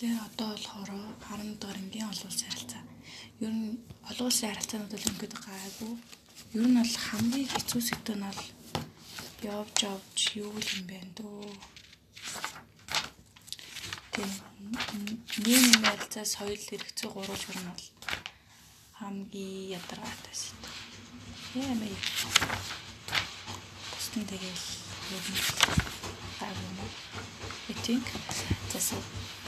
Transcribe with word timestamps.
Тэгэхээр 0.00 0.28
одоо 0.32 0.48
болохоор 0.56 0.90
10 1.28 1.60
дахь 1.60 1.76
ангийн 1.76 2.08
олон 2.08 2.28
улсын 2.32 2.48
харилцаа. 2.48 2.82
Ер 3.44 3.52
нь 3.52 3.76
олон 4.08 4.26
улсын 4.32 4.48
харилцаанууд 4.48 4.92
бол 4.96 5.08
ингээд 5.12 5.34
гайгүй. 5.44 5.92
Ер 6.56 6.66
нь 6.72 6.78
бол 6.80 6.96
хамгийн 7.04 7.48
хэцүү 7.52 7.80
сэдв 7.84 8.16
нь 8.16 8.24
бол 8.24 8.42
явж 9.44 9.76
явж 9.92 10.18
юу 10.40 10.56
юм 10.56 10.80
бэ 10.88 10.98
дөө. 11.20 11.52
Тийм 14.12 14.30
нэг 15.44 15.60
юм 15.68 15.84
харилцаа 15.84 16.24
соёл 16.24 16.62
хэрэгцээ 16.64 17.08
гурвалгар 17.12 17.58
нь 17.60 17.68
бол 17.68 17.86
хамгийн 19.04 19.76
ядаргаатай 19.76 20.36
сэдв. 20.40 20.72
Яа 21.60 21.74
мэй. 21.76 21.92
Тэстэн 23.92 24.24
тэгэл 24.24 24.64
ер 25.12 25.24
гайгүй 26.40 26.68
юм. 26.72 26.88
I 27.68 27.74
think 27.84 28.06
засаг 28.72 29.04
За 29.04 29.39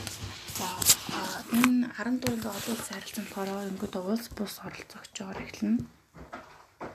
энэ 1.53 1.87
14 1.99 2.49
олон 2.49 2.73
улсын 2.73 2.95
харилцаанд 2.97 3.31
болохоор 3.35 3.71
ингээд 3.71 3.95
улс 4.11 4.27
бус 4.37 4.55
оролцогчоор 4.67 5.37
эхэлнэ. 5.45 5.85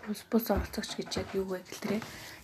Улс 0.10 0.24
бус 0.32 0.46
оролцогч 0.56 0.92
гэж 0.98 1.12
яг 1.22 1.30
юу 1.40 1.46
вэ 1.52 1.60
гэхэлээ 1.62 2.02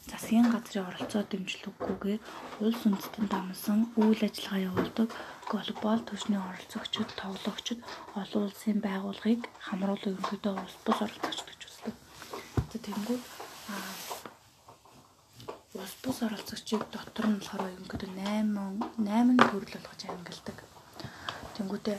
засгийн 0.09 0.47
газрын 0.53 0.87
оролцоо 0.89 1.23
дэмжлэггүйгээр 1.25 2.21
улс 2.65 2.81
үндэстэн 2.87 3.25
дамсан 3.33 3.79
үйл 4.01 4.21
ажиллагаа 4.27 4.67
явуулдаг 4.69 5.09
глобал 5.51 6.01
түвшний 6.07 6.41
оролцогчид, 6.49 7.09
тоглогчид 7.21 7.79
олон 8.21 8.43
улсын 8.47 8.77
байгууллагыг 8.83 9.41
хамруулан 9.65 10.11
ерөнхийдөө 10.13 10.53
улс 10.59 10.77
бус 10.85 10.99
оролцогч 11.05 11.39
гэж 11.47 11.61
үздэг. 11.67 11.95
Тэнгууд 12.85 13.23
улс 15.79 15.95
бус 16.03 16.17
оролцогчийг 16.27 16.83
дотор 16.93 17.25
нь 17.31 17.39
болохоор 17.39 17.73
ерөнхийдөө 17.75 18.11
8 18.21 18.53
8 19.07 19.49
төрөл 19.49 19.75
болгож 19.81 20.01
ангилдаг 20.11 20.57
Тэнгүүтээ 21.63 21.97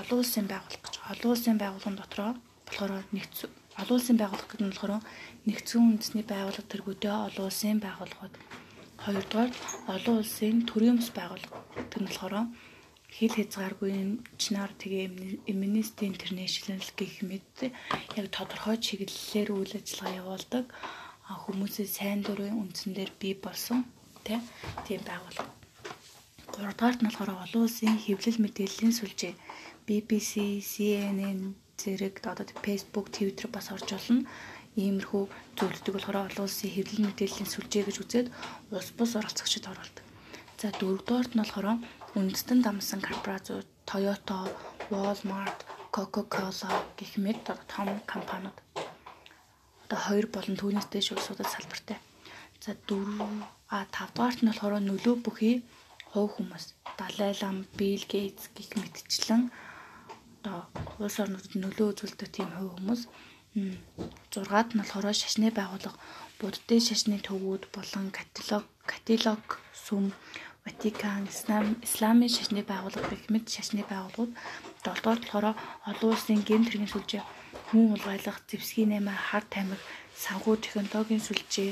олон 0.00 0.18
улсын 0.24 0.46
байгууллага 0.48 0.84
гэж 0.88 0.94
олон 1.12 1.32
улсын 1.36 1.56
байгууллагын 1.60 2.00
дотроо 2.00 2.32
болохоор 2.64 2.92
нэгдсэн 3.12 3.50
олон 3.80 3.96
улсын 4.00 4.16
байгууллага 4.16 4.48
гэдэг 4.48 4.64
нь 4.64 4.72
болохоор 4.72 5.04
нэгдсэн 5.44 5.80
үндэсний 5.84 6.24
байгууллага 6.24 6.72
тэргүүтээ 6.72 7.14
олон 7.28 7.44
улсын 7.44 7.78
байгууллагууд 7.84 8.34
хоёрдугаар 9.04 9.50
олон 9.94 10.14
улсын 10.16 10.56
төрийн 10.64 10.96
ус 10.96 11.10
байгууллага 11.12 11.60
гэдэг 11.76 12.00
нь 12.00 12.08
болохоор 12.08 12.34
хил 13.16 13.32
хязгааргүй 13.36 13.92
чинаар 14.40 14.72
тэгээ 14.80 15.06
Amnesty 15.52 16.04
International 16.08 16.80
гэх 16.96 17.20
мэт 17.28 17.56
яг 18.16 18.26
тодорхой 18.32 18.76
чиглэлээр 18.80 19.48
үйл 19.52 19.72
ажиллагаа 19.76 20.20
явуулдаг 20.20 20.64
хүмүүсийн 21.44 21.90
сайн 21.96 22.20
дурын 22.24 22.56
үндсэн 22.64 22.96
дээр 22.96 23.12
бий 23.20 23.34
болсон 23.36 23.84
тийм 24.24 25.00
байгууллага. 25.04 25.55
3 26.56 26.72
дугаарт 26.72 27.00
нь 27.04 27.08
болохоор 27.08 27.30
олон 27.44 27.62
улсын 27.68 28.00
хэвлэл 28.00 28.40
мэдээллийн 28.40 28.94
сүлжээ 28.96 29.34
BBC, 29.86 30.64
CNN 30.72 31.52
зэрэг 31.76 32.24
одоо 32.24 32.48
Facebook, 32.64 33.12
Twitter 33.12 33.46
бас 33.52 33.68
орж 33.68 33.88
болно. 33.92 34.24
Иймэрхүү 34.80 35.22
зөвлөдөг 35.58 35.92
болохоор 35.94 36.18
олон 36.32 36.44
улсын 36.48 36.72
хэвлэл 36.72 37.04
мэдээллийн 37.04 37.52
сүлжээ 37.52 37.82
гэж 37.86 37.96
үзээд 38.00 38.28
улс 38.72 38.90
бус 38.96 39.12
оролцогчид 39.20 39.68
оруулдаг. 39.68 40.04
За 40.56 40.72
дөрөвдүгээрт 40.80 41.32
нь 41.36 41.42
болохоор 41.44 41.68
үндэстэн 42.16 42.64
дамсан 42.64 43.00
корпорациуд 43.04 43.68
Toyota, 43.84 44.48
Walmart, 44.88 45.60
Coca-Cola 45.94 46.72
гэх 46.96 47.20
мэт 47.20 47.44
том 47.68 47.88
компаниуд 48.08 48.56
одоо 49.84 50.00
хоёр 50.08 50.26
болон 50.32 50.56
түүнээс 50.56 50.88
дээш 50.88 51.12
улсуудад 51.12 51.52
салбартай. 51.52 52.00
За 52.64 52.72
4 52.88 53.22
а 53.68 53.84
5 53.92 54.16
дугаарт 54.16 54.40
нь 54.40 54.50
болохоор 54.50 54.80
нөлөө 54.80 55.16
бүхий 55.20 55.62
хувь 56.16 56.32
хүмүүс. 56.40 56.64
Далай 56.96 57.36
лам, 57.44 57.68
Билл 57.76 58.04
Гейтс 58.08 58.48
гэх 58.56 58.72
мэтчлэн 58.80 59.52
одоо 60.40 60.64
улс 60.96 61.20
орнуудад 61.20 61.52
нөлөө 61.60 61.88
үзүүлдэг 61.92 62.30
тийм 62.32 62.48
хувь 62.56 62.72
хүмүүс. 62.80 63.02
6-ад 64.32 64.72
нь 64.72 64.80
болохоор 64.80 65.12
шашны 65.12 65.48
байгууллага 65.52 66.00
буддын 66.40 66.80
шашны 66.88 67.16
төвүүд 67.20 67.68
болон 67.76 68.08
каталог 68.16 68.64
каталог 68.88 69.44
сүм 69.72 70.12
Ватикан, 70.64 71.24
Ислам, 71.30 71.78
Исламын 71.86 72.32
шашны 72.32 72.60
байгууллага 72.66 73.12
гэх 73.12 73.30
мэт 73.32 73.46
шашны 73.54 73.82
байгууллагууд 73.86 74.32
7-дугаар 74.84 75.20
болохоор 75.20 75.46
олон 75.88 76.10
улсын 76.12 76.40
гэмт 76.42 76.68
хэргийн 76.68 76.92
сүлжээ, 76.92 77.22
хүн 77.70 77.94
улгайлах, 77.94 78.38
зэвсгийн 78.50 78.90
наймаа, 78.92 79.14
хар 79.14 79.44
тамхи, 79.46 79.78
санхүү 80.24 80.54
технологийн 80.60 81.22
сүлжээ, 81.22 81.70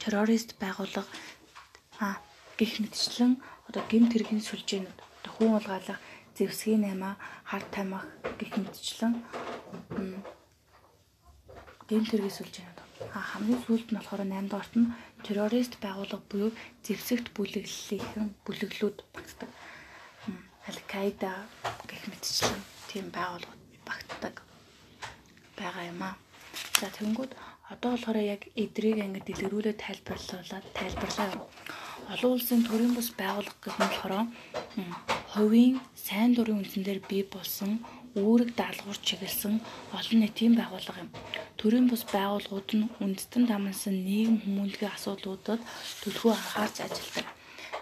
террорист 0.00 0.60
байгууллага 0.60 1.08
а 2.04 2.20
гих 2.60 2.72
мэтчлэн 2.82 3.32
одоо 3.68 3.82
гимт 3.90 4.12
хэргийн 4.12 4.44
сүлжээнүүд 4.44 4.98
одоо 5.00 5.32
хүн 5.34 5.50
улгаалах 5.56 6.00
зэвсгийн 6.36 6.84
наймаа 6.84 7.14
хар 7.50 7.64
тамих 7.74 8.04
гих 8.40 8.52
мэтчлэн 8.60 9.14
гимт 11.88 12.08
хэргийн 12.10 12.36
сүлжээнүүд 12.36 12.78
а 13.16 13.18
хамгийн 13.30 13.60
сүүлд 13.64 13.88
нь 13.90 13.98
болохоор 13.98 14.22
8 14.28 14.50
дугаарт 14.52 14.74
нь 14.80 14.92
террорист 15.24 15.74
байгууллага 15.84 16.28
буюу 16.30 16.50
зэвсэгт 16.84 17.26
бүлэглэлийн 17.36 18.28
бүлэглүүд 18.44 18.98
багтдаг. 19.14 19.50
Аль-Каида 20.68 21.32
гэх 21.88 22.02
мэтчлэн 22.12 22.60
тийм 22.90 23.06
байгууллагууд 23.16 23.62
багтдаг 23.88 24.34
байгаа 25.58 25.84
юм 25.92 26.00
аа. 26.08 26.14
За 26.80 26.86
тэгэнгүүт 26.96 27.32
одоо 27.72 27.90
болохоор 27.92 28.18
яг 28.34 28.42
эдрийг 28.62 28.98
ингэ 29.00 29.20
дэлгэрүүлээд 29.26 29.82
тайлбарлуулаад 29.84 30.66
тайлбарлаа 30.78 31.28
олон 32.12 32.32
улсын 32.34 32.60
төрийн 32.66 32.94
бус 32.96 33.08
байгууллага 33.20 33.60
гэх 33.62 33.76
нь 33.78 33.84
болохоор 33.86 34.14
хувийн 35.32 35.74
сайн 36.06 36.30
дурын 36.34 36.60
үндсээр 36.60 37.00
бий 37.10 37.22
болсон 37.34 37.70
үүрэг 38.18 38.50
даалгавар 38.58 38.98
чиглэсэн 39.06 39.54
олон 39.98 40.18
нийтийн 40.20 40.54
байгууллага 40.58 41.02
юм. 41.04 41.10
Төрийн 41.60 41.86
бус 41.88 42.02
байгууллагууд 42.14 42.70
нь 42.78 42.90
үндэстэн 43.04 43.44
дамнасан 43.46 43.96
нийгэм 44.06 44.36
хүмүүнлэгийн 44.42 44.94
асуудлуудад 44.94 45.60
төлхөө 46.02 46.32
анхаарч 46.34 46.76
ажилладаг. 46.82 47.26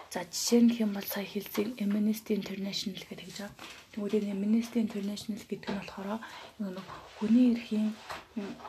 За 0.09 0.25
жишээ 0.25 0.61
нь 0.65 0.73
хэм 0.73 0.97
бол 0.97 1.05
сая 1.05 1.21
хэлсэн 1.21 1.77
Amnesty 1.77 2.33
International 2.33 2.97
гэдэг 3.05 3.27
гэж 3.29 3.37
байна. 3.45 3.57
Тэгвэл 3.93 4.17
энэ 4.17 4.33
Amnesty 4.33 4.77
International 4.81 5.43
гэдэг 5.45 5.69
нь 5.69 5.79
болохоор 5.85 6.17
нэг 6.65 6.87
хүний 7.21 7.53
эрхийн 7.53 7.93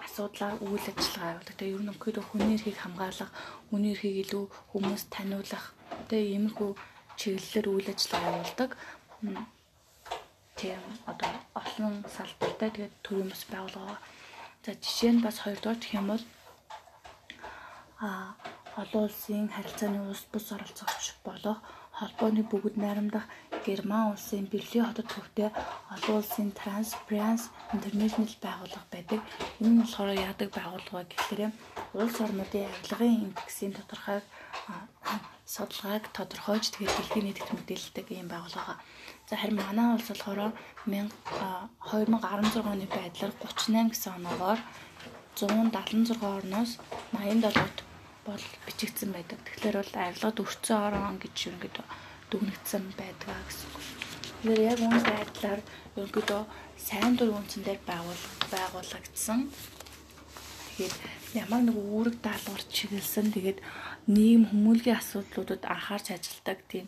асуудлаар 0.05 0.61
үйл 0.61 0.85
ажиллагаа 0.85 1.41
явуулдаг. 1.41 1.57
Тэгээ 1.57 1.75
ер 1.81 1.83
нь 1.85 1.93
өгөхөд 1.97 2.17
хүний 2.29 2.55
эрхийг 2.61 2.77
хамгаалах, 2.77 3.33
хүний 3.73 3.93
эрхийг 3.97 4.17
илүү 4.29 4.45
хүмүүс 4.69 5.03
таниулах 5.09 5.65
тэгээ 6.13 6.33
иймэрхүү 6.37 6.71
чиглэлээр 7.17 7.67
үйл 7.73 7.89
ажиллагаа 7.89 8.31
явуулдаг. 8.37 8.71
Тийм 10.61 10.83
одоо 11.09 11.31
олон 11.57 11.95
салбартай 12.05 12.69
тэгээд 12.69 12.95
төрийн 13.01 13.33
бас 13.33 13.43
байгууллага. 13.49 13.97
За 14.61 14.77
жишээ 14.77 15.13
нь 15.17 15.25
бас 15.25 15.41
хоёрдугаар 15.41 15.81
юм 15.97 16.07
бол 16.13 16.25
а 18.05 18.37
олон 18.83 19.05
улсын 19.09 19.47
харилцааны 19.55 20.01
улс 20.09 20.25
бус 20.33 20.47
оролцогч 20.57 21.05
болох 21.27 21.59
холбооны 21.99 22.43
бүгд 22.51 22.77
найрамдах 22.81 23.27
Герман 23.67 24.13
улсын 24.13 24.45
Берлин 24.53 24.87
хотод 24.87 25.09
төвтэй 25.13 25.49
олон 25.95 26.17
улсын 26.21 26.49
Transparency 26.61 27.51
International 27.77 28.33
байгууллага 28.47 28.87
байдаг. 28.95 29.21
Энэ 29.61 29.71
нь 29.71 29.81
болохоор 29.83 30.11
яадаг 30.17 30.49
байгууллага 30.57 31.11
гэхээр 31.13 31.53
улс 32.01 32.17
орнуудын 32.25 32.69
авилгын 32.73 33.21
индексийн 33.27 33.73
тодорхойг 33.77 34.25
судалгааг 35.55 36.05
тодорхойж 36.17 36.65
тэгээд 36.73 36.97
дэлхийн 36.97 37.27
нийтэд 37.27 37.51
мэдээлдэг 37.53 38.07
ийм 38.17 38.29
байгууллага. 38.33 38.81
За 39.29 39.35
харин 39.37 39.61
манай 39.61 39.89
улс 39.93 40.09
болохоор 40.09 40.57
2016 40.89 42.73
оны 42.73 42.87
байдлаар 42.97 43.33
38 43.45 43.93
гэсэн 43.93 44.13
оноогоор 44.17 44.61
176 45.37 46.17
орноос 46.39 46.71
87-т 47.13 47.90
бол 48.31 48.47
бичигдсэн 48.67 49.11
байдаг. 49.13 49.39
Тэгэхээр 49.45 49.77
бол 49.81 49.95
авилгад 49.99 50.39
өрцөн 50.41 50.79
орон 50.87 51.19
гэж 51.19 51.37
ерөнхийдөө 51.51 51.87
дүгнэгдсэн 52.31 52.85
байдаг 52.95 53.39
гэсэн 53.47 53.69
үг. 53.75 53.87
Тэгэхээр 54.41 54.61
яг 54.71 54.79
үүн 54.81 55.03
байдлаар 55.05 55.61
ерөнхийдөө 55.99 56.43
сайн 56.79 57.13
дур 57.19 57.31
үнцэн 57.35 57.63
дээр 57.67 57.81
байгуул 57.85 58.23
байгуулагдсан. 58.55 59.41
Тэгээд 60.71 60.97
ямар 61.37 61.63
нэг 61.67 61.77
үүрэг 61.77 62.17
даалгавар 62.25 62.65
чиглэсэн 62.73 63.35
тэгээд 63.37 63.59
нийгэм 64.09 64.45
хүмүүнлэгийн 64.49 64.97
асуудлуудад 64.97 65.63
анхаарч 65.69 66.07
ажилладаг 66.17 66.59
тийм 66.73 66.87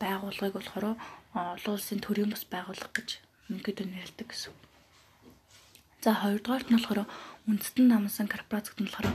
байгууллагыг 0.00 0.54
болохоор 0.56 0.86
олон 1.34 1.74
улсын 1.76 2.00
төрийн 2.00 2.30
бас 2.32 2.44
байгууллага 2.48 2.94
гэж 2.96 3.08
ерөнхийдөө 3.50 3.86
нэрлэдэг 3.90 4.28
гэсэн. 4.30 4.54
За 6.04 6.12
хоёрдугаарт 6.22 6.68
нь 6.70 6.76
болохоор 6.78 7.04
үндэстэн 7.44 7.86
намсан 7.92 8.24
корпорац 8.32 8.72
гэдэг 8.72 8.84
нь 8.84 8.88
болохоор 8.88 9.08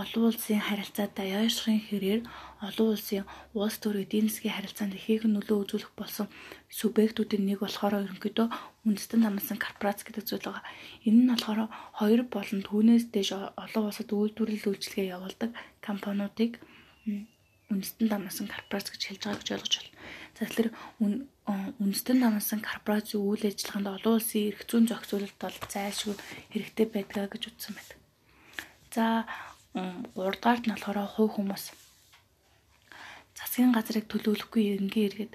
олон 0.00 0.24
улсын 0.26 0.58
харилцаатай 0.58 1.26
яашрын 1.38 1.78
хэрээр 1.86 2.20
олон 2.66 2.88
улсын 2.98 3.22
улс 3.54 3.76
төр 3.78 4.02
эдийн 4.02 4.26
засгийн 4.26 4.56
харилцаанд 4.58 4.98
ихээхэн 4.98 5.32
нөлөө 5.38 5.58
үзүүлэх 5.62 5.92
болсон 5.94 6.26
субъектүүдийн 6.78 7.46
нэг 7.46 7.58
болохоор 7.62 8.02
ерөнхийдөө 8.02 8.46
үндэстэн 8.86 9.20
намсан 9.22 9.58
корпорац 9.62 10.02
гэдэг 10.02 10.24
зүйл 10.26 10.46
байгаа. 10.50 10.66
Энэ 11.06 11.20
нь 11.22 11.30
болохоор 11.30 11.60
хоёр 11.98 12.20
болон 12.34 12.60
түүнээс 12.66 13.04
дээш 13.14 13.30
олон 13.38 13.82
улсад 13.86 14.10
үйлдвэрлэл 14.10 14.70
үйлчилгээ 14.70 15.06
явуулдаг 15.14 15.50
компаниудыг 15.86 16.58
үндэстэн 17.72 18.06
дамнасан 18.08 18.46
корпорац 18.46 18.90
гэж 18.90 19.02
хэлж 19.06 19.22
байгаа 19.26 19.40
гэж 19.42 19.50
ойлгож 19.54 19.74
байна. 19.76 19.94
За 20.36 20.42
тэгэхээр 20.46 20.70
үндэстэн 21.82 22.18
намсан 22.22 22.60
корпорац 22.62 23.08
үйл 23.18 23.42
ажиллагаанд 23.42 23.90
олон 23.90 24.14
улсын 24.18 24.46
эрх 24.50 24.62
зүйн 24.68 24.86
зохицуулалт 24.86 25.38
бол 25.40 25.56
зайлшгүй 25.72 26.14
хэрэгтэй 26.52 26.86
байдаг 26.86 27.32
гэж 27.34 27.42
үзсэн 27.50 27.74
байдаг. 27.74 27.98
За 28.94 29.04
3 29.74 30.14
дугаарт 30.14 30.64
нь 30.66 30.74
болохоор 30.74 30.98
хувь 31.10 31.32
хүмүүс 31.34 31.64
засгийн 33.36 33.74
газрыг 33.74 34.06
төлөөлөхгүй 34.08 34.62
ерөнхий 34.72 35.06
иргэд 35.08 35.32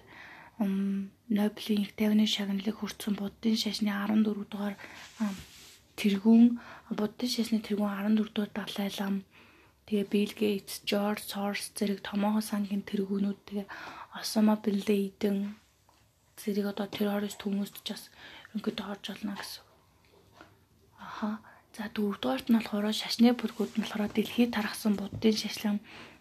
Нобелийн 0.61 1.81
их 1.85 1.93
тайвны 1.97 2.25
шагналыг 2.29 2.77
хүртсэн 2.77 3.17
буддын 3.17 3.57
шашны 3.57 3.89
14 3.89 4.45
дугаар 4.51 4.75
тэргүүн 5.97 6.61
буддын 6.99 7.29
шашны 7.33 7.57
тэргүүн 7.65 7.89
14 8.17 8.29
дугаар 8.35 8.51
далай 8.53 8.89
лам 8.99 9.15
тэгээ 9.85 10.11
Билл 10.11 10.33
Гейтс, 10.37 10.81
Жорж 10.89 11.21
Сорс 11.31 11.71
зэрэг 11.77 11.99
томоохон 12.05 12.45
сангийн 12.45 12.83
тэргүүнүүд 12.89 13.39
тэгээ 13.47 13.67
Осама 14.19 14.55
бин 14.63 14.77
Лейден 14.87 15.37
зэрэг 16.41 16.65
одоо 16.73 16.87
террорист 16.91 17.41
хүмүүст 17.41 17.85
ч 17.85 17.93
бас 17.93 18.03
өнгөд 18.55 18.77
орж 18.81 19.05
олно 19.13 19.33
гэсэн. 19.39 19.63
Аха. 20.99 21.31
За 21.71 21.87
дөрөвдүгээрт 21.95 22.47
нь 22.51 22.57
болохоор 22.59 22.91
шашны 22.91 23.31
бүлгүүд 23.31 23.71
нь 23.79 23.83
болохоор 23.83 24.11
дэлхийд 24.11 24.51
тархсан 24.51 24.99
буддын 24.99 25.35
шашлан 25.39 25.77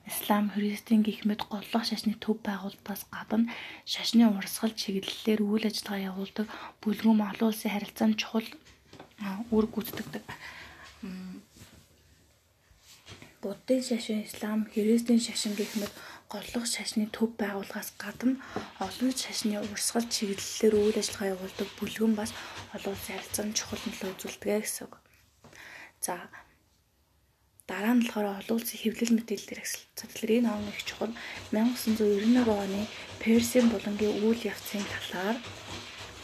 ислам, 0.06 0.46
христийн 0.54 1.02
гих 1.02 1.26
мэд 1.26 1.42
голлох 1.50 1.84
шашны 1.90 2.14
төв 2.22 2.38
байгуулалтаас 2.46 3.02
гадна 3.10 3.50
шашны 3.92 4.24
урсгал 4.30 4.70
чиглэлээр 4.80 5.40
үйл 5.42 5.66
ажиллагаа 5.66 6.06
явуулдаг 6.10 6.46
бүлгүүм 6.82 7.20
олон 7.30 7.48
улсын 7.50 7.72
харилцаанд 7.74 8.14
чухал 8.22 8.48
үр 9.50 9.66
гүйцэтгэдэг. 9.74 10.22
Буддын 13.40 13.80
шашин, 13.80 14.20
ислам, 14.28 14.68
христийн 14.72 15.20
шашин 15.26 15.54
гэх 15.56 15.72
мэт 15.80 15.94
голлох 16.28 16.66
шашны 16.68 17.08
төв 17.08 17.32
байгууллагаас 17.40 17.90
гадна 17.96 18.36
олон 18.86 19.12
шашны 19.16 19.56
урсгал 19.56 20.04
чиглэлээр 20.14 20.74
үйл 20.76 21.00
ажиллагаа 21.00 21.32
явуулдаг 21.34 21.68
бүлгэн 21.80 22.14
бас 22.20 22.30
олон 22.76 22.92
улсын 22.92 23.16
харилцаанд 23.16 23.56
чухал 23.56 23.82
нөлөө 23.88 24.10
үзүүлдэг 24.12 24.60
гэсэн 24.60 24.84
үг. 24.86 24.94
За 26.04 26.14
дараа 27.64 27.94
нь 27.96 28.04
болохоор 28.04 28.28
олон 28.44 28.56
улсын 28.60 28.76
хэвлэл 28.76 29.16
мэдээлэл 29.16 29.48
хэрэгсэл. 29.48 29.88
За 29.96 30.04
тэгэхээр 30.04 30.36
энэ 30.44 30.52
он 30.52 30.68
их 30.68 30.84
чухал 30.84 31.12
1991 31.56 32.44
оны 32.44 32.82
Персийн 33.24 33.66
булангийн 33.72 34.20
үйл 34.20 34.40
явцын 34.52 34.84
талаар 34.92 35.36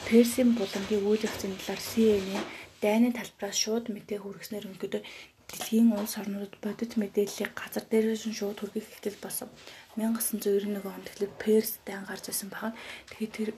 Персийн 0.05 0.51
булангийн 0.53 1.01
үйл 1.01 1.25
явцын 1.25 1.57
талаар 1.57 1.81
CNN 1.81 2.45
дайны 2.85 3.09
талбараас 3.17 3.57
шууд 3.57 3.85
мэдээ 3.89 4.21
хүргэснээр 4.21 4.69
өнгөдөө 4.69 5.03
дэлхийн 5.47 5.95
улс 5.95 6.19
орнуудад 6.19 6.59
бодит 6.59 6.93
мэдээллийг 6.99 7.53
газар 7.55 7.85
дээрээс 7.87 8.27
нь 8.27 8.39
шууд 8.39 8.59
хүргэх 8.59 8.87
ихтэл 8.99 9.19
болсон. 9.23 9.49
1991 9.95 10.83
онд 10.83 11.07
тэгэхээр 11.07 11.33
Перс 11.43 11.79
дайн 11.87 12.03
гарч 12.07 12.25
ирсэн 12.29 12.51
баг. 12.51 12.75
Тэгээд 13.11 13.35
тэр 13.37 13.51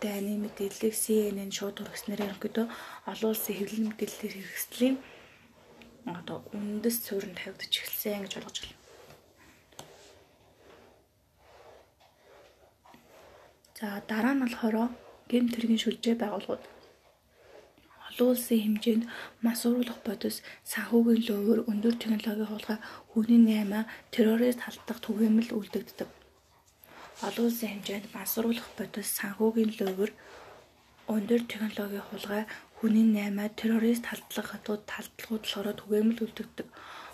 дайны 0.00 0.40
мэдээллийг 0.40 0.94
CNN 0.94 1.52
шууд 1.52 1.76
хүргэснээр 1.84 2.24
ерөнхийдөө 2.26 2.66
олон 3.10 3.30
улсын 3.34 3.54
хэвлэл 3.58 3.88
мэдээллээр 3.92 4.34
хэрэгслийн 4.38 4.96
одоо 6.08 6.38
үндэс 6.56 6.96
суурин 7.04 7.34
тавигдчих 7.36 7.84
эхэлсэн 7.84 8.24
гэж 8.24 8.32
болгож 8.40 8.56
байна. 8.62 8.76
За 13.78 13.86
дараа 14.10 14.34
нь 14.34 14.42
болохоор 14.42 14.76
гэмт 15.30 15.52
хэргийн 15.54 15.82
шүлжээ 15.82 16.16
байгууллагууд 16.18 16.77
олон 18.18 18.34
улсын 18.34 18.60
хэмжээнд 18.64 19.04
масууруулах 19.46 20.00
бодис 20.02 20.36
санхүүгийн 20.72 21.22
лөөвөр 21.26 21.60
өндөр 21.70 21.94
технологийн 22.02 22.50
хулгай 22.50 22.78
хүний 23.10 23.38
наймаа 23.38 23.82
террорист 24.10 24.60
халдах 24.66 24.98
түгээмэл 25.06 25.54
үлдэгддэг. 25.58 26.08
Олон 27.26 27.44
улсын 27.46 27.70
хэмжээнд 27.70 28.06
масууруулах 28.16 28.68
бодис 28.78 29.08
санхүүгийн 29.18 29.70
лөөвөр 29.78 30.10
өндөр 31.14 31.40
технологийн 31.50 32.06
хулгай 32.10 32.42
хүний 32.78 33.06
наймаа 33.06 33.48
террорист 33.60 34.04
халдлага 34.10 34.50
хатууд 34.50 34.82
талдлагууд 34.90 35.42
болохоор 35.46 35.68
түгээмэл 35.78 36.24
үлдэгдэг. 36.26 36.66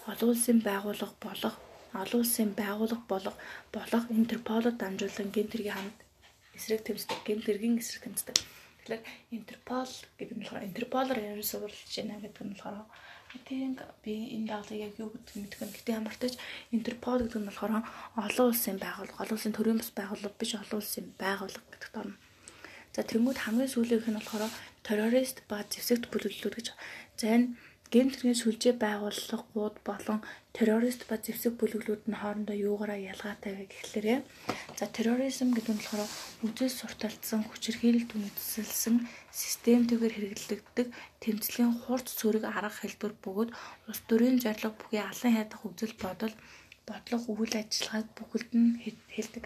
Олон 0.09 0.29
улсын 0.33 0.59
байгууллага 0.69 1.17
болох 1.27 1.55
олон 2.01 2.21
улсын 2.25 2.51
байгууллага 2.61 3.05
болох 3.13 3.37
болох 3.77 4.05
Интерполд 4.19 4.77
дамжуулан 4.81 5.29
гэмтэргийн 5.37 5.77
хамт 5.77 5.99
эсрэг 6.57 6.81
тэмцдэг, 6.85 7.19
гэмтэргийн 7.29 7.77
эсрэг 7.77 8.03
тэмцдэг. 8.09 8.64
Тэгэхээр 8.85 9.01
Интерпол 9.33 9.93
гэдэг 10.21 10.37
нь 10.37 10.43
болохоор 10.45 10.69
Интерполоор 10.69 11.19
ярил 11.19 11.49
суулж 11.49 11.73
байна 11.89 12.21
гэдэг 12.21 12.45
нь 12.45 12.53
болохоор 12.53 12.85
тийм 13.49 13.81
би 14.05 14.13
энэ 14.37 14.49
даалгыг 14.53 14.85
яг 14.85 14.95
юу 15.01 15.09
гэдэг 15.09 15.35
нь 15.35 15.43
мэдгүй. 15.49 15.67
Гэтэ 15.73 15.97
ямар 15.97 16.15
ч 16.15 16.21
тач 16.21 16.35
Интерпол 16.77 17.25
гэдэг 17.25 17.41
нь 17.41 17.49
болохоор 17.49 17.73
олон 18.21 18.47
улсын 18.53 18.77
байгууллага, 18.77 19.23
олон 19.25 19.37
улсын 19.41 19.57
төрийн 19.57 19.81
бас 19.81 19.91
байгууллага 19.97 20.37
биш 20.37 20.53
олон 20.55 20.79
улсын 20.85 21.07
байгууллага 21.17 21.69
гэдэгт 21.73 21.97
орно. 21.97 22.17
За 22.95 23.01
тэнгууд 23.03 23.39
хамгийн 23.41 23.73
сүүлийнх 23.73 24.07
нь 24.13 24.19
болохоор 24.21 24.53
террорист 24.87 25.43
ба 25.49 25.65
зэвсэгт 25.67 26.13
бүлэглэлүүд 26.13 26.55
гэж. 26.55 26.67
За 27.19 27.27
энэ 27.95 28.11
гэмт 28.11 28.15
хэргийн 28.19 28.43
сүлжээ 28.43 28.75
байгууллагууд 28.83 29.77
болон 29.87 30.19
террорист 30.57 31.07
ба 31.07 31.15
зэвсэг 31.23 31.55
бүлэглүүд 31.59 32.03
нь 32.11 32.19
хоорондоо 32.19 32.57
юугаараа 32.69 32.99
ялгаатай 33.13 33.53
вэ 33.55 33.65
гэхлээрээ 33.71 34.19
за 34.79 34.85
терроризм 34.95 35.55
гэдэг 35.55 35.75
нь 35.75 35.79
болохоор 35.79 36.11
үзэл 36.47 36.75
сурталчсан 36.75 37.41
хүчирхийлэлд 37.47 38.11
үндэслэн 38.19 38.99
системтэйгээр 39.31 40.15
хэрэглэгддэг 40.15 40.87
тэмцлийн 41.23 41.73
хурц 41.87 42.09
цөрөг 42.19 42.45
арга 42.51 42.83
хэлбэр 42.83 43.15
бөгөөд 43.23 43.51
улс 43.87 44.01
төрийн 44.11 44.43
зорилго 44.43 44.75
бүхий 44.75 45.03
алан 45.03 45.35
ядах 45.43 45.63
үзэл 45.63 45.95
бодол 46.03 46.35
бодлого 46.89 47.31
үйл 47.31 47.55
ажиллагааг 47.63 48.09
бүгд 48.19 48.51
нь 48.59 48.71
хэлдэг. 49.15 49.45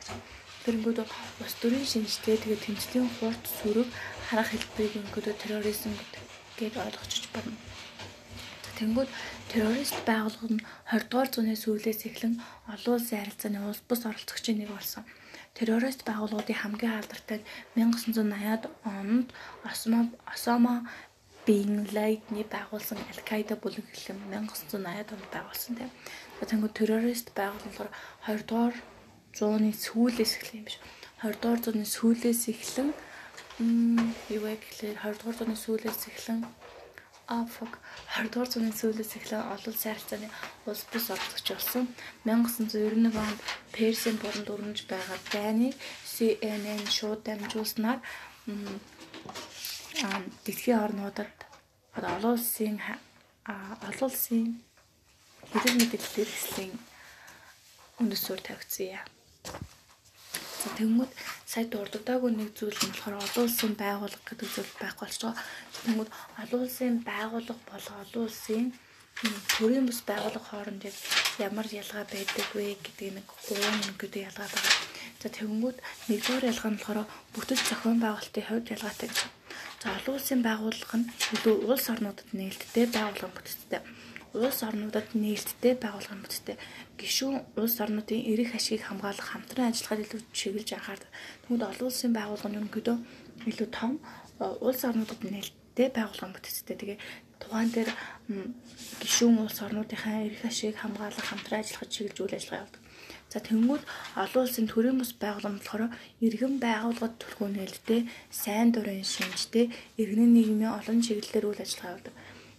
Тэгэнгүүт 0.65 0.99
ус 1.45 1.55
төрийн 1.61 1.87
шинжтэй 1.93 2.37
тэгээд 2.41 2.65
тэмцлийн 2.65 3.09
хурд 3.17 3.43
сүрэг 3.59 3.89
харах 4.29 4.49
хэлбэрийг 4.51 4.95
өнгөдөө 5.05 5.35
терроризм 5.37 5.93
гэдэг 6.57 6.75
ойлгочих 6.81 7.29
байна. 7.37 7.68
Тэнгүүд 8.79 9.11
террорист 9.51 9.99
байгууллага 10.07 10.55
нь 10.55 10.63
20 10.87 11.11
дугаар 11.11 11.29
зууны 11.35 11.55
сүүлээс 11.59 12.01
эхлэн 12.09 12.35
олон 12.73 12.95
улсын 12.95 13.19
харилцааны 13.19 13.59
улс 13.67 13.83
бус 13.89 14.03
оролцогчийн 14.07 14.59
нэг 14.63 14.71
болсон. 14.71 15.03
Террорист 15.59 16.07
байгууллагуудын 16.07 16.61
хамгийн 16.63 16.99
алдартай 17.03 17.43
1980-ад 17.75 18.65
онд 18.87 19.29
Осама 20.33 20.87
бин 21.47 21.89
Лайдны 21.97 22.45
байгуулсан 22.55 22.99
Аль-Каида 23.11 23.57
бүлэглэм 23.59 24.19
1980-ад 24.31 25.09
онд 25.17 25.27
байгуулсан 25.35 25.75
тийм. 25.75 25.91
Тэнгүүд 26.39 26.75
террорист 26.79 27.35
байгууллагаар 27.35 27.91
20 28.31 28.47
дугаар 28.47 28.77
зууны 29.35 29.71
сүүлээс 29.75 30.33
эхлэх 30.39 30.55
юм 30.61 30.67
биш. 30.69 30.79
20 31.27 31.43
дугаар 31.43 31.61
зууны 31.65 31.87
сүүлээс 31.89 32.43
эхлэн 32.53 32.91
юу 34.35 34.41
вэ 34.45 34.55
гэхлээр 34.63 34.97
20 35.03 35.19
дугаар 35.19 35.37
зууны 35.39 35.57
сүүлээс 35.59 36.03
эхлэн 36.11 36.41
а 37.29 37.45
фок 37.45 37.73
20 38.17 38.33
дугаар 38.33 38.51
зууны 38.51 38.73
сүүлээс 38.73 39.13
эхлэн 39.19 39.53
олон 39.55 39.77
сайрцааны 39.77 40.29
улс 40.69 40.83
бус 40.91 41.07
оролцогч 41.13 41.47
болсон. 41.53 41.85
1991 42.25 43.13
онд 43.25 43.41
Персийн 43.77 44.17
болонд 44.17 44.49
өрнөж 44.55 44.79
байгаа 44.89 45.19
дайныг 45.33 45.75
CNN 46.13 46.83
шууд 46.97 47.21
дамжуулснаар 47.29 48.01
дэлхийн 50.45 50.83
орнуудад 50.87 51.37
олон 52.17 52.33
улсын 52.37 52.77
олон 53.89 54.09
улсын 54.09 54.47
хэрэг 55.53 55.75
мэдээлэл 55.77 56.15
хэрэгслийн 56.17 56.73
үндэс 58.01 58.23
суурь 58.25 58.45
тавьчихсан 58.47 58.89
юм. 58.97 59.07
За 60.59 60.69
тэгмүүд 60.79 61.11
сая 61.53 61.67
дурддаггүй 61.73 62.33
нэг 62.35 62.51
зүйл 62.59 62.79
нь 62.83 62.91
болохоор 62.91 63.23
олон 63.23 63.45
улсын 63.47 63.73
байгууллага 63.83 64.27
гэдэг 64.29 64.49
зүйл 64.55 64.73
байхгүй 64.83 65.07
байгаа. 65.07 65.35
Тэгмүүд 65.75 66.11
олон 66.43 66.61
улсын 66.67 66.95
байгууллага 67.11 67.63
болго 67.71 67.95
олон 68.03 68.25
улсын 68.27 68.65
төрийн 69.55 69.87
бус 69.87 70.01
байгууллага 70.11 70.49
хооронд 70.51 70.83
ямар 71.47 71.67
ялгаа 71.81 72.05
байдаг 72.15 72.47
вэ 72.55 72.67
гэдэг 72.85 73.09
нэг 73.17 73.27
гурван 73.47 73.79
нэгдээ 73.87 74.27
ялгаа 74.29 74.49
байгаа. 74.51 74.75
За 75.23 75.29
тэгмүүд 75.37 75.77
нэгдүгээр 76.11 76.51
ялгаа 76.51 76.71
нь 76.71 76.79
болохоор 76.79 77.07
бүтэц 77.35 77.61
зохион 77.69 77.99
байгуулалтын 78.03 78.47
хувьд 78.47 78.73
ялгаатай. 78.75 79.11
За 79.83 79.87
олон 79.99 80.15
улсын 80.19 80.41
байгууллага 80.47 80.97
нь 80.99 81.11
илүү 81.35 81.55
улс 81.71 81.87
орнуудад 81.93 82.29
нээлттэй 82.35 82.87
байгууллага 82.95 83.35
бүтцтэй 83.35 83.83
улс 84.35 84.61
орнуудад 84.69 85.09
нээлттэй 85.15 85.75
байгуулгын 85.81 86.23
бүтцтэй 86.23 86.57
гишүүн 87.01 87.37
улс 87.61 87.77
орнуудын 87.85 88.27
эрх 88.33 88.53
ашгийг 88.59 88.83
хамгаалах 88.85 89.29
хамтран 89.31 89.71
ажиллагаанд 89.71 90.05
илүү 90.05 90.21
чиглэж 90.39 90.69
анхаардаг. 90.75 91.11
Тэгмэд 91.43 91.63
олон 91.71 91.87
улсын 91.89 92.13
байгууллага 92.13 92.51
нь 92.51 92.59
ерөнхийдөө 92.59 92.97
илүү 93.51 93.69
том 93.79 93.93
улс 94.67 94.81
орнуудад 94.89 95.21
нээлттэй 95.25 95.89
байгуулгын 95.95 96.35
бүтцтэй. 96.35 96.77
Тэгээ 96.77 96.99
тухайн 97.41 97.71
дээр 97.73 97.91
гишүүн 99.03 99.37
улс 99.47 99.59
орнуудынхаа 99.63 100.27
эрх 100.27 100.43
ашгийг 100.45 100.77
хамгаалах 100.79 101.27
хамтран 101.29 101.63
ажиллахад 101.63 101.95
чиглэж 101.95 102.17
үйл 102.19 102.37
ажиллагаа 102.39 102.61
явуулдаг. 102.67 102.83
За 103.33 103.39
тэнгууд 103.45 103.85
олон 104.25 104.43
улсын 104.45 104.67
төрийн 104.69 104.99
бас 104.99 105.13
байгууллага 105.13 105.57
болохоор 105.57 105.85
иргэн 106.27 106.55
байгууллагад 106.65 107.15
төлхөө 107.21 107.49
нээлттэй 107.55 108.01
сайн 108.43 108.69
дурын 108.73 109.05
шинжтэй 109.05 109.67
иргэнийн 110.01 110.33
нийгмийн 110.35 110.77
олон 110.79 110.99
чиглэлээр 111.05 111.49
үйл 111.49 111.65
ажиллагаа 111.65 111.93
явуулдаг. 111.93 112.15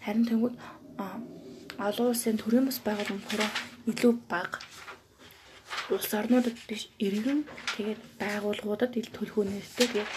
Харин 0.06 0.26
тэнгууд 0.30 0.56
олон 1.88 2.08
улсын 2.12 2.38
төрийн 2.40 2.66
бас 2.68 2.80
байгууллагын 2.88 3.28
хороо 3.30 3.50
илүү 3.92 4.14
бага 4.32 4.60
улс 5.96 6.12
орнуудад 6.20 6.58
биш 6.70 6.84
иргэн 7.08 7.42
тэгээд 7.76 8.02
байгууллагуудад 8.22 8.94
ил 9.00 9.10
төлхөө 9.18 9.44
нэртэй 9.48 9.88
тэгээд 9.90 10.10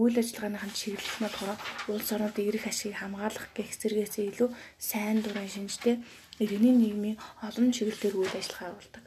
үйл 0.00 0.16
ажиллагааныхын 0.20 0.72
чиглэл 0.78 1.16
нь 1.16 1.24
болохоор 1.24 1.58
улс 1.92 2.08
орнуудын 2.14 2.48
эрх 2.50 2.64
ашигыг 2.68 2.98
хамгаалах 3.00 3.46
гэх 3.56 3.70
зэрэгээс 3.80 4.14
илүү 4.30 4.48
сайн 4.90 5.18
дурын 5.24 5.48
шинжтэй 5.54 5.96
иргэний 6.42 6.74
нийгмийн 6.76 7.18
олон 7.46 7.68
чиглэлээр 7.76 8.18
үйл 8.20 8.34
ажиллагаа 8.40 8.70
явуулдаг 8.72 9.04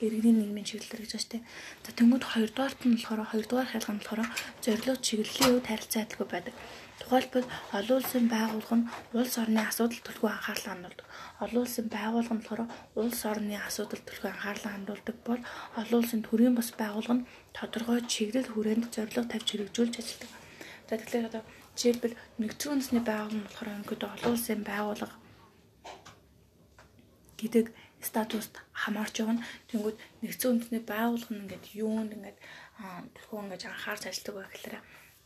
иргэний 0.00 0.34
нийгмийн 0.36 0.66
чиглэлээр 0.68 1.02
гэж 1.04 1.12
байна 1.12 1.22
шүү 1.22 1.32
дээ. 1.32 1.42
За 1.84 1.90
тэнгууд 1.92 2.24
хоёрдугаарт 2.24 2.80
нь 2.88 2.96
болохоор 2.96 3.22
хоёрдугаар 3.30 3.68
хайлга 3.70 3.92
нь 3.92 4.00
болохоор 4.00 4.22
зорилго 4.64 4.94
чиглэлийн 5.06 5.52
үед 5.54 5.66
харилцаа 5.68 6.02
адилгүй 6.02 6.28
байдаг. 6.30 6.54
Тухайлбал 7.00 7.46
олон 7.78 7.96
улсын 8.00 8.26
байгууллага 8.34 8.76
нь 8.78 8.88
улс 9.18 9.34
орны 9.42 9.60
асуудал 9.64 10.00
төлхөө 10.06 10.30
анхаарлаа 10.32 10.72
хандуулдаг. 10.74 11.08
Олон 11.44 11.62
улсын 11.64 11.86
байгууллага 11.96 12.34
нь 12.36 12.42
болохоор 12.44 12.62
улс 13.00 13.20
орны 13.30 13.56
асуудал 13.68 14.02
төлхөө 14.08 14.30
анхаарлаа 14.32 14.72
хандуулдаг 14.74 15.16
бол 15.28 15.42
олон 15.80 15.98
улсын 16.00 16.22
төрийн 16.28 16.54
бас 16.56 16.68
байгууллага 16.80 17.16
нь 17.18 17.26
тодорхой 17.56 18.00
чиглэл 18.12 18.52
хүрээнд 18.52 18.84
зорилго 18.94 19.24
тавьж 19.32 19.48
хэрэгжүүлж 19.50 19.94
ажилладаг. 19.96 20.30
За 20.88 20.94
тэгэхээр 21.00 21.28
одоо 21.30 21.42
жишээлбэл 21.76 22.20
нэгдсэн 22.40 22.70
үндэсний 22.72 23.04
байгууллага 23.08 23.38
нь 23.38 23.46
болохоор 23.46 23.70
өнгөд 23.80 24.02
олон 24.04 24.32
улсын 24.36 24.62
байгууллага 24.70 25.16
гэдэг 27.40 27.66
статуст 28.08 28.54
хамаарч 28.82 29.14
байгаа 29.20 29.36
нь 29.36 29.44
тэнгууд 29.68 29.96
нэгдсэн 30.22 30.50
үндэсний 30.52 30.82
байгууллага 30.84 31.32
нь 31.32 31.42
ингээд 31.44 31.64
юунд 31.84 32.10
ингээд 32.16 32.38
тэрхүү 33.14 33.38
ингээд 33.40 33.64
анхаарч 33.68 34.02
ажилладаг 34.08 34.34
байх 34.36 34.52
гэхээр 34.52 34.76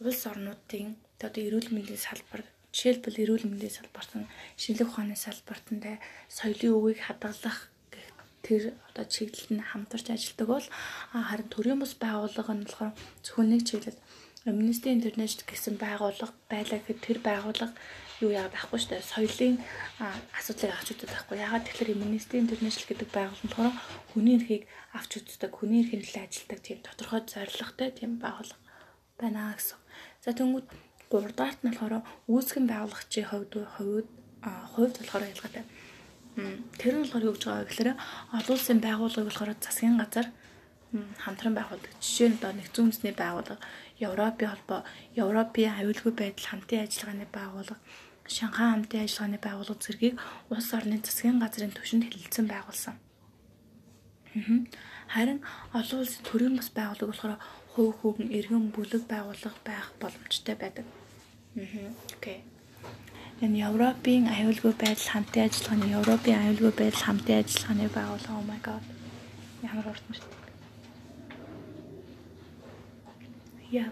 улс 0.07 0.23
орнуудын 0.31 0.90
одоо 1.23 1.42
эрүүл 1.44 1.71
мэндийн 1.75 2.00
салбар 2.00 2.42
жишээлбэл 2.75 3.23
эрүүл 3.23 3.47
мэндийн 3.47 3.76
салбарт 3.78 4.12
нь 4.18 4.30
шинжлэх 4.59 4.90
ухааны 4.90 5.16
салбарт 5.16 5.66
нь 5.71 5.83
соёлын 6.26 6.75
үгийг 6.75 7.00
хадгалах 7.06 7.71
тэр 8.44 8.62
одоо 8.90 9.04
чиглэлд 9.09 9.50
нь 9.56 9.68
хамтарч 9.71 10.06
ажилладаг 10.11 10.49
бол 10.50 10.66
харин 11.30 11.49
төрийн 11.54 11.80
бус 11.80 11.94
байгууллага 11.97 12.52
нь 12.54 12.66
болохоор 12.66 12.92
зөвхөн 13.25 13.49
нэг 13.50 13.62
чиглэл 13.68 13.99
Amnesty 14.44 14.92
International 14.92 15.49
гэсэн 15.49 15.75
байгууллага 15.80 16.37
байлаа 16.52 16.76
гэхэд 16.76 17.00
тэр 17.00 17.18
байгууллага 17.25 17.73
юу 18.21 18.30
яа 18.37 18.52
байхгүй 18.52 18.76
шүү 18.76 18.90
дээ. 18.92 19.12
Соёлын 19.12 19.56
асуудлыг 20.37 20.73
авч 20.76 20.88
үздэг 20.92 21.09
байхгүй. 21.09 21.40
Ягаад 21.40 21.64
тэгэхээр 21.64 21.97
Amnesty 21.97 22.37
International 22.44 22.88
гэдэг 22.92 23.09
байгууллага 23.09 23.49
болохоор 23.49 23.75
хүний 24.12 24.37
эрхийг 24.37 24.62
авч 24.92 25.11
үздэг, 25.16 25.49
хүний 25.49 25.80
эрхийн 25.80 26.04
төлөө 26.04 26.25
ажилладаг 26.28 26.61
тийм 26.61 26.78
тодорхой 26.85 27.21
зорилготой 27.25 27.88
тийм 27.97 28.12
байгууллага 28.21 28.61
байна 29.16 29.56
гэсэн. 29.56 29.80
За 30.21 30.37
тэнгууд 30.37 30.68
гуравдаарт 31.14 31.62
нь 31.62 31.71
болохоор 31.71 32.02
үүсгэн 32.26 32.66
байгуулагчийн 32.66 33.28
хувьд 33.30 33.52
хувьд 33.78 34.09
хувьд 34.75 34.94
болохоор 34.99 35.30
ялгаатай. 35.30 35.64
Тэр 36.83 36.94
нь 36.99 37.02
болохоор 37.06 37.26
юу 37.30 37.35
гэж 37.38 37.44
байгаа 37.47 37.66
гэхээр 37.71 37.90
олон 38.35 38.54
улсын 38.59 38.80
байгууллага 38.83 39.28
болохоор 39.30 39.50
засгийн 39.62 39.97
газар 40.02 40.26
хамтран 41.23 41.54
байгуулдаг. 41.54 41.90
Жишээ 42.02 42.28
нь 42.28 42.38
одоо 42.38 42.52
нэгдсэн 42.54 42.85
үндэсний 42.90 43.14
байгууллага, 43.14 43.62
Европын 43.99 44.50
холбоо, 44.50 44.80
Европын 45.14 45.75
аюулгүй 45.78 46.12
байдал 46.14 46.50
хамтын 46.50 46.83
ажиллагааны 46.87 47.26
байгууллага, 47.30 47.83
Шанхай 48.26 48.68
хамтын 48.71 49.02
ажиллагааны 49.06 49.38
байгууллага 49.42 49.85
зэргийг 49.85 50.14
улс 50.50 50.68
орны 50.75 50.99
засгийн 51.02 51.38
газрын 51.42 51.75
түвшинд 51.75 52.04
хэлэлцэн 52.11 52.47
байгуулсан. 52.50 52.94
Харин 55.14 55.40
олон 55.78 55.99
улсын 56.02 56.23
төрийн 56.26 56.54
бас 56.59 56.71
байгууллага 56.75 57.11
болохоор 57.11 57.35
хувь 57.75 57.94
хүүхэн 57.99 58.28
иргэн 58.38 58.71
бүлэг 58.75 59.02
байгууллага 59.11 59.59
байх 59.66 59.87
боломжтой 60.02 60.54
байдаг. 60.59 60.87
Окей. 61.54 62.42
Энэ 63.40 63.62
Европын 63.68 64.26
аюулгүй 64.26 64.75
байдал 64.75 65.11
хамтын 65.14 65.46
ажиллагааны 65.46 65.87
Европын 65.99 66.38
аюулгүй 66.42 66.73
байдал 66.75 67.06
хамтын 67.06 67.38
ажиллагааны 67.42 67.87
байгууллага 67.94 68.38
oh 68.38 68.44
my 68.50 68.61
god. 68.66 68.82
Ямар 69.62 69.87
урт 69.90 70.04
бэ? 70.11 70.18
Яа. 73.70 73.90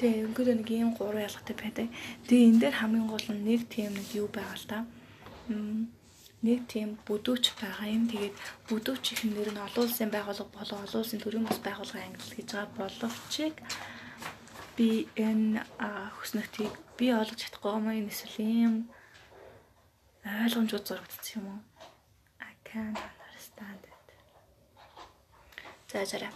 Тэгээ 0.00 0.24
өнгөрөө 0.26 0.56
нэг 0.64 0.68
ийм 0.72 0.90
гурван 0.96 1.28
ялгатай 1.28 1.56
байдаг. 1.60 1.88
Тэгээ 2.28 2.48
энэ 2.48 2.60
дээр 2.60 2.76
хамгийн 2.80 3.08
гол 3.12 3.26
нь 3.36 3.44
нэг 3.44 3.60
тийм 3.68 3.92
нэг 3.92 4.08
юу 4.16 4.28
байгаа 4.32 4.56
л 4.56 4.66
да. 4.72 4.78
Нэг 6.40 6.60
тийм 6.72 6.88
бүдүүч 7.04 7.44
байгаа 7.60 7.88
юм. 7.92 8.08
Тэгээд 8.08 8.36
бүдүүч 8.72 9.04
их 9.12 9.20
нэр 9.28 9.52
нь 9.52 9.64
олон 9.66 9.84
улсын 9.84 10.08
байгууллага 10.08 10.56
болон 10.56 10.80
олон 10.88 11.00
улсын 11.04 11.20
төрийн 11.20 11.44
бас 11.44 11.60
байгууллагын 11.60 12.16
англи 12.16 12.34
гэж 12.40 12.48
байгаа 12.48 12.72
боловч 12.80 13.32
би 14.76 15.08
энэ 15.16 15.60
хүснэгтийг 16.16 16.72
би 16.98 17.06
ойлгож 17.18 17.40
чадахгүй 17.40 17.72
юм 18.00 18.08
эсвэл 18.08 18.38
юм 18.40 18.74
ойлгомжууд 20.24 20.84
зурагдсан 20.86 21.34
юм 21.38 21.46
уу? 21.52 21.60
I 22.40 22.52
can't 22.68 22.98
understand 22.98 23.82
it. 23.90 24.06
За 25.90 26.04
зараа. 26.10 26.32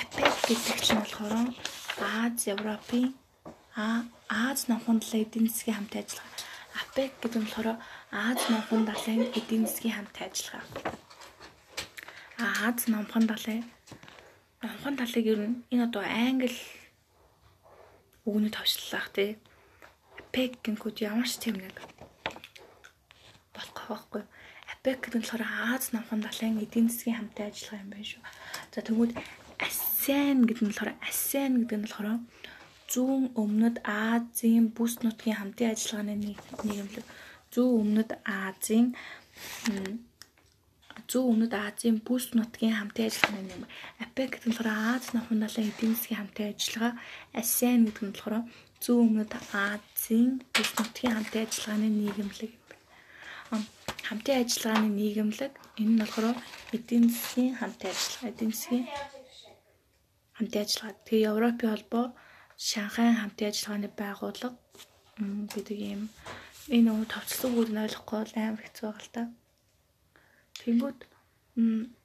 АПЕК 0.00 0.34
гэдэг 0.48 0.78
чинь 0.84 1.00
болохоор 1.00 1.34
Аз, 2.00 2.46
Европын 2.54 3.14
Аз 4.28 4.68
номхон 4.68 4.98
далайн 4.98 5.24
эдийн 5.24 5.48
засгийн 5.48 5.76
хамт 5.76 5.94
ажиллагаа. 5.96 6.32
АПЕК 6.82 7.10
гэдэг 7.22 7.40
нь 7.40 7.46
болохоор 7.46 7.68
Аз 8.10 8.40
номхон 8.50 8.82
далайн 8.90 9.22
эдийн 9.38 9.64
засгийн 9.66 9.94
хамт 9.96 10.16
ажиллагаа. 10.26 10.66
Аз 12.66 12.86
номхон 12.92 13.24
далайн 13.30 13.64
номхон 14.62 14.94
талыг 15.00 15.26
ер 15.32 15.40
нь 15.48 15.56
энэ 15.72 15.84
одоо 15.86 16.02
англи 16.02 16.52
үгний 18.28 18.52
товчлах 18.52 19.08
тий. 19.12 19.36
АПЕК 20.20 20.64
гинкүүд 20.64 20.96
ямар 21.04 21.28
ч 21.28 21.38
тийм 21.38 21.60
нэг 21.60 21.76
болох 23.54 23.86
байхгүй. 23.88 24.22
АПЕК 24.72 24.98
гэдэг 25.04 25.20
нь 25.20 25.24
болохоор 25.24 25.44
Аз 25.44 25.92
номхон 25.92 26.20
далайн 26.24 26.60
эдийн 26.64 26.88
засгийн 26.88 27.18
хамтын 27.20 27.48
ажиллагаа 27.48 27.82
юм 27.84 27.90
байна 27.92 28.08
шүү. 28.10 28.22
За 28.72 28.80
тэгвэл 28.82 29.14
ASEAN 29.60 30.38
гэдэг 30.48 30.64
нь 30.64 30.70
болохоор 30.72 30.92
ASEAN 31.08 31.52
гэдэг 31.62 31.78
нь 31.78 31.84
болохоор 31.84 32.08
зүүн 32.92 33.24
өмнөд 33.42 33.76
Азийн 33.84 34.66
бүс 34.76 35.00
нутгийн 35.04 35.38
хамтын 35.40 35.72
ажиллагааны 35.72 36.14
нийгэмлэг. 36.64 37.06
Зүүн 37.52 37.74
өмнөд 37.82 38.10
Азийн 38.24 38.86
зүүн 41.10 41.30
өмнөд 41.32 41.54
Азийн 41.66 41.98
бүс 42.06 42.24
нутгийн 42.36 42.76
хамтын 42.78 43.06
ажиллагааны 43.08 43.42
нийгэм. 43.44 43.72
APEC 44.04 44.28
гэдэг 44.32 44.48
нь 44.48 44.56
болохоор 44.56 44.70
Аз 44.94 45.06
нохын 45.14 45.40
далайн 45.42 45.70
эдийн 45.70 45.94
засгийн 45.94 46.20
хамтын 46.20 46.50
ажиллагаа. 46.52 46.92
ASEAN 47.40 47.80
гэдэг 47.86 48.04
нь 48.04 48.12
болохоор 48.12 48.36
зүүн 48.84 49.04
өмнөд 49.06 49.32
Азийн 49.68 50.28
бүс 50.54 50.70
нутгийн 50.78 51.14
хамтын 51.14 51.44
ажиллагааны 51.44 51.88
нийгэмлэг 52.00 52.52
хамтын 54.08 54.40
ажиллагааны 54.42 54.88
нийгэмлэг 54.98 55.52
энэ 55.80 55.92
нь 55.92 56.00
болохоор 56.02 56.36
эдийн 56.76 57.06
засгийн 57.14 57.54
хамтын 57.60 57.92
ажиллагаа 57.92 58.30
эдийн 58.32 58.52
засгийн 58.52 58.86
хамтын 60.36 60.62
ажиллагаа. 60.64 60.94
Тэгээ 61.06 61.30
Европын 61.32 61.70
холбоо 61.72 62.04
Шанхай 62.68 63.10
хамтын 63.20 63.48
ажиллагааны 63.50 63.88
байгууллага 64.00 64.58
гэдэг 65.52 65.78
юм. 65.94 66.02
Энэ 66.76 66.86
нөгөө 66.88 67.06
товчлог 67.14 67.52
үг 67.60 67.68
нь 67.72 67.82
ойлгохгүй 67.84 68.18
амар 68.40 68.62
хэцүү 68.64 68.86
байгаа 68.88 69.04
л 69.04 69.14
та. 69.16 69.22
Тэнгүүд 70.64 70.98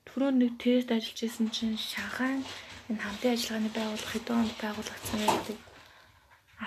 түрүүн 0.08 0.36
нэг 0.40 0.54
тест 0.62 0.92
ажиллаж 0.92 1.20
исэн 1.24 1.48
чинь 1.56 1.80
Шанхай 1.80 2.44
энэ 2.90 3.02
хамтын 3.04 3.34
ажиллагааны 3.34 3.72
байгууллага 3.72 4.12
хэдэн 4.12 4.40
онд 4.42 4.54
байгуулагдсан 4.62 5.20
гэдэг 5.24 5.60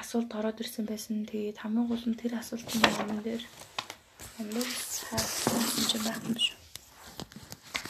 асуулт 0.00 0.30
ороод 0.38 0.62
ирсэн 0.62 0.84
байсан. 0.88 1.28
Тэгээд 1.28 1.61
хамгийн 1.61 1.88
гол 1.88 2.04
нь 2.08 2.20
тэр 2.20 2.32
асуултын 2.40 2.80
юм 2.80 3.20
дээр 3.22 3.44
амир 4.40 4.68
хаасан 5.08 5.84
чинь 5.90 6.04
байх 6.06 6.20
юм 6.25 6.37
шүү. 6.44 6.58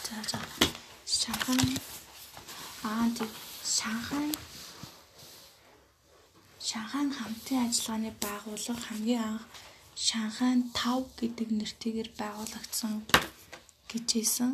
За 0.06 0.16
за. 0.30 0.38
Шанхай 1.06 1.62
аа 2.90 3.06
тийм 3.16 3.30
Шанхай 3.76 4.28
Шанхай 6.68 7.04
хамтын 7.18 7.64
ажиллагааны 7.66 8.11
байгууллага 8.25 8.82
хамгийн 8.87 9.23
анх 9.30 9.44
Шанхай 10.06 10.52
5 10.75 11.21
гэдэг 11.21 11.49
нэртэйгээр 11.59 12.11
байгуулагдсан 12.21 12.92
гэж 13.92 14.08
хэлсэн. 14.12 14.50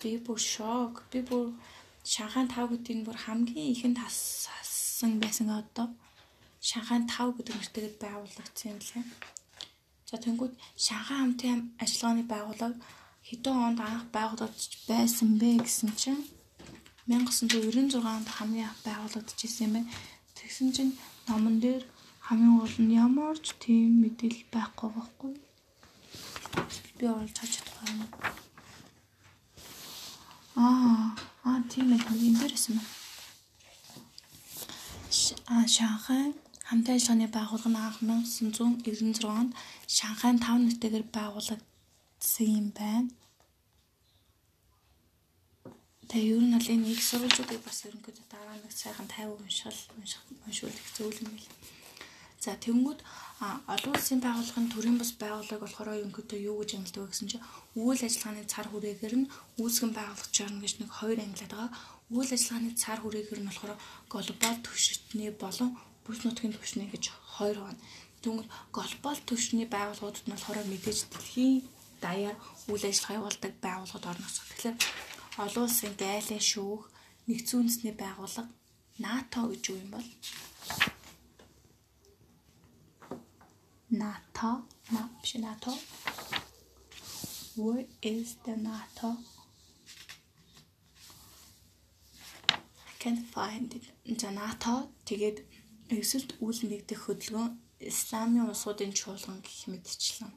Би 0.00 0.10
бүр 0.24 0.38
шок. 0.52 0.94
Би 1.10 1.20
бүр 1.28 1.56
Шанхай 2.12 2.46
5 2.46 2.70
гэдэг 2.72 2.94
нь 2.96 3.06
бүр 3.06 3.16
хамгийн 3.24 3.72
ихэнд 3.72 3.98
хассан 4.04 5.12
байсан 5.22 5.48
одоо. 5.60 5.88
Шанхай 6.68 7.00
5 7.08 7.36
гэдэг 7.36 7.54
нэртэйгээр 7.56 7.96
байгуулагдсан 8.04 8.68
юм 8.72 8.80
лээ. 8.84 9.04
За 10.08 10.16
тэнгууд 10.22 10.54
Шанхай 10.84 11.18
хамтын 11.18 11.60
ажиллагааны 11.82 12.24
байгууллага 12.30 12.76
хэдэн 13.28 13.56
онд 13.66 13.80
анх 13.82 14.06
байгуулагдаж 14.14 14.72
байсан 14.86 15.28
бэ 15.40 15.48
гэсэн 15.66 15.90
чинь 15.98 16.22
1996 17.10 17.98
онд 18.14 18.28
хамгийн 18.36 18.68
анх 18.70 18.80
байгуулагдчихсан 18.86 19.66
юм 19.66 19.72
байна. 19.74 19.90
Тэгсэн 20.38 20.68
чинь 20.76 20.92
номон 21.26 21.58
дээр 21.64 21.82
хамгийн 22.26 22.54
гол 22.58 22.76
нь 22.82 22.94
ямар 23.06 23.36
ч 23.44 23.46
тийм 23.62 24.02
мэдээлэл 24.02 24.46
байхгүй 24.54 24.88
байхгүй. 24.94 25.32
Би 26.98 27.04
олж 27.06 27.34
харж 27.38 27.52
чадахгүй 27.56 27.88
юм. 27.92 28.00
Аа, 30.56 31.12
аа 31.44 31.58
тийм 31.70 31.92
ээ. 31.92 32.00
Энэ 32.26 32.38
дээрээс 32.40 32.66
юм. 32.70 32.78
Аа, 35.52 35.66
Шанхай 35.76 36.24
хамтын 36.68 36.96
ажиллагааны 36.96 37.28
байгууллага 37.36 37.70
нь 37.70 37.82
анх 37.86 37.98
1996 38.02 39.24
онд 39.40 39.52
Шанхай 39.96 40.32
5 40.34 40.66
нэртэйгээр 40.66 41.06
байгуулагдсан 41.16 42.48
юм 42.60 42.68
байна. 42.80 43.10
Тэгээ 46.10 46.38
ер 46.38 46.44
нь 46.46 46.54
бол 46.54 46.72
энэ 46.74 46.90
их 46.94 47.02
сурвалжуудыг 47.02 47.60
бас 47.66 47.78
ерөнхийдөө 47.86 48.26
дараа 48.30 48.56
нэг 48.62 48.70
сайхан 48.70 49.08
50 49.10 49.42
уншил 49.42 49.78
унших 49.98 50.22
уншуулах 50.46 50.88
зүйл 50.94 51.18
юм 51.22 51.30
билээ. 51.34 51.54
За 52.42 52.54
тэнгууд 52.54 53.00
олон 53.44 53.92
улсын 53.96 54.20
байгууллагын 54.24 54.72
төрийн 54.72 54.96
бас 54.98 55.12
байгууллага 55.20 55.64
болохоор 55.64 55.88
ерөнхийдөө 56.00 56.40
юу 56.48 56.56
гэж 56.60 56.70
ангилдаг 56.80 57.02
вэ 57.04 57.10
гэсэн 57.12 57.28
чинь 57.30 57.46
үйл 57.76 58.00
ажиллагааны 58.00 58.48
цар 58.48 58.66
хүрээгээр 58.72 59.14
нь 59.20 59.30
үүсгэн 59.60 59.92
байгуулах 59.92 60.30
журна 60.32 60.62
гэж 60.64 60.72
нэг 60.80 60.90
хоёр 60.98 61.18
ангилаад 61.20 61.52
байгаа. 61.52 61.70
Үйл 62.16 62.32
ажиллагааны 62.32 62.72
цар 62.80 62.98
хүрээгээр 63.04 63.40
нь 63.44 63.48
болохоор 63.52 63.76
глобал 64.08 64.58
түвшинтний 64.64 65.30
болон 65.42 65.70
бүс 66.04 66.18
нутгийн 66.24 66.56
түвшний 66.56 66.88
гэж 66.88 67.04
хоёр 67.36 67.58
байна. 67.60 67.80
Тэгвэл 68.24 68.48
глобал 68.72 69.20
түвшний 69.28 69.68
байгууллагууд 69.68 70.16
нь 70.24 70.32
болохоор 70.32 70.58
мэдээж 70.72 70.98
дэлхийн 71.12 71.60
даяар 72.00 72.36
үйл 72.72 72.84
ажиллагаа 72.88 73.18
явуулдаг 73.20 73.52
байгууллагууд 73.60 74.10
орно 74.10 74.24
гэсэн. 74.24 74.48
Тэгэхээр 74.48 74.76
олон 75.44 75.64
улсын 75.68 75.92
гайлын 76.00 76.44
шүүх 76.50 76.82
нэгдсэн 77.28 77.58
үндэсний 77.60 77.94
байгууллага 78.00 78.48
НАТО 79.04 79.40
гэж 79.52 79.62
юу 79.68 79.78
юм 79.84 79.90
бол 79.92 80.08
НАТО 83.90 84.66
биш 85.22 85.34
НАТО 85.34 85.72
What 87.56 87.86
is 88.02 88.36
the 88.44 88.56
NATO? 88.56 89.16
I 92.90 92.92
can't 92.98 93.24
find 93.34 93.74
it. 93.76 93.84
За 94.20 94.30
НАТО 94.30 94.90
тэгээд 95.06 95.38
эсэлт 95.88 96.30
үйл 96.42 96.60
нэгдэх 96.66 96.98
хөдөлгөөн 97.06 97.50
Исламын 97.90 98.50
улсуудын 98.50 98.92
чуулган 98.92 99.38
гэх 99.46 99.70
мэтчлэн 99.70 100.32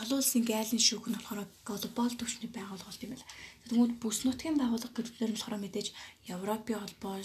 олон 0.00 0.18
улсын 0.20 0.44
гайлын 0.44 0.82
шүүх 0.82 1.06
нь 1.08 1.16
болохоор 1.16 1.48
глобал 1.64 2.14
түвшний 2.18 2.50
байгууллага 2.52 3.02
юм 3.06 3.14
байна. 3.14 3.26
Тэгмүүд 3.70 3.92
бүс 4.02 4.18
нутгийн 4.26 4.58
байгууллага 4.60 4.96
гэдгээр 4.98 5.30
нь 5.30 5.36
болохоор 5.38 5.62
мэдээж 5.62 5.88
Европын 6.34 6.78
холбоо, 6.82 7.16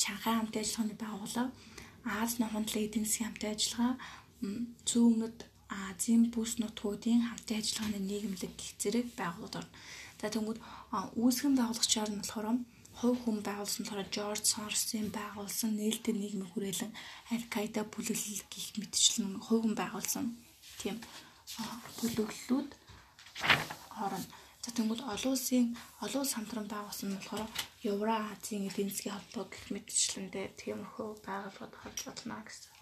Шанхай 0.00 0.34
хамтын 0.38 0.62
ажиллагааны 0.62 0.96
байгууллага, 1.02 1.52
Аз 2.06 2.38
нохонд 2.38 2.70
эдийн 2.70 3.04
засгийн 3.04 3.28
хамтын 3.28 3.52
ажиллагаа, 3.52 3.94
зүүн 4.88 5.06
өмнөд 5.12 5.38
Азийн 5.66 6.30
бүс 6.34 6.52
нутгуудын 6.62 7.26
хамтын 7.26 7.58
ажиллагааны 7.60 8.00
нийгэмлэг 8.06 8.52
гих 8.56 8.72
зэрэг 8.80 9.06
байгууллагууд 9.18 9.58
орно. 9.60 9.74
За 10.20 10.26
тэгмүүд 10.30 10.58
үүсгэн 11.22 11.54
байгуулагчаар 11.58 12.10
нь 12.12 12.20
болохоор 12.22 12.48
хувь 13.00 13.18
хүн 13.22 13.38
байгуулсан 13.48 13.82
болохоор 13.84 14.08
Жорж 14.14 14.44
Соросын 14.48 15.08
байгуулсан 15.18 15.70
нээлттэй 15.76 16.14
нийгмийн 16.16 16.50
хүрээлэн 16.52 16.92
Аль-Каида 17.32 17.82
бүлэглэл 17.92 18.44
гих 18.52 18.68
мэтчлэн 18.80 19.42
хувь 19.46 19.62
хүн 19.62 19.76
байгуулсан 19.76 20.24
тийм 20.80 20.96
бүлэглэлүүд 21.98 22.70
орно. 24.04 24.28
За 24.64 24.70
тэгвэл 24.74 25.04
олон 25.12 25.32
улсын 25.36 25.66
олон 26.04 26.20
улс 26.22 26.34
хамтран 26.34 26.66
байгуулсан 26.70 27.08
нь 27.10 27.16
болохоор 27.18 27.50
Евразийн 27.90 28.66
эдийн 28.68 28.90
засгийн 28.90 29.16
холбоо 29.16 29.44
гэх 29.52 29.64
мэтчлэндээ 29.74 30.46
тиймэрхүү 30.60 31.08
байгууллагууд 31.26 31.74
харж 31.80 31.98
болно 32.06 32.40
гэсэн. 32.46 32.75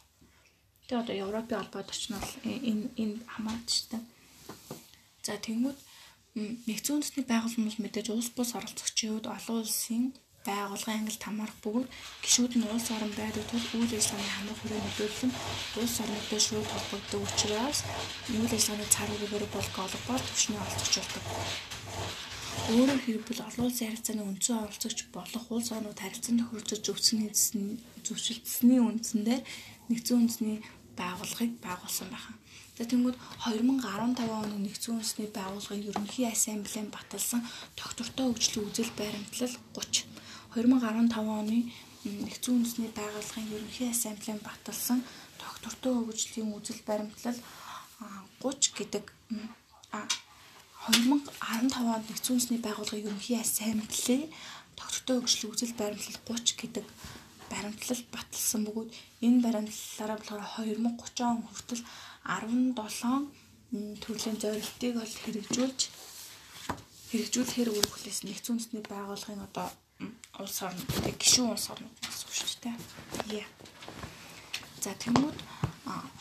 Тэгээ 0.87 1.03
одоо 1.03 1.17
Европын 1.27 1.59
холбоод 1.61 1.89
очнол 1.91 2.29
энэ 2.45 2.93
энэ 3.03 3.17
хамаарчтай. 3.33 4.01
За 5.25 5.41
тэгмүүд 5.41 5.79
нэгдсэн 6.69 6.95
үндэсний 7.01 7.25
байгууллагууд 7.25 7.81
мэдээж 7.81 8.07
улс 8.13 8.29
бус 8.37 8.51
оролцогчийн 8.59 9.13
хувьд 9.17 9.33
олон 9.33 9.65
улсын 9.65 10.05
байгууллагын 10.45 10.99
ангилт 11.01 11.25
хамаарах 11.25 11.59
бөгөөд 11.65 11.89
гишүүд 12.25 12.53
нь 12.61 12.69
улс 12.69 12.89
орон 12.93 13.13
байдаг 13.17 13.45
тул 13.49 13.65
үйл 13.81 13.97
ажиллагааны 13.97 14.35
хамрах 14.37 14.61
хүрээ 14.61 14.81
нөлөөлөл 14.85 15.25
нь 15.29 15.39
улс 15.81 15.97
орнуудад 16.05 16.43
шууд 16.45 16.69
холбогддог 16.69 17.23
учраас 17.25 17.79
үйл 18.29 18.53
ажиллагааны 18.57 18.95
цар 18.95 19.09
хүрээгээр 19.09 19.47
бол 19.55 19.69
глобал 19.77 20.25
түвшний 20.29 20.61
оролцогч 20.61 20.95
болдог. 21.01 21.25
Өөрөөр 22.75 23.01
хэлбэл 23.05 23.47
олон 23.49 23.65
улсын 23.67 23.89
харилцааны 23.89 24.23
үндсэн 24.29 24.57
оролцогч 24.65 24.99
болох 25.17 25.45
улс 25.49 25.69
орнууд 25.73 26.01
харилцан 26.01 26.37
тохиролцож 26.41 26.81
зөвсөний 26.85 27.31
зөвшөлдсөний 28.07 28.81
үндсэндээ 28.85 29.41
нэгдсэн 29.91 30.17
үндэсний 30.21 30.59
байгууллагыг 30.97 31.53
байгуулсан 31.61 32.09
байна. 32.09 32.39
За 32.79 32.85
тэгмүүд 32.91 33.17
2015 33.47 34.19
оны 34.27 34.57
нэгдсэн 34.67 34.99
үндэсний 34.99 35.29
байгууллагын 35.31 35.87
ерөнхий 35.91 36.27
ассамблеийн 36.27 36.91
баталсан 36.91 37.41
доктортой 37.79 38.27
хөгжлийн 38.35 38.67
үзэл 38.67 38.93
баримтлал 38.99 39.55
30 39.75 40.11
2015 40.55 41.15
оны 41.39 41.59
нэгдсэн 42.05 42.55
үндэсний 42.55 42.91
байгууллагын 42.99 43.53
ерөнхий 43.55 43.89
ассамблеийн 43.91 44.41
баталсан 44.43 44.99
доктортой 45.39 45.95
хөгжлийн 46.03 46.51
үзэл 46.51 46.83
баримтлал 46.89 47.39
30 48.43 48.79
гэдэг 48.79 49.05
2015 50.91 51.91
онд 51.95 52.05
нэгдсэн 52.11 52.33
үндэсний 52.35 52.61
байгууллагын 52.63 53.07
ерөнхий 53.07 53.39
ассамблеийн 53.39 54.31
доктортой 54.77 55.17
хөгжлийн 55.23 55.53
үзэл 55.55 55.79
баримтлал 55.79 56.19
30 56.27 56.61
гэдэг 56.61 56.85
баримтлал 57.55 58.03
баталсан 58.15 58.63
бөгөөд 58.67 58.91
энэ 59.27 59.43
баримтлалаараа 59.47 60.19
болохоор 60.19 60.43
2030 60.59 61.23
он 61.33 61.41
хүртэл 61.47 61.83
17 62.27 62.75
төрлийн 64.03 64.39
зорилтыг 64.43 64.93
бол 64.99 65.15
хэрэгжүүлж 65.23 65.81
хэрэгжүүлэхээр 67.11 67.71
үр 67.71 67.87
хүлээсэн 67.91 68.27
нэгдсэн 68.27 68.53
үндэсний 68.55 68.83
байгууллагын 68.87 69.47
одоо 69.47 69.69
улс 70.43 70.59
орн 70.67 70.81
тэг 71.07 71.17
гишүүн 71.23 71.55
улс 71.55 71.67
орнууд 71.71 71.97
гэсэн 72.03 72.27
үг 72.27 72.35
шүү 72.35 72.61
дээ. 72.65 72.77
Яа. 73.39 73.49
За 74.83 74.91
тэмүүд 75.03 75.39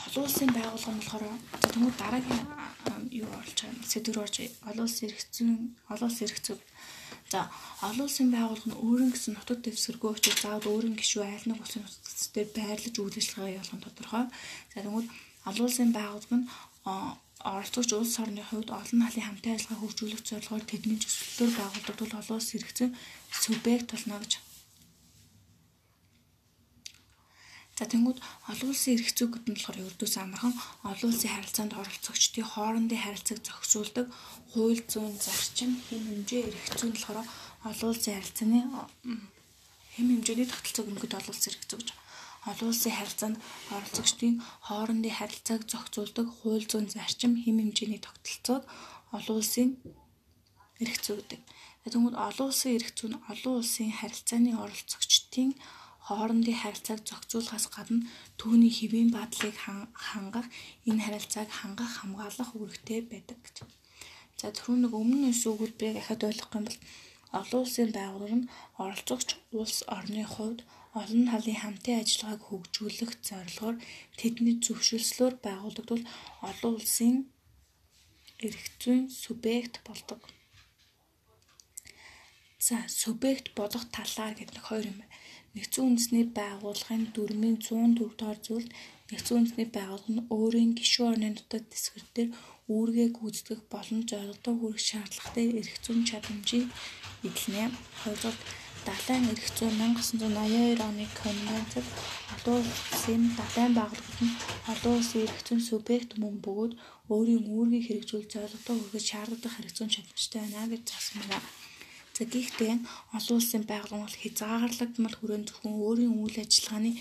олон 0.05 0.23
улсын 0.25 0.49
байгууллага 0.53 0.93
нь 0.93 1.01
болохоор 1.01 1.25
тэмүүд 1.73 1.95
дараагийн 1.97 2.45
юу 3.21 3.27
болж 3.33 3.57
байгаа 3.57 3.89
сэдвэр 3.91 4.23
орж 4.23 4.35
олон 4.69 4.85
улсын 4.85 5.07
эрхцэн 5.09 5.49
олон 5.93 6.07
улсын 6.09 6.27
эрхцэг 6.27 6.57
За 7.33 7.49
олон 7.87 8.05
улсын 8.05 8.29
байгууллага 8.29 8.69
нь 8.69 8.81
өөрийн 8.85 9.11
гэсэн 9.13 9.33
нутаг 9.33 9.57
дэвсгэргүй 9.65 10.11
учраас 10.13 10.41
заавал 10.45 10.69
өөрийн 10.73 10.97
гишүү 11.01 11.23
айл 11.25 11.45
нэг 11.49 11.59
улсын 11.65 11.81
нутагтдээ 11.81 12.45
байрлаж 12.57 12.95
үйл 13.01 13.17
ажиллагаа 13.17 13.55
явуулах 13.57 13.77
нь 13.77 13.85
тодорхой. 13.85 14.25
За 14.71 14.77
тэгвэл 14.85 15.09
олон 15.49 15.65
улсын 15.65 15.89
байгууллага 15.97 16.37
нь 16.37 16.47
оролцогч 17.51 17.89
улс 17.97 18.15
орны 18.23 18.43
хувьд 18.45 18.69
олон 18.69 18.99
халын 19.03 19.25
хамтын 19.25 19.55
ажиллагаа 19.55 19.81
хөгжүүлэх 19.81 20.21
зорилгоор 20.29 20.63
тэдний 20.69 20.97
зөвшөөрлөөр 21.01 21.53
байгуулдаг 21.57 21.95
бол 21.99 22.17
олон 22.21 22.37
улс 22.37 22.49
хэрэгцээ 22.53 22.89
субъект 23.41 23.89
болно 23.91 24.21
гэж. 24.21 24.33
За 27.77 27.89
тэнгууд 27.89 28.19
олон 28.51 28.69
улсын 28.69 28.93
эрх 28.95 29.09
зүйгүүд 29.17 29.45
нь 29.49 29.55
болохоор 29.57 29.81
ердөөс 29.89 30.15
амархан 30.21 30.53
олон 30.91 31.09
улсын 31.09 31.33
харилцаанд 31.33 31.73
оролцогчдын 31.81 32.45
хоорондын 32.53 33.03
харилцааг 33.03 33.39
зохицуулдаг 33.41 34.05
хууль 34.53 34.81
зүйн 34.91 35.17
зарчим 35.25 35.71
хэм 35.89 36.03
хэмжээ 36.09 36.41
эрх 36.49 36.65
зүй 36.77 36.89
нь 36.89 36.95
болохоор 36.95 37.25
олон 37.69 37.89
улсын 37.89 38.13
харилцааны 38.13 38.59
хэм 39.93 40.07
хэмжээний 40.13 40.47
тогтолцоог 40.49 40.87
өнгөд 40.91 41.17
олон 41.17 41.33
улсын 41.33 41.49
эрх 41.49 41.65
зүй 41.69 41.79
гэж 41.81 41.89
олон 42.49 42.69
улсын 42.69 42.93
харилцаанд 42.97 43.37
оролцогчдын 43.75 44.33
хоорондын 44.67 45.17
харилцааг 45.17 45.61
зохицуулдаг 45.71 46.27
хууль 46.37 46.69
зүйн 46.69 46.85
зарчим 46.93 47.33
хэм 47.41 47.57
хэмжээний 47.61 48.01
тогтолцоог 48.03 48.63
олон 49.17 49.35
улсын 49.41 49.69
эрх 50.83 50.97
зүй 51.05 51.15
гэдэг. 51.17 51.41
Тэгвэл 51.81 52.21
олон 52.27 52.47
улсын 52.51 52.71
эрх 52.77 52.89
зүй 52.97 53.09
нь 53.09 53.21
олон 53.31 53.53
улсын 53.59 53.89
харилцааны 53.99 54.51
оролцогчдын 54.63 55.49
хоорондын 56.07 56.61
харилцааг 56.61 57.01
зохицуулахаас 57.09 57.65
гадна 57.75 58.07
түүний 58.39 58.73
хэвийн 58.77 59.09
бадлыг 59.17 59.55
хангах, 60.07 60.47
энэ 60.89 61.03
харилцааг 61.05 61.49
хангах, 61.59 61.91
хамгаалах 61.99 62.51
үүрэгтэй 62.57 62.99
байдаг 63.11 63.39
гэж. 63.45 63.57
За 64.39 64.47
түрүү 64.55 64.77
нэг 64.83 64.93
өмнө 65.01 65.31
нь 65.31 65.39
үгүүд 65.49 65.73
би 65.79 65.87
дахиад 65.95 66.27
ойлгох 66.27 66.51
юм 66.57 66.65
бол 66.67 66.79
олон 67.39 67.61
улсын 67.63 67.89
байгууллага 67.97 68.37
нь 68.39 68.49
оролцогч 68.83 69.29
улс 69.59 69.77
орны 69.97 70.23
хувьд 70.33 70.59
олон 70.99 71.23
талын 71.31 71.61
хамтын 71.61 72.01
ажиллагааг 72.01 72.41
хөгжүүлэх 72.45 73.11
зорилгоор 73.27 73.75
тэдний 74.19 74.55
зөвшөөрслөөр 74.65 75.35
байгуулагдвал 75.45 76.03
олон 76.49 76.73
улсын 76.77 77.15
эрх 78.45 78.65
зүйн 78.81 79.03
субъект 79.23 79.75
болдог. 79.87 80.21
За 82.67 82.77
субъект 83.01 83.47
болох 83.59 83.83
талаар 83.97 84.33
гэдэг 84.37 84.55
нэг 84.55 84.65
хоёр 84.69 84.85
юм 84.91 84.97
байна. 85.01 85.15
Нэгдсэн 85.55 85.83
үндэсний 85.87 86.25
байгууллагын 86.39 87.03
дүрмийн 87.15 87.57
104 87.61 88.17
дугаар 88.17 88.39
зүйлд 88.45 88.69
нэгдсэн 89.09 89.37
үндэсний 89.37 89.69
байгууллага 89.77 90.13
нь 90.15 90.27
өөрийн 90.37 90.71
гишүүн 90.79 91.09
орны 91.11 91.29
нутаг 91.29 91.63
дэсгэр 91.69 92.05
дээр 92.15 92.29
үүргээ 92.73 93.09
гүйцэтгэх 93.17 93.61
болон 93.73 94.01
зорилгоо 94.09 94.55
хүргэх 94.57 94.87
шаардлагатай 94.89 95.45
эрх 95.59 95.75
зүйн 95.83 96.01
чадамжийг 96.09 96.65
эзлэнэ. 97.27 97.65
Хоёрдугаар 98.01 98.37
Далайн 98.87 99.23
эрх 99.31 99.47
зүйн 99.57 99.75
1982 99.79 100.83
оны 100.89 101.05
конвенцэд 101.21 101.87
олон 102.35 102.59
улсын 102.59 103.23
далайн 103.39 103.73
байгууллагууд 103.79 104.19
нь 104.25 104.37
олон 104.71 104.93
улсын 104.99 105.23
эрх 105.25 105.39
зүйн 105.47 105.61
субъект 105.69 106.11
мөн 106.21 106.35
бөгөөд 106.45 106.73
өөрийн 107.13 107.43
үүргийг 107.53 107.85
хэрэгжүүл 107.87 108.31
зорилгоо 108.33 108.75
хүргэж 108.77 109.05
шаардлагатай 109.11 109.61
эрх 109.61 109.75
зүйн 109.77 109.93
чадамжтай 109.95 110.39
байна 110.43 110.71
гэж 110.71 110.83
заасан 110.89 111.21
байна. 111.21 111.62
За 112.15 112.23
гэхдээ 112.33 112.73
олон 113.17 113.37
улсын 113.41 113.63
байгууллага 113.65 114.05
бол 114.05 114.21
хязгаарлагдмал 114.21 115.15
хүрээнд 115.17 115.47
зөвхөн 115.49 115.73
өөрийн 115.85 116.13
үйл 116.21 116.37
ажиллагааны 116.43 116.91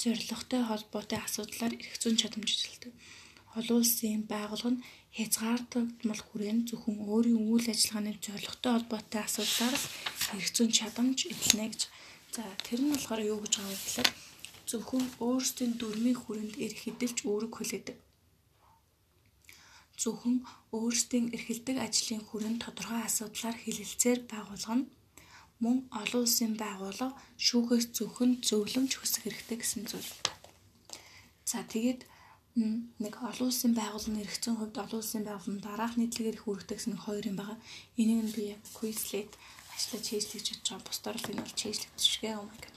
зорилготой 0.00 0.62
холбоотой 0.68 1.18
асуудлаар 1.24 1.72
эрх 1.82 1.96
зүйн 2.02 2.16
чадамж 2.20 2.48
эзэлдэг. 2.52 2.92
олон 3.58 3.78
улсын 3.80 4.22
байгууллага 4.32 4.72
нь 4.76 4.84
хязгаардагдмал 5.16 6.22
хүрээнд 6.24 6.64
зөвхөн 6.68 6.96
өөрийн 7.12 7.40
үйл 7.48 7.66
ажиллагааны 7.72 8.12
зорилготой 8.26 8.72
холбоотой 8.74 9.22
асуудлаар 9.24 9.76
эрх 10.36 10.50
зүйн 10.56 10.72
чадамж 10.78 11.18
эзлэнэ 11.32 11.66
гэж. 11.72 11.82
За 12.34 12.42
тэр 12.66 12.80
нь 12.84 12.92
болохоор 12.92 13.22
юу 13.32 13.38
гэж 13.40 13.52
байгаа 13.56 13.72
вэ 13.72 13.80
гэхээр 13.82 14.10
зөвхөн 14.70 15.04
өөрсдийн 15.26 15.72
дүрмийн 15.80 16.18
хүрээнд 16.20 16.54
эрх 16.64 16.80
эдэлж 16.90 17.18
үүрэг 17.24 17.52
хүлээдэг. 17.56 17.96
Зөвхөн 20.00 20.36
өөрсдийн 20.76 21.26
эрхэлдэг 21.34 21.76
ажлын 21.86 22.22
хүрээнд 22.24 22.62
тодорхой 22.64 23.02
асуудлаар 23.04 23.56
хилэлцээр 23.60 24.20
байгуулга 24.32 24.74
нь 24.78 24.88
мөн 25.62 25.76
олон 26.00 26.22
улсын 26.26 26.54
байгууллага 26.62 27.18
шүүхээс 27.46 27.86
зөвхөн 27.96 28.32
зөвлөмж 28.48 28.92
хүсэх 28.96 29.22
хэрэгтэй 29.26 29.58
гэсэн 29.58 29.82
зүйл. 29.90 30.12
За 31.50 31.58
тэгээд 31.72 32.00
нэг 33.02 33.14
олон 33.30 33.48
улсын 33.50 33.72
байгууллагын 33.74 34.22
эрхцэн 34.22 34.54
хувьд 34.56 34.76
олон 34.84 35.00
улсын 35.02 35.22
байгууллагын 35.26 35.66
дараах 35.66 35.94
нийтлэгээр 35.98 36.38
их 36.38 36.46
үүрэгтэй 36.46 36.76
гэсэн 36.78 36.96
хоёр 37.04 37.24
юм 37.30 37.36
байгаа. 37.38 37.58
Энийг 38.00 38.20
нь 38.22 38.34
би 38.34 38.44
Quizlet 38.76 39.32
ажиллаж 39.74 40.04
хийжлэж 40.10 40.44
чадж 40.46 40.66
байгаа. 40.66 40.86
Бусдаар 40.86 41.16
л 41.18 41.30
энэ 41.30 41.42
бол 41.42 41.58
хийжлэгдэшгээ. 41.58 42.34
Oh 42.38 42.46
my 42.46 42.58
god. 42.62 42.76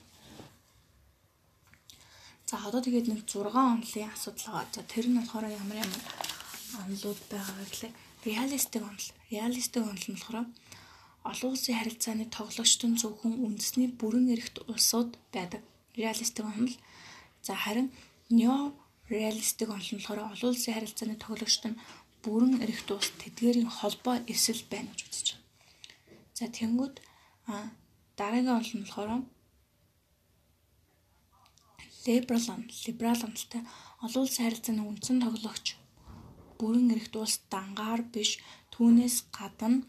За 2.50 2.56
одоо 2.68 2.82
тэгээд 2.84 3.08
нэг 3.10 3.22
6 3.26 3.50
онлын 3.54 4.10
асуудал 4.14 4.46
байгаа. 4.54 4.74
За 4.76 4.82
тэр 4.86 5.06
нь 5.10 5.18
болохоор 5.18 5.46
ямар 5.50 5.78
ямар 5.86 6.02
онлууд 6.84 7.20
байгаа 7.32 7.56
гэхлээр 7.62 7.94
реалистик 8.26 8.84
онл. 8.90 9.08
Реалистик 9.34 9.84
онл 9.84 10.06
нь 10.08 10.16
болохоор 10.16 10.48
олон 11.30 11.50
улсын 11.54 11.76
харилцааны 11.78 12.26
тоглогчдын 12.38 12.94
зөвхөн 13.02 13.34
үндэсний 13.46 13.90
бүрэн 14.00 14.28
эрхт 14.36 14.56
улсууд 14.72 15.12
байдаг. 15.36 15.62
Реалистик 16.00 16.46
онл. 16.46 16.76
За 17.46 17.54
харин 17.64 17.88
нео 18.30 18.74
реалистик 19.10 19.70
онл 19.70 19.90
нь 19.92 20.00
болохоор 20.00 20.32
олон 20.34 20.50
улсын 20.54 20.74
харилцааны 20.76 21.16
тоглогчд 21.26 21.64
нь 21.70 21.82
бүрэн 22.24 22.54
эрхт 22.66 22.88
улс 22.96 23.10
тэдгээрийн 23.22 23.70
холбоо 23.78 24.16
эсэл 24.34 24.62
байна 24.72 24.90
гэж 24.92 25.02
үзэж 25.10 25.28
байна. 25.34 25.46
За 26.38 26.46
тэнгууд 26.58 26.96
дараагийн 28.20 28.58
онл 28.58 28.74
нь 28.78 28.86
болохоор 28.86 29.12
Liberal 32.06 32.42
он, 32.50 32.62
liberal 32.86 33.22
онолтой 33.28 33.62
олон 34.02 34.24
улсын 34.26 34.46
харилцааны 34.46 34.82
үндсэн 34.90 35.22
тоглогч 35.22 35.81
бүрэн 36.62 36.94
эрхт 36.96 37.14
улс 37.22 37.36
дангаар 37.54 38.02
биш 38.14 38.32
түүнээс 38.74 39.18
гадна 39.38 39.82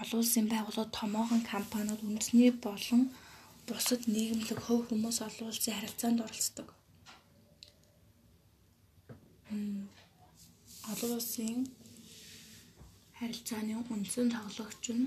олон 0.00 0.20
улсын 0.22 0.46
байгууллагууд 0.52 0.96
томоохон 0.98 1.42
компаниуд 1.52 2.00
үндэсний 2.08 2.52
болон 2.66 3.02
бусад 3.66 4.02
нийгэмлэг 4.14 4.60
хөв 4.64 4.80
хүмүүс 4.86 5.18
олон 5.26 5.46
улсын 5.50 5.74
харилцаанд 5.74 6.18
оролцдог. 6.26 6.68
Олон 10.92 11.12
улсын 11.18 11.58
харилцааны 13.18 13.74
үндсэн 13.92 14.26
тоглогч 14.36 14.84
нь 14.96 15.06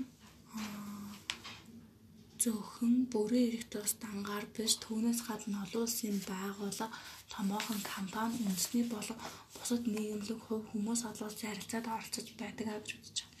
зөвхөн 2.42 2.94
бүрэн 3.12 3.44
эрх 3.48 3.64
тус 3.72 3.92
дангаар 4.04 4.46
биш 4.56 4.74
түүнээс 4.84 5.20
гадна 5.28 5.62
олон 5.64 5.82
улсын 5.86 6.18
байгууллага 6.30 6.96
томоохон 7.32 7.80
компани 7.92 8.36
үндэсний 8.46 8.86
болон 8.94 9.18
бусад 9.54 9.82
нийгэмлэг 9.94 10.40
хувь 10.46 10.66
хүмүүс 10.70 11.00
олон 11.10 11.28
улсын 11.28 11.48
харилцаанд 11.50 11.92
оролцож 11.94 12.26
байдаг 12.40 12.66
гэж 12.68 12.88
үзэж 12.98 13.18
байна. 13.22 13.36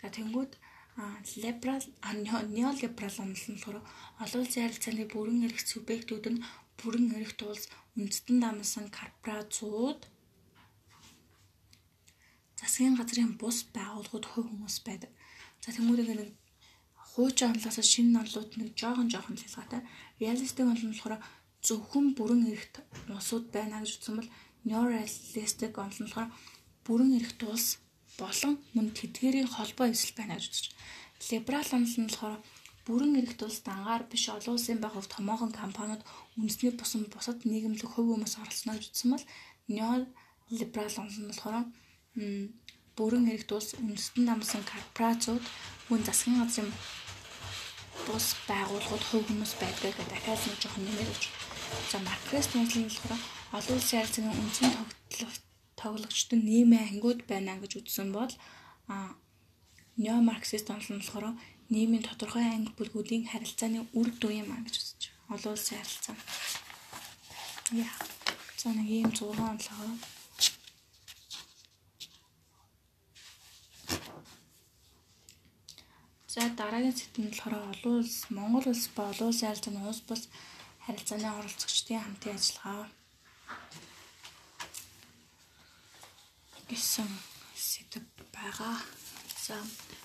За 0.00 0.06
тэнгууд 0.16 0.52
либерал 1.42 1.86
неолиберал 2.56 3.18
онол 3.24 3.38
нь 3.50 3.56
болохоор 3.56 3.78
олон 4.22 4.40
улсын 4.42 4.62
харилцааны 4.64 5.04
бүрэн 5.14 5.46
эрх 5.46 5.60
субъектүүд 5.70 6.26
нь 6.32 6.44
бүрэн 6.78 7.06
эрх 7.18 7.32
тулс 7.40 7.64
үндэстэн 7.98 8.38
дамсан 8.42 8.86
корпорациуд 8.98 10.00
засгийн 12.60 12.94
газрын 12.98 13.32
бус 13.40 13.58
байгууллагууд 13.76 14.26
хувь 14.30 14.48
хүмүүс 14.50 14.76
байдаг. 14.86 15.10
За 15.62 15.70
тэмүүрийг 15.74 16.10
нэг 16.18 16.30
хуучин 17.18 17.50
онлоос 17.50 17.82
шинэ 17.82 18.14
онлууд 18.22 18.50
нэг 18.62 18.78
жоохон 18.78 19.10
жоохон 19.10 19.34
л 19.34 19.46
ялгаатай. 19.48 19.82
Реалистик 20.22 20.70
онл 20.70 20.86
нь 20.86 20.94
болохоор 20.94 21.18
зөвхөн 21.66 22.06
бүрэн 22.14 22.42
эрхт 22.54 22.74
улсууд 23.10 23.50
байна 23.50 23.82
гэж 23.82 23.90
үзсэн 23.98 24.14
бол 24.22 24.30
неореалистик 24.70 25.74
онл 25.82 25.98
нь 25.98 26.06
болохоор 26.06 26.30
бүрэн 26.86 27.10
эрхт 27.18 27.40
улс 27.42 27.82
болон 28.22 28.54
мөн 28.74 28.94
тэдгэрийн 28.98 29.50
холбоо 29.50 29.86
эсэл 29.90 30.14
байна 30.14 30.38
гэж 30.38 30.46
үзэж. 30.46 30.66
Либерал 31.26 31.70
онл 31.74 31.94
нь 31.98 32.06
болохоор 32.06 32.38
бүрэн 32.86 33.18
эрхт 33.20 33.40
улс 33.42 33.58
дангаар 33.66 34.02
биш 34.06 34.24
олон 34.30 34.54
улсын 34.54 34.78
байгууллага 34.78 35.14
томоохон 35.18 35.52
компаниуд 35.62 36.02
үндэсний 36.38 36.70
бусан 36.78 37.02
бусад 37.10 37.38
нийгэмлэг 37.50 37.90
хувь 37.90 38.10
хүмүүс 38.14 38.34
оролцоно 38.38 38.78
гэж 38.78 38.86
үзсэн 38.94 39.10
бол 39.10 39.26
неолиберал 39.74 40.96
онл 41.02 41.18
нь 41.18 41.30
болохоор 41.34 41.66
бүрэн 42.98 43.26
эрхт 43.34 43.50
улс 43.58 43.70
үндэстэн 43.82 44.24
намсан 44.26 44.62
корпорациуд 44.70 45.44
мөн 45.90 46.02
засгийн 46.06 46.38
газрын 46.40 46.70
бус 48.06 48.26
байгууллагууд 48.50 49.04
хувь 49.08 49.26
хүмүүс 49.28 49.52
байдаг 49.62 49.92
гэдэг 49.96 50.08
дахиад 50.10 50.40
нэг 50.46 50.58
жоохон 50.62 50.84
нэмэр 50.86 51.08
өгч. 51.12 51.24
За 51.90 51.98
маркетинг 51.98 52.72
нь 52.76 52.86
болохоор 52.86 53.22
олон 53.56 53.76
улсын 53.76 53.98
харилцааны 53.98 54.32
үндсэн 54.42 54.70
тоглогчдын 55.80 56.42
нийгмийн 56.50 56.86
ангиуд 56.88 57.20
байна 57.30 57.58
гэж 57.62 57.72
үзсэн 57.80 58.08
бол 58.12 58.32
нео 60.02 60.18
марксист 60.30 60.70
онол 60.70 60.90
нь 60.90 61.00
болохоор 61.00 61.26
нийгмийн 61.74 62.04
тодорхой 62.06 62.46
анги 62.48 62.72
бүлгүүдийн 62.78 63.28
харилцааны 63.30 63.80
үр 63.98 64.08
дүн 64.20 64.34
юм 64.42 64.48
а 64.54 64.62
гэж 64.64 64.74
үзэж 64.80 65.00
байна. 65.08 65.32
Олон 65.34 65.52
улсын 65.54 65.78
харилцаа. 65.78 66.16
Яа. 67.84 67.96
За 68.60 68.68
нэг 68.74 68.88
ийм 68.88 69.10
6 69.12 69.36
онолоо 69.36 70.17
За 76.38 76.46
дараагийн 76.60 76.96
сэдв 76.98 77.18
нь 77.18 77.30
болохоор 77.30 77.54
олон 77.72 77.94
улс 77.98 78.16
Монгол 78.36 78.66
улс 78.70 78.84
ба 78.94 79.02
олон 79.10 79.28
улсын 79.30 79.48
харилцааны 79.50 79.80
улс 79.90 80.02
бус 80.08 80.22
харилцааны 80.86 81.28
оролцогчдын 81.38 82.02
хамтын 82.02 82.36
ажиллагаа 82.38 82.82
гэсэн 86.70 87.10
сэдв 87.68 88.04
байгаа. 88.36 88.76
За 89.46 89.56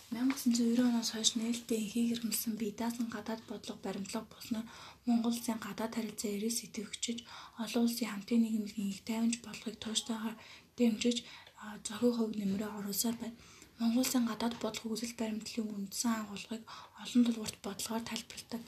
1990 0.09 0.89
оноос 0.89 1.09
хойш 1.13 1.29
нээлттэй 1.37 1.79
ихийг 1.85 2.09
ирмэлсэн 2.13 2.53
бие 2.57 2.73
даасан 2.81 3.07
гадаад 3.15 3.41
бодлого 3.49 3.83
баримтлага 3.85 4.25
болсноор 4.33 4.65
Монгол 5.05 5.37
улсын 5.37 5.59
гадаад 5.67 5.93
харилцаа 5.95 6.31
эрээс 6.37 6.59
идэвхжиж 6.65 7.19
олон 7.63 7.83
улсын 7.85 8.09
хамтын 8.09 8.41
нийгэмлэгийн 8.41 8.93
их 8.93 9.01
тайванч 9.07 9.35
бодлогыг 9.45 9.77
тууштайгаар 9.79 10.35
дэмжиж 10.77 11.17
зохио 11.85 12.09
хувь 12.17 12.35
нэмрээ 12.41 12.69
оруулсаар 12.77 13.17
байна. 13.21 13.37
Монгол 13.79 14.01
Улсын 14.03 14.23
гадаад 14.29 14.55
бодлого 14.63 14.93
үзэл 14.95 15.15
баримтлалын 15.19 15.73
үндсэн 15.77 16.13
агуулгыг 16.21 16.63
олон 17.01 17.21
тулгуурт 17.25 17.57
бодлогоор 17.65 18.03
тайлбарладаг. 18.09 18.63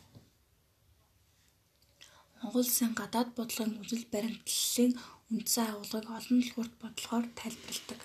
Монгол 2.40 2.66
Улсын 2.66 2.92
гадаад 3.00 3.30
бодлогын 3.38 3.80
үзэл 3.84 4.06
баримтлалын 4.14 4.92
үндсэн 5.32 5.66
агуулгыг 5.70 6.06
олон 6.18 6.40
тулгуурт 6.42 6.76
бодлогоор 6.84 7.26
тайлбарладаг. 7.40 8.00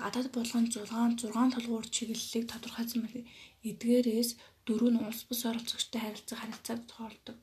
Гадаад 0.00 0.28
бодлогын 0.34 0.66
6 0.72 1.30
6 1.30 1.54
тулгуур 1.54 1.86
чиглэлийг 1.94 2.44
тодорхойлсон 2.48 3.00
байна. 3.04 3.22
Эдгээрээс 3.68 4.30
дөрөв 4.66 4.90
нь 4.92 5.02
улс 5.06 5.22
бус 5.28 5.40
оролцогчтой 5.50 6.00
харилцах 6.02 6.38
харилцааг 6.40 6.80
тохиолдог. 6.90 7.36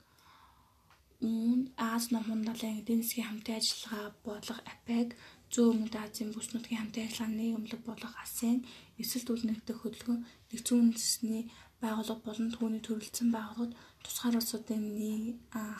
Үүнд 1.27 1.65
Аз 1.91 2.03
номхон 2.13 2.41
далайн 2.47 2.79
эдийн 2.81 3.01
засгийн 3.03 3.27
хамтын 3.27 3.59
ажиллагаа 3.59 4.07
бодлого 4.25 4.61
АПЕC 4.73 5.09
Зүүн 5.53 5.69
Өмнөд 5.73 5.95
Азийн 5.97 6.29
бүс 6.33 6.53
нутгийн 6.53 6.81
хамтын 6.81 7.05
ажиллагааны 7.09 7.37
нийгэмлэг 7.41 7.81
болох 7.89 8.13
АСЕАН 8.23 8.59
эсэлт 9.01 9.27
үлнэгдэх 9.33 9.77
хөдөлгөөн 9.81 10.21
нэгдсэн 10.53 10.77
үндэсний 10.77 11.43
байгууллага 11.81 12.21
болон 12.27 12.49
түүний 12.53 12.81
төрөлцсөн 12.85 13.29
байгууллагууд 13.33 13.73
тусгаар 14.05 14.39
улсуудын 14.39 14.83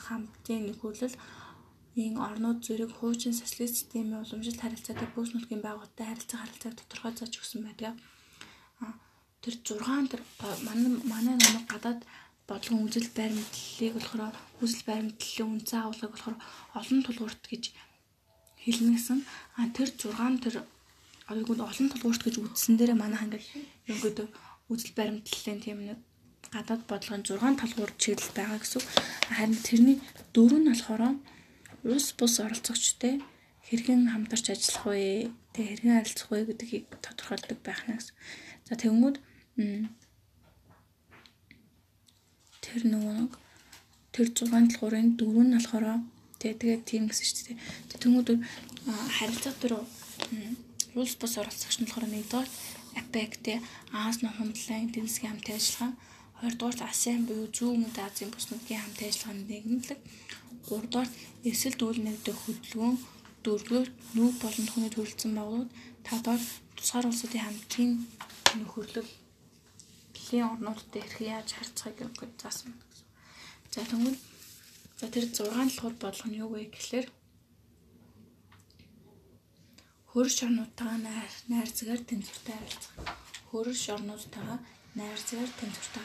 хамтын 0.06 0.62
нөхөрлөл 0.66 1.16
ийн 2.00 2.16
орнууд 2.26 2.58
зэрэг 2.66 2.90
хуучин 2.98 3.34
социалист 3.34 3.76
системийн 3.78 4.22
уламжлалт 4.22 4.62
харилцаатай 4.62 5.08
бүс 5.14 5.30
нутгийн 5.32 5.62
байгууллагатай 5.62 6.06
харилцаа 6.08 6.38
харилцааг 6.40 6.74
тодорхой 6.78 7.12
зааж 7.14 7.34
өгсөн 7.38 7.62
байдаг. 7.66 7.94
Тэр 9.42 9.54
6 9.54 10.10
тэр 10.12 10.22
манай 10.66 10.90
манай 11.12 11.34
намайг 11.38 11.66
гадаад 11.70 12.00
бодлогын 12.48 12.84
үзэл 12.86 13.08
баримтлалыг 13.18 13.94
болохоор 13.96 14.34
үзэл 14.62 14.84
баримтлалын 14.88 15.52
үнцэн 15.54 15.80
агуулгыг 15.80 16.12
болохоор 16.12 16.36
олон 16.78 17.00
тулгуурт 17.06 17.44
гэж 17.52 17.64
хэлнэ 18.64 18.96
гэсэн. 18.96 19.18
А 19.56 19.68
тэр 19.76 19.88
6 19.92 20.44
тэр 20.44 20.54
айгуу 21.30 21.56
олон 21.56 21.88
тулгуурт 21.90 22.22
гэж 22.24 22.34
үздсэн 22.42 22.74
дээрээ 22.76 22.98
манайх 22.98 23.24
ингээд 23.24 23.44
ерөнхийдөө 23.88 24.26
үзэл 24.70 24.96
баримтлалын 24.98 25.60
тийм 25.62 25.78
нэг 25.88 25.98
гадаад 26.54 26.82
бодлогын 26.90 27.22
6 27.22 27.60
талгуур 27.60 27.92
чиглэл 28.02 28.36
байгаа 28.36 28.58
гэсэн. 28.58 28.82
Харин 29.36 29.58
тэрний 29.68 29.96
дөрөв 30.34 30.58
нь 30.60 30.70
болохоор 30.70 31.02
улс 31.86 32.08
бус 32.18 32.34
оролцогчтой 32.44 33.14
хэрхэн 33.66 34.10
хамтарч 34.12 34.46
ажиллах 34.50 34.84
вэ? 34.90 35.30
Тэг 35.54 35.64
хэрхэн 35.70 35.94
харилцах 35.96 36.28
вэ 36.30 36.38
гэдгийг 36.50 36.86
тодорхойлдог 37.04 37.58
байх 37.62 37.82
нь 37.86 37.94
гэсэн. 37.98 38.14
За 38.66 38.74
тэгмүүд 38.82 39.16
тэр 42.64 42.82
нөгөө 42.92 43.18
тэр 44.14 44.28
6 44.34 44.50
талгуурын 44.50 45.14
дөрөв 45.18 45.44
нь 45.46 45.54
болохоор 45.54 45.86
Тэ 46.40 46.56
тэгээд 46.56 46.82
тийм 46.88 47.04
гэсэн 47.06 47.26
шүү 47.28 47.46
дээ. 47.52 47.58
Тэнгүүд 48.00 48.28
харилцаа 49.16 49.52
дээр 49.60 49.74
улс 50.96 51.14
бус 51.20 51.34
оролцогч 51.36 51.76
нь 51.78 51.86
болохоор 51.86 52.08
нэгдүгээр 52.10 52.48
АПЕК 53.00 53.32
тэ 53.44 53.54
Аз 53.92 54.16
нохон 54.24 54.50
хөндлөн 54.50 54.88
эдийн 54.88 55.06
засгийн 55.06 55.30
хамт 55.36 55.48
ажиллагаа 55.52 55.92
хоёрдугаар 56.40 56.80
АСЕАН 56.90 57.22
буюу 57.28 57.46
зүүн 57.56 57.74
өмнөд 57.76 57.98
Азийн 58.00 58.30
бүс 58.32 58.46
нутгийн 58.48 58.82
хамт 58.82 59.00
ажиллагааны 59.04 59.44
нэгэнлэг 59.46 60.00
гуравдугаар 60.66 61.10
эсэл 61.50 61.76
дүүл 61.78 62.00
нэгдэх 62.02 62.36
хөдөлгөөн 62.40 62.96
дөрөвдүгээр 63.44 63.90
нүүг 64.16 64.34
болон 64.42 64.66
түүний 64.68 64.92
төрөлцсөн 64.92 65.32
байгууллагууд 65.36 65.70
тавдугаар 66.08 66.42
тусгаар 66.76 67.06
улсуудын 67.10 67.44
хамтын 67.44 67.90
нөхөрлөл 68.58 69.10
дэлхийн 70.12 70.48
орнуудад 70.52 70.94
эрх 71.00 71.16
яаж 71.20 71.48
харьцахыг 71.54 72.08
заасан. 72.40 72.72
За 73.72 73.80
тэгвэл 73.84 74.18
за 75.00 75.08
тэр 75.08 75.24
6 75.32 75.48
талхууд 75.48 75.96
бодлого 75.96 76.28
нь 76.28 76.38
юу 76.44 76.52
вэ 76.52 76.68
гэхлээр 76.68 77.08
хөрш 80.12 80.36
орнуудтайгаа 80.46 80.98
найр 81.08 81.32
найрцагаар 81.52 82.02
тэнцвэртэй 82.04 82.56
харилцах. 82.60 82.92
Хөрш 83.48 83.82
орнуудтайгаа 83.96 84.58
найрцагаар 85.00 85.52
тэнцвэртэй 85.56 86.04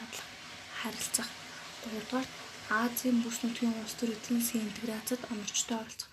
харилцах. 0.80 1.28
Гуравдугаар 1.82 2.28
Азийн 2.84 3.18
бүс 3.20 3.36
нутгийн 3.44 3.76
улс 3.82 3.94
төр 3.98 4.10
эдийн 4.16 4.40
засгийн 4.40 4.66
интеграцид 4.68 5.20
онорчтой 5.32 5.76
оролцох. 5.82 6.10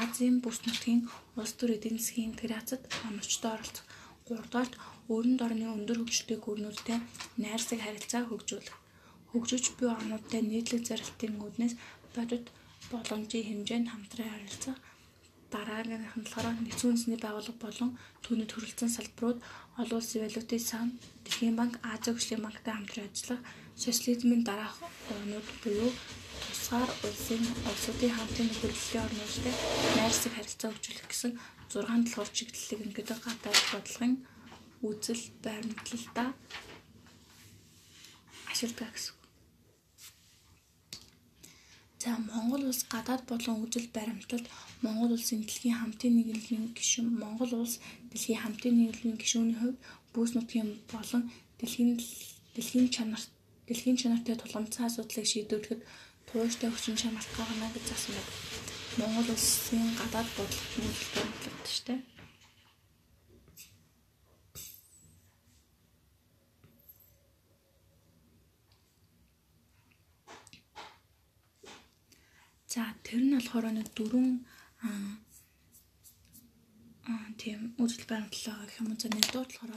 Азийн 0.00 0.36
бүс 0.40 0.58
нутгийн 0.64 1.00
улс 1.36 1.52
төр 1.58 1.70
эдийн 1.76 1.98
засгийн 2.00 2.30
интеграцид 2.32 2.82
онорчтой 3.08 3.52
оролцох. 3.56 3.86
Гуравдугаарт 4.26 4.74
өрөнд 5.14 5.40
орны 5.46 5.66
өндөр 5.76 5.98
хөгжөлтэй 6.00 6.38
гүрнүүдтэй 6.40 6.98
найрсаг 7.42 7.78
харилцаа 7.82 8.22
хөгжүүлэх. 8.26 8.76
Хөгжиж 9.30 9.64
буй 9.76 9.88
орнуудтай 9.96 10.40
нийтлэг 10.42 10.82
зарилтын 10.88 11.34
үүднээс 11.44 11.74
бодит 12.16 12.46
боломжийн 12.90 13.46
хэмжээнд 13.48 13.88
хамтран 13.90 14.28
харилцах. 14.32 14.78
Дараагийн 15.52 16.00
нь 16.00 16.08
болохоор 16.24 16.56
нэгдсэн 16.64 16.88
үндэсний 16.90 17.20
байгууллага 17.20 17.60
болон 17.64 17.90
түүний 18.24 18.48
төрөлцсөн 18.48 18.90
салбарууд 18.96 19.38
олон 19.80 19.98
улсын 20.00 20.22
валютын 20.24 20.62
сан, 20.70 20.86
Дэлхийн 21.24 21.56
банк, 21.60 21.74
Азийн 21.92 22.16
хөгжлийн 22.16 22.44
банктай 22.44 22.72
хамтран 22.74 23.08
ажиллах, 23.08 23.42
социализмын 23.76 24.42
дараах 24.48 24.76
орнууд 25.12 25.48
буюу 25.62 25.90
тусгаар 26.42 26.90
улсын 27.06 27.42
улсуудын 27.70 28.12
хамтын 28.16 28.48
нөхөрлөлийн 28.48 29.04
орнуудтай 29.06 29.54
найрсаг 29.96 30.32
харилцаа 30.34 30.70
хөгжүүлэх 30.72 31.08
гэсэн 31.08 31.32
6 31.72 31.84
талхуур 31.88 32.30
чиглэлийг 32.36 32.80
ингээд 32.86 33.10
гадаад 33.24 33.60
бодлогын 33.72 34.14
үзэл 34.88 35.24
баримтлалдаа 35.44 36.28
ашигладаг 38.50 38.92
гэсэн. 38.94 39.21
За 42.02 42.10
Монгол 42.18 42.62
улс 42.70 42.82
гадаад 42.92 43.22
болон 43.30 43.62
үзэл 43.64 43.86
баримтлалд 43.96 44.46
Монгол 44.84 45.12
улсын 45.14 45.40
дэлхийн 45.46 45.78
хамтын 45.78 46.12
нийгмийн 46.18 46.74
гишүүн 46.78 47.08
Монгол 47.22 47.52
улс 47.62 47.74
дэлхийн 48.10 48.42
хамтын 48.42 48.74
нийгмийн 48.78 49.18
гишүүний 49.22 49.58
хувьд 49.58 49.78
бүс 50.12 50.30
нутгийн 50.34 50.70
болон 50.92 51.22
дэлхийн 51.58 51.90
дэлхийн 52.54 52.88
чанар 52.94 53.22
дэлхийн 53.68 54.00
чанартай 54.00 54.34
тулгамдсан 54.38 54.86
асуудлыг 54.86 55.26
шийдвэрлэхэд 55.30 55.80
тууштай 56.26 56.70
хүчин 56.72 56.96
чанарт 57.02 57.30
гарна 57.38 57.66
гэж 57.74 57.84
заасан 57.86 58.14
байна. 58.18 58.32
Монгол 58.98 59.28
улсын 59.34 59.86
гадаад 60.00 60.28
бодлогын 60.36 60.90
үзэл 60.90 61.14
баримтлалд 61.14 62.11
За 72.72 72.82
тэр 73.04 73.20
нь 73.20 73.36
болохоор 73.36 73.66
нэг 73.76 73.88
дөрвөн 73.96 74.30
аа 77.10 77.28
тийм 77.40 77.60
үзэл 77.82 78.08
баримтлалаа 78.08 78.64
гэх 78.64 78.80
юм. 78.80 78.88
За 78.96 79.08
нэгдүгээр 79.12 79.48
болохоор 79.48 79.72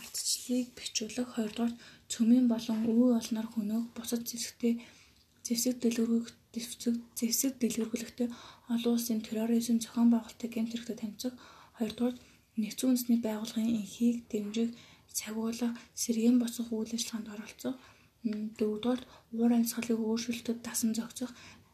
ардчлалыг 0.00 0.68
бичүүлэх, 0.78 1.28
хоёрдугаар 1.34 1.72
цөмийн 2.12 2.46
болон 2.50 2.78
өвөө 2.90 3.10
олноор 3.20 3.48
хөнөөх, 3.50 3.86
бусад 3.94 4.22
зэвсэгтэй 4.26 4.74
зэвсэг 5.46 5.74
дэлгэрүүлэх, 5.78 6.28
зэвсэг 7.18 7.52
дэлгэрүүлэхдээ 7.62 8.28
олон 8.74 8.92
улсын 8.94 9.20
терроризм 9.26 9.78
зохион 9.80 10.08
байгуулалтыг 10.10 10.50
гэмт 10.50 10.72
хэрэгтэй 10.72 10.96
таньцах, 10.98 11.34
хоёрдугаар 11.78 12.16
нэгдсэн 12.60 12.88
үндэсний 12.90 13.20
байгууллагын 13.22 13.76
энхийг 13.78 14.16
дэмжих, 14.30 14.70
цагуулах, 15.18 15.74
сэргээн 16.02 16.36
босгох 16.42 16.70
үйл 16.74 16.94
ажиллагаанд 16.96 17.32
оролцох, 17.34 17.76
дөрөвдүгээр 18.58 19.02
уур 19.38 19.52
амьсгалыг 19.54 19.98
өөрчлөлтөд 20.02 20.58
дасан 20.66 20.92
зохицох, 20.98 21.30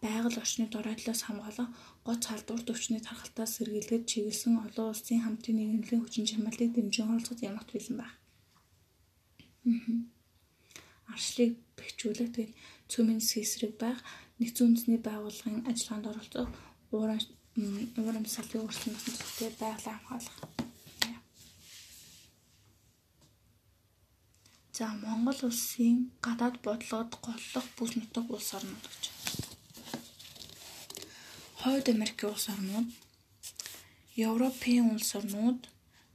байгаль 0.06 0.40
орчны 0.42 0.66
доройдлоос 0.70 1.20
хамгаалах, 1.24 1.70
гоц 2.06 2.22
халдварт 2.26 2.70
өвчний 2.72 3.02
тархалтаас 3.04 3.50
сэргийлгээд 3.56 4.04
чиглэсэн 4.10 4.54
олон 4.66 4.86
улсын 4.92 5.20
хамтын 5.22 5.56
нийгэмлэгийн 5.58 6.02
хүчин 6.02 6.28
чармайлтыг 6.30 6.70
дэмжин 6.72 7.10
оролцох 7.10 7.40
ямагт 7.50 7.70
бэлэн 7.72 7.96
байна. 8.00 8.16
Аршлыг 11.12 11.52
бэхжүүлэх 11.76 12.30
тэгээд 12.34 12.52
цөмийн 12.92 13.22
сэсрэг 13.30 13.72
байх, 13.82 13.98
нэгдсэн 14.38 14.66
үндэсний 14.66 15.00
байгууллагын 15.02 15.66
ажиллагаанд 15.70 16.10
оролцох, 16.10 16.48
уур 16.94 17.10
уур 17.98 18.14
амьсгалын 18.20 18.62
өөрчлөлтөнд 18.62 19.18
зөвхөн 19.18 19.54
байгалаа 19.62 19.96
хамгаалах. 19.96 20.38
За 24.76 24.86
Монгол 25.02 25.40
улсын 25.48 25.96
гадаад 26.26 26.56
бодлогод 26.64 27.12
голлох 27.24 27.66
бүс 27.76 27.92
нутаг 27.96 28.26
улс 28.34 28.50
орнууд 28.56 28.84
гэж 28.92 29.15
Хойд 31.60 31.88
Америкийн 31.88 32.32
улс 32.32 32.46
орнууд, 32.54 32.88
Европын 34.28 34.90
улс 34.94 35.10
орнууд, 35.18 35.60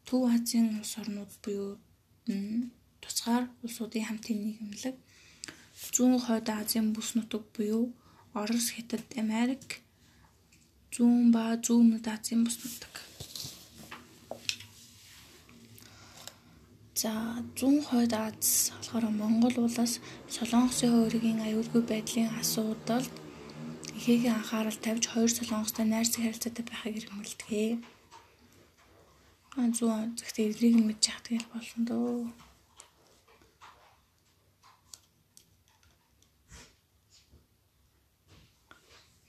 Төв 0.06 0.22
Азийн 0.34 0.68
улс 0.80 0.94
орнууд 1.02 1.32
буюу 1.44 1.70
тусгаар 3.02 3.44
улсуудын 3.64 4.06
хамтын 4.08 4.38
нийгэмлэг, 4.44 4.96
зүүн 5.94 6.14
хойд 6.26 6.48
Азийн 6.50 6.88
бүс 6.96 7.10
нутаг 7.16 7.44
буюу 7.56 7.86
Орос, 8.42 8.68
Хятад, 8.76 9.06
Америк, 9.24 9.82
зүүн 10.94 11.34
ба 11.34 11.44
зүүн 11.66 11.82
өмнөд 11.84 12.06
Азийн 12.16 12.46
бүс 12.46 12.58
нутаг. 12.64 12.94
За 17.02 17.12
зүүн 17.58 17.82
хойд 17.88 18.14
Аз 18.14 18.70
болохоор 18.78 19.06
Монгол 19.10 19.56
улс 19.66 19.98
Солонгосын 20.36 20.94
өөрийн 21.00 21.40
аюулгүй 21.48 21.84
байдлын 21.92 22.30
асуудалд 22.42 23.14
ихээгийн 24.02 24.34
анхаарал 24.34 24.80
тавьж 24.82 25.06
хоёр 25.14 25.30
солонгостой 25.30 25.86
найрсаг 25.86 26.26
харилцаатай 26.26 26.66
байхыг 26.66 26.96
иргэнүүлдэг. 26.98 27.78
Аа 29.62 29.70
зүүн 29.78 30.18
зөвхөн 30.18 30.50
эдрийг 30.50 30.76
нь 30.78 30.88
мэдж 30.90 31.04
яах 31.06 31.22
тэгэл 31.22 31.52
болно 31.54 31.82
дөө. 31.86 32.18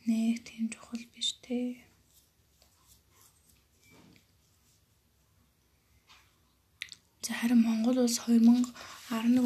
Нэг 0.08 0.40
тийм 0.48 0.64
чухал 0.72 1.04
биш 1.12 1.28
те. 1.44 1.84
За 7.20 7.32
харин 7.36 7.60
Монгол 7.60 8.00
улс 8.00 8.16
2011 8.24 8.72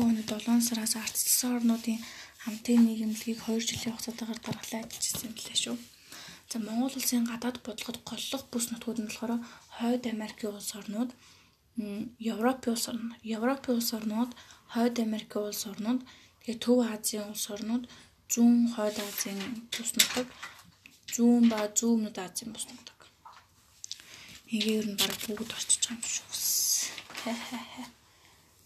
оны 0.07 0.23
7 0.23 0.62
сараас 0.62 0.95
ардчилсан 0.95 1.59
орнуудын 1.59 1.99
хамтын 2.47 2.81
нийгэмлэгийг 2.87 3.39
2 3.43 3.59
жилийн 3.69 3.93
хугацаатаар 3.95 4.39
дараалал 4.39 4.87
ажилласан 4.87 5.27
юм 5.27 5.35
лээ 5.35 5.59
шүү. 5.63 5.77
За 6.51 6.57
Монгол 6.63 6.95
улсын 6.95 7.27
гадаад 7.27 7.57
бодлогод 7.67 7.99
голлох 8.07 8.43
бүс 8.53 8.67
нутгууд 8.71 8.99
нь 9.03 9.11
болохоор 9.11 9.43
Хойд 9.77 10.03
Америкийн 10.15 10.55
улс 10.55 10.71
орнууд, 10.79 11.11
Европын 12.33 12.73
улс 12.75 12.87
орнууд, 12.91 13.19
Европын 13.37 13.75
улс 13.75 13.91
орнууд, 13.99 14.31
Хойд 14.73 14.97
Америкийн 15.07 15.45
улс 15.51 15.63
орнууд, 15.71 16.01
тэгээ 16.43 16.63
Төв 16.63 16.79
Азийн 16.95 17.27
улс 17.35 17.47
орнууд, 17.55 17.85
Зүүн 18.31 18.59
Хойд 18.75 18.97
Азийн 19.07 19.41
бүс 19.75 19.91
нутаг, 19.99 20.27
Зүүн 21.15 21.45
ба 21.51 21.59
Зүүн 21.79 21.95
өмнөд 22.07 22.19
Азийн 22.23 22.55
бүс 22.55 22.67
нутаг. 22.71 22.99
Эгээр 24.55 24.87
нь 24.95 24.99
баг 25.03 25.19
бүгд 25.27 25.51
очиж 25.51 25.83
байгаа 25.83 25.99
юм 25.99 26.15
шүү. 26.15 26.31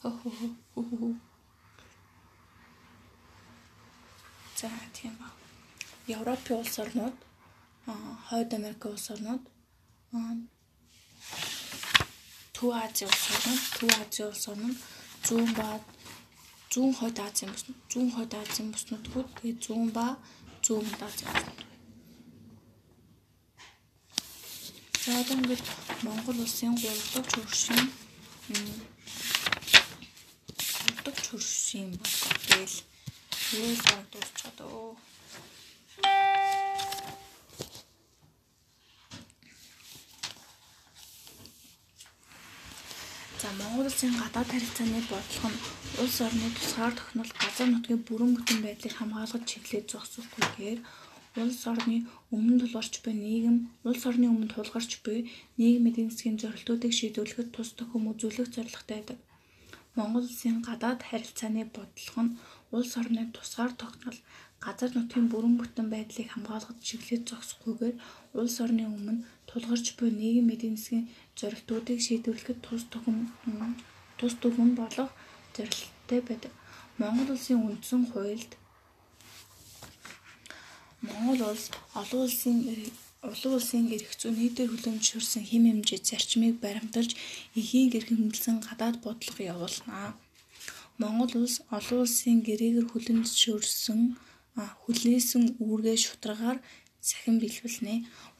Хөө 0.00 0.12
хөө 0.20 0.88
хөө 1.00 1.29
За 4.60 4.68
тийм 4.92 5.14
ба. 5.20 5.28
Европын 6.06 6.56
улс 6.60 6.78
орнууд, 6.78 7.16
Хойд 8.28 8.50
Америк 8.58 8.84
улс 8.84 9.06
орнууд, 9.14 9.42
Төв 12.54 12.70
Азийн 12.84 13.08
улс 13.10 13.24
орнууд, 13.34 13.62
Төв 13.78 13.90
Азийн 14.02 14.28
улс 14.28 14.44
орнууд, 14.52 14.78
зүүн 15.26 15.50
ба 15.58 15.68
зүүн 16.72 16.92
Хойд 16.98 17.18
Азийн 17.26 17.50
бүс, 17.54 17.64
зүүн 17.90 18.10
Хойд 18.14 18.32
Азийн 18.42 18.68
бүс 18.72 18.84
нутгууд, 18.90 19.28
тэгээ 19.36 19.60
зүүн 19.64 19.88
ба 19.96 20.06
зүүн 20.64 20.86
Азийн 21.08 21.30
бүс 21.32 21.40
нутгууд. 21.40 21.68
За 25.04 25.10
одоо 25.20 25.36
ингээд 25.40 25.66
Монгол 26.04 26.38
улсын 26.44 26.72
3 26.76 26.84
дахь 27.14 27.30
хөршийн 27.32 27.86
3 28.52 31.00
дахь 31.04 31.22
хөршийн 31.30 31.90
гээл 31.96 32.40
Тэгэл 32.46 32.89
Миний 33.52 33.74
сар 33.74 33.98
дуусчихад 34.12 34.58
өө. 34.62 34.94
За 43.40 43.48
Монгол 43.58 43.86
улсын 43.90 44.14
гадаад 44.22 44.48
харилцааны 44.54 45.00
бодлого 45.10 45.50
нь 45.50 45.62
улс 46.02 46.16
орны 46.26 46.46
тусгаар 46.54 46.94
тохинол 46.94 47.32
газар 47.42 47.68
нутгийн 47.70 48.02
бүрэн 48.06 48.30
бүтэн 48.38 48.58
байдлыг 48.62 48.94
хамгаалж 48.96 49.42
чиглэж 49.50 49.86
зогсохгүйгээр 49.90 50.78
улс 51.42 51.62
орны 51.72 51.96
өмнө 52.34 52.54
тулгарч 52.62 52.94
буй 53.02 53.14
нийгэм, 53.24 53.56
улс 53.88 54.02
орны 54.10 54.26
өмнө 54.30 54.54
тулгарч 54.54 54.92
буй 55.04 55.18
нийгмийн 55.58 55.90
эдийн 55.90 56.10
засгийн 56.10 56.38
зорилтуудыг 56.42 56.92
шийдвэрлэхэд 56.94 57.50
тус 57.54 57.70
төхөм 57.78 58.14
үзүүлэх 58.14 58.48
зорилготой 58.54 58.96
байдаг. 58.98 59.18
Монгол 59.96 60.26
улсын 60.30 60.62
гадаад 60.68 61.00
харилцааны 61.08 61.62
бодлого 61.74 62.22
нь 62.24 62.36
улс 62.76 62.92
орны 63.00 63.22
тусгаар 63.34 63.72
тогтнол 63.82 64.18
газар 64.64 64.90
нутгийн 64.94 65.26
бүрэн 65.32 65.54
бүтэн 65.58 65.86
байдлыг 65.94 66.28
хамгаалахад 66.30 66.78
чиглэж 66.86 67.22
зогсохгүйгээр 67.30 67.96
улс 68.40 68.56
орны 68.64 68.84
өмнө 68.94 69.14
тулгарч 69.48 69.86
буй 69.98 70.10
нийгмийн 70.20 70.54
эдийн 70.56 70.76
засгийн 70.78 71.06
зорилтуудыг 71.38 71.98
шийдвэрлэхэд 72.06 72.58
тус 72.66 72.82
төхөм 72.92 73.18
тус 74.18 74.34
төхөм 74.42 74.70
болох 74.80 75.10
зорилттой 75.54 76.20
байдаг. 76.28 76.52
Монгол 77.00 77.32
Улсын 77.34 77.58
үндсэн 77.66 78.02
хуульд 78.12 78.52
Монгол 81.06 81.40
улс 81.52 81.64
олон 82.00 82.20
улсын 82.26 82.56
Улан 83.28 83.52
улсын 83.56 83.84
эрх 83.96 84.12
зүйн 84.20 84.36
нийтээр 84.40 84.70
хүлэмжшүүлсэн 84.72 85.44
хэм 85.44 85.64
хэмжээ 85.68 86.00
зарчмыг 86.08 86.56
баримталж 86.64 87.12
эхийн 87.60 87.92
гэрхэмлсэн 87.92 88.56
гадаад 88.64 88.96
бодлого 89.04 89.42
явуулна. 89.52 90.16
Монгол 91.00 91.32
улс 91.42 91.56
олон 91.76 92.00
улсын 92.04 92.38
гэрээгээр 92.48 92.86
хүлэмжшүүлсэн 92.90 94.00
хүлээсэн 94.84 95.44
үүргээ 95.64 95.96
шударгаар 96.04 96.58
сахин 97.08 97.36
биелүүлнэ. 97.40 97.94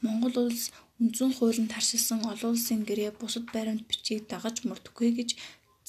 Монгол 0.05 0.35
улс 0.45 0.69
үндсэн 1.01 1.31
хуулинд 1.33 1.73
таршилсан 1.73 2.19
олон 2.31 2.53
улсын 2.53 2.81
гэрээ 2.85 3.11
бусад 3.17 3.45
баримт 3.55 3.89
бичгийг 3.89 4.29
дагаж 4.29 4.55
мөрдөхгүй 4.69 5.09
гэж 5.17 5.29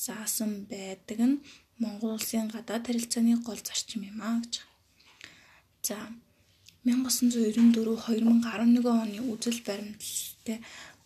заасан 0.04 0.50
байдаг 0.72 1.20
нь 1.20 1.42
Монгол 1.82 2.16
улсын 2.16 2.48
гадаад 2.54 2.84
харилцааны 2.88 3.36
гол 3.46 3.60
зарчим 3.68 4.02
юм 4.10 4.18
аа 4.24 4.36
гэж. 4.40 4.54
За 5.86 5.96
1994-2011 6.86 8.86
оны 9.02 9.18
үзэл 9.32 9.60
баримталтай 9.68 10.58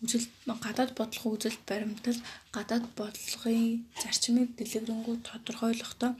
үзэл 0.03 0.25
гадаад 0.65 0.91
бодлого 0.99 1.35
үзэл 1.35 1.57
баримтал 1.69 2.19
гадаад 2.55 2.85
бодлогын 2.99 3.85
зарчмыг 4.01 4.49
дэлгэрэнгүй 4.57 5.15
тодорхойлохдоо 5.27 6.11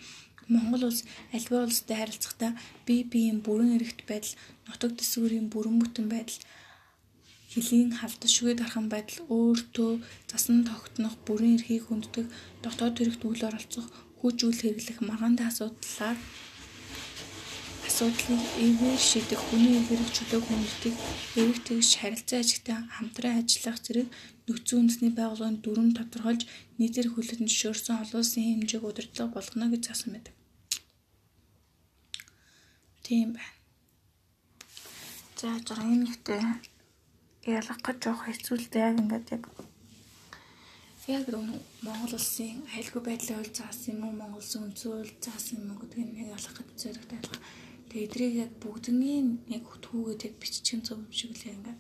Монгол 0.54 0.84
улс 0.90 1.02
альва 1.36 1.68
улстай 1.68 1.98
харилцахдаа 2.00 2.52
бие 2.86 3.04
биеийн 3.12 3.40
бүрэн 3.46 3.76
эрхт 3.78 4.00
байдал, 4.10 4.36
нутаг 4.68 4.92
дэсвэрийн 4.96 5.48
бүрэн 5.52 5.76
бүтэн 5.80 6.08
байдал, 6.08 6.40
хөлийн 7.52 7.92
халдшгүй 8.00 8.54
дархан 8.56 8.88
байдал, 8.94 9.20
өөртөө 9.36 9.92
засан 10.32 10.64
тогтнох 10.70 11.16
бүрэн 11.28 11.56
эрхийг 11.58 11.84
хүнддэг, 11.88 12.26
дотоод 12.64 12.96
хэрэгт 12.96 13.24
үйл 13.28 13.44
оролцох, 13.50 13.88
хүч 14.20 14.38
үйл 14.48 14.62
хэрэглэх 14.64 15.00
маргаантай 15.04 15.48
асуудлаар 15.52 16.18
асуудлыг 17.98 18.46
эвээр 18.62 19.02
шийдэх, 19.02 19.42
хүний 19.42 19.82
эвэрэг 19.82 20.10
чөлөөг 20.14 20.46
хүнддэг, 20.46 20.94
эвэг 21.34 21.58
тэгш 21.66 21.98
харилцаа 21.98 22.46
ажигтай 22.46 22.78
хамтран 22.94 23.42
ажиллах 23.42 23.82
зэрэг 23.82 24.08
нөхцөл 24.46 24.86
үндэсний 24.86 25.10
байгууллагын 25.18 25.58
дүрм 25.66 25.90
тодорхойлж 25.98 26.46
нийтээр 26.78 27.10
хүлээн 27.10 27.50
зөвшөөрсөн 27.50 27.98
олон 27.98 28.22
улсын 28.22 28.46
хэмжээг 28.46 28.86
удирдлага 28.86 29.34
болгоно 29.34 29.74
гэж 29.74 29.82
заасан 29.90 30.14
байдаг. 30.14 30.36
Тийм 33.02 33.34
байна. 33.34 33.58
За 35.42 35.58
6-ын 35.66 36.06
нэгтээ 36.06 36.44
ялах 37.50 37.82
гэж 37.82 37.98
жоох 37.98 38.30
хэцүүлтэй 38.30 38.82
яг 38.94 39.02
ингээд 39.02 39.28
яг 39.34 39.44
яг 41.10 41.26
Монгол 41.82 42.14
улсын 42.14 42.62
аюулгүй 42.78 43.02
байдлын 43.02 43.42
үйл 43.42 43.54
заасан 43.58 43.90
юм 43.98 44.06
уу 44.06 44.14
Монгол 44.22 44.38
улсын 44.38 44.70
үндсэн 44.70 44.92
үйл 45.02 45.14
заасан 45.18 45.66
юм 45.66 45.74
уу 45.74 45.82
гэдгийг 45.82 46.30
ялах 46.30 46.54
гэж 46.62 46.78
зоригтой 46.78 47.18
ялах. 47.26 47.42
Тэгээ 47.90 48.08
эдрийг 48.08 48.34
яг 48.46 48.52
бүгднийг 48.64 49.28
яг 49.56 49.64
хөтгүүгээд 49.68 50.26
яг 50.28 50.36
биччихэн 50.42 50.82
зөв 50.84 51.00
юм 51.00 51.14
шиг 51.14 51.32
л 51.36 51.48
ингээд 51.56 51.80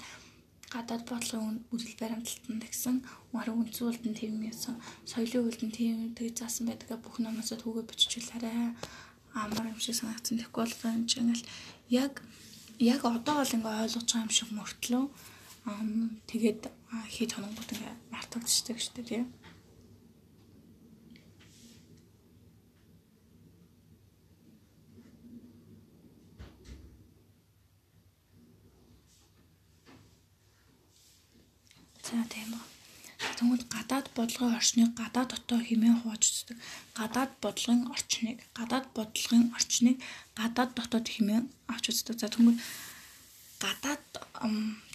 гадаад 0.71 1.03
бодлогын 1.07 1.57
үзэл 1.71 1.95
баримталтанд 1.99 2.63
гэсэн 2.67 2.95
маруу 3.31 3.55
үндсэн 3.63 3.87
үлдэн 3.87 4.15
тийм 4.19 4.43
юмсан 4.43 4.75
соёлын 5.07 5.47
үлдэн 5.47 5.71
тийм 5.71 5.97
тэгж 6.17 6.43
заасан 6.43 6.67
байдаг 6.67 6.99
бүх 6.99 7.15
номосоо 7.23 7.55
түүгээ 7.59 7.85
биччихвэл 7.87 8.35
арай 8.35 8.75
амар 9.31 9.71
юм 9.71 9.79
шиг 9.79 9.95
санагдсан. 9.95 10.37
Тэгэхгүй 10.43 10.63
бол 10.67 10.91
энэ 10.91 11.07
чинь 11.07 11.31
ингээл 11.31 11.47
яг 12.03 12.13
яг 12.79 13.01
одоо 13.03 13.35
бол 13.39 13.55
ингээ 13.55 13.81
ойлгож 13.83 14.07
байгаа 14.11 14.25
юм 14.27 14.33
шиг 14.35 14.49
мөртлөө 14.51 15.03
тэгээд 16.31 16.61
хэд 17.15 17.31
хоногод 17.35 17.69
ингээ 17.71 17.93
мартагдчихдаг 18.11 18.77
шүү 18.79 18.93
дээ 18.95 19.07
тийм. 19.11 19.25
За 32.07 32.23
тийм 32.31 32.47
ба. 32.55 32.59
Тэгвэл 33.37 33.65
гадаад 33.75 34.07
бодлогын 34.15 34.55
орчныг 34.59 34.89
гадаад 34.95 35.29
дотоо 35.33 35.59
хэмээн 35.59 35.99
хувааж 35.99 36.23
үздэг. 36.23 36.57
Гадаад 36.99 37.31
бодлогын 37.43 37.81
орчныг 37.93 38.37
гадаад 38.57 38.85
бодлогын 38.95 39.43
орчныг 39.57 39.97
гадаад 40.39 40.71
дотоод 40.77 41.07
хэмээн 41.11 41.43
авч 41.67 41.85
үздэг. 41.91 42.15
За 42.19 42.27
тэгвэл 42.31 42.63
гадаад 43.63 44.03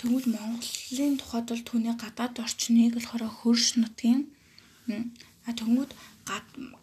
тэгвэл 0.01 0.27
Монголын 0.35 1.15
тухайд 1.21 1.47
бол 1.53 1.65
түүний 1.69 1.95
гадаад 2.05 2.35
орчныг 2.45 2.95
болохоор 2.97 3.25
хөрш 3.39 3.67
нутгийн 3.77 4.23
а 5.47 5.53
тэгвэл 5.59 5.93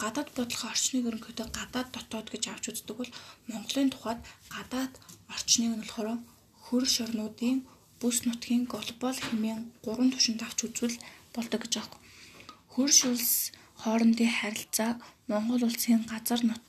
гадаад 0.03 0.29
бодлогын 0.37 0.71
орчныг 0.73 1.03
ерөнхийдөө 1.09 1.47
гадаад 1.57 1.89
дотоод 1.95 2.27
гэж 2.29 2.43
авч 2.53 2.65
үздэг 2.69 2.95
бол 2.99 3.11
Монголын 3.49 3.89
тухайд 3.91 4.19
гадаад 4.53 4.93
орчныг 5.33 5.71
нь 5.73 5.81
болохоор 5.81 6.19
хөрш 6.65 6.93
орнуудын 7.05 7.57
бүс 7.99 8.17
нутгийн 8.27 8.63
глобал 8.71 9.19
хэмээн 9.27 9.61
гурван 9.83 10.09
түвшинд 10.11 10.41
авч 10.43 10.59
үзвэл 10.67 10.97
болдог 11.35 11.59
гэж 11.63 11.73
аахгүй. 11.77 12.01
Хөрш 12.73 12.99
улс 13.11 13.33
хоорондын 13.81 14.31
харилцаа 14.39 14.91
Монгол 15.31 15.63
улсын 15.67 16.01
газар 16.11 16.41
нут 16.49 16.63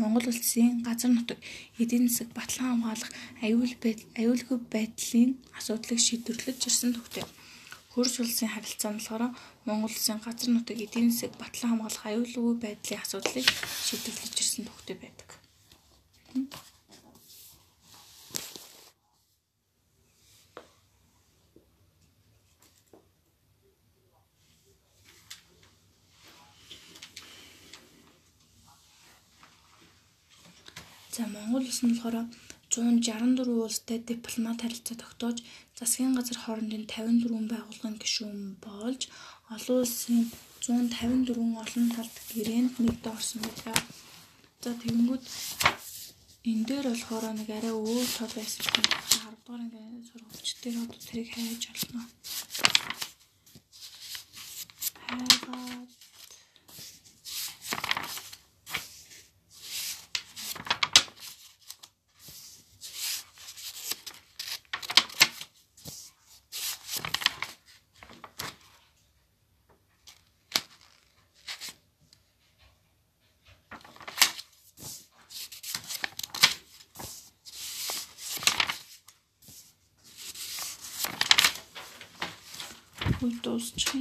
Монгол 0.00 0.26
улсын 0.32 0.82
газар 0.86 1.10
нутаг 1.14 1.38
эдийн 1.82 2.08
засаг 2.08 2.28
батлан 2.38 2.68
хамгаалах 2.68 3.10
аюул 3.46 3.72
аюулгүй 4.20 4.58
байдлын 4.74 5.30
асуудлыг 5.58 6.00
шийдвэрлэж 6.06 6.60
ирсэн 6.68 6.92
төвтэй. 6.94 7.24
Хөрш 7.92 8.14
улсын 8.20 8.52
харилцаа 8.52 8.92
нь 8.92 9.00
болохоор 9.00 9.24
Монгол 9.66 9.94
улсын 9.96 10.18
газар 10.26 10.50
нутаг 10.52 10.76
эдийн 10.84 11.08
засаг 11.10 11.32
батлан 11.40 11.70
хамгаалах 11.70 12.04
аюулгүй 12.10 12.54
байдлын 12.64 13.02
асуудлыг 13.02 13.46
шийдвэрлэж 13.86 14.34
ирсэн 14.42 14.64
төвтэй 14.68 14.96
байдаг. 15.00 15.28
За 31.16 31.24
Монгол 31.34 31.64
улс 31.64 31.80
нь 31.80 31.92
болохоор 31.92 32.16
164 32.68 33.48
улстай 33.66 33.98
дипломат 34.12 34.58
харилцаа 34.60 34.96
тогтоож 35.00 35.38
засгийн 35.78 36.12
газар 36.18 36.38
хоорондын 36.40 36.84
54 36.84 37.52
байгууллагын 37.52 37.96
гишүүн 38.02 38.40
болж 38.66 39.02
олон 39.54 39.78
улсын 39.84 40.18
154 40.60 41.62
олон 41.62 41.86
талд 41.96 42.16
гэрээнд 42.32 42.74
нэгдэ 42.84 43.08
орсон 43.16 43.40
байлаа. 43.44 43.78
За 44.62 44.70
тэгэнгүүт 44.82 45.24
энэ 46.50 46.66
дээр 46.68 46.86
болохоор 46.92 47.24
нэг 47.38 47.48
арай 47.56 47.74
өөр 47.80 48.08
тал 48.16 48.32
байсан 48.36 48.64
юм. 48.76 48.86
10 49.08 49.40
дугаар 49.40 49.62
ингээд 49.64 50.08
сургуульч 50.08 50.48
дээр 50.60 50.76
одоо 50.84 51.00
тэрийг 51.08 51.28
хайж 51.32 51.62
олно. 51.72 52.00
Хайгаад 55.06 55.96
хөл 83.26 83.40
дуусчих. 83.42 83.92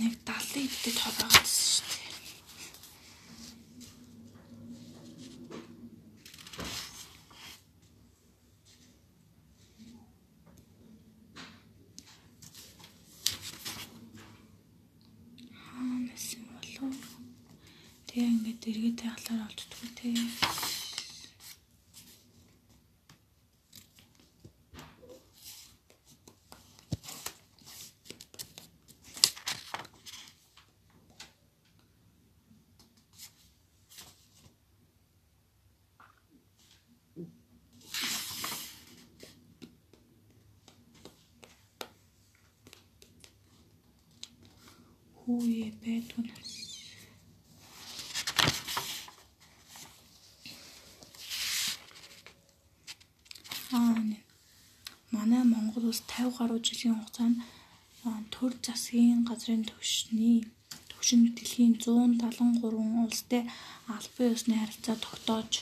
Нэг 0.00 0.14
70 0.24 0.70
дэд 0.84 0.96
тоо 1.00 1.12
байгаадсэн 1.18 1.58
шүү 1.74 1.86
дээ. 1.90 2.00
Тэг 18.20 18.28
ингээд 18.28 18.68
эргээд 18.70 18.96
тахлаар 19.00 19.48
олддгүй 19.48 19.88
те. 19.96 20.12
Хүүе 45.16 45.72
байдгүй 45.80 46.24
нас. 46.28 46.50
Аа 53.72 53.94
манай 55.14 55.44
Монгол 55.52 55.84
улс 55.90 56.02
50 56.10 56.29
гаруй 56.40 56.60
жилийн 56.68 56.96
хугацаанд 56.98 57.36
төр 58.34 58.52
засгийн 58.66 59.20
газрын 59.28 59.64
төвшний 59.70 60.38
төвшин 60.90 61.20
дэлхийн 61.36 61.74
173 61.82 63.04
улстай 63.04 63.42
албан 63.96 64.28
ёсны 64.34 64.54
харилцаа 64.58 64.96
тогтоож 65.06 65.52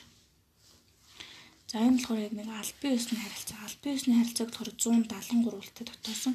За 1.70 1.76
энэ 1.86 1.98
болохоор 1.98 2.20
яг 2.26 2.34
нэг 2.38 2.48
албан 2.48 2.92
ёсны 2.98 3.16
харилцаа. 3.20 3.58
Албан 3.66 3.92
ёсны 3.96 4.12
харилцааг 4.16 4.48
болохоор 4.48 4.70
173 4.72 5.58
улстай 5.60 5.84
тогтоосон. 5.88 6.34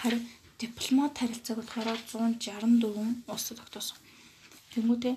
Харин 0.00 0.22
дипломат 0.62 1.14
харилцааг 1.20 1.58
болохоор 1.60 1.88
164 2.12 3.32
улсад 3.32 3.56
тогтоосон. 3.60 3.98
Тэнгүүдээ 4.72 5.16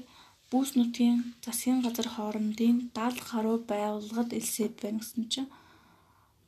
Бүүс 0.51 0.71
нутгийн 0.79 1.19
засгийн 1.43 1.79
газар 1.85 2.07
хоорондын 2.15 2.77
70 2.95 3.31
гаруй 3.31 3.57
байгууллагад 3.71 4.31
элсэд 4.39 4.73
байна 4.81 4.99
гэсэн 5.03 5.23
чинь 5.33 5.49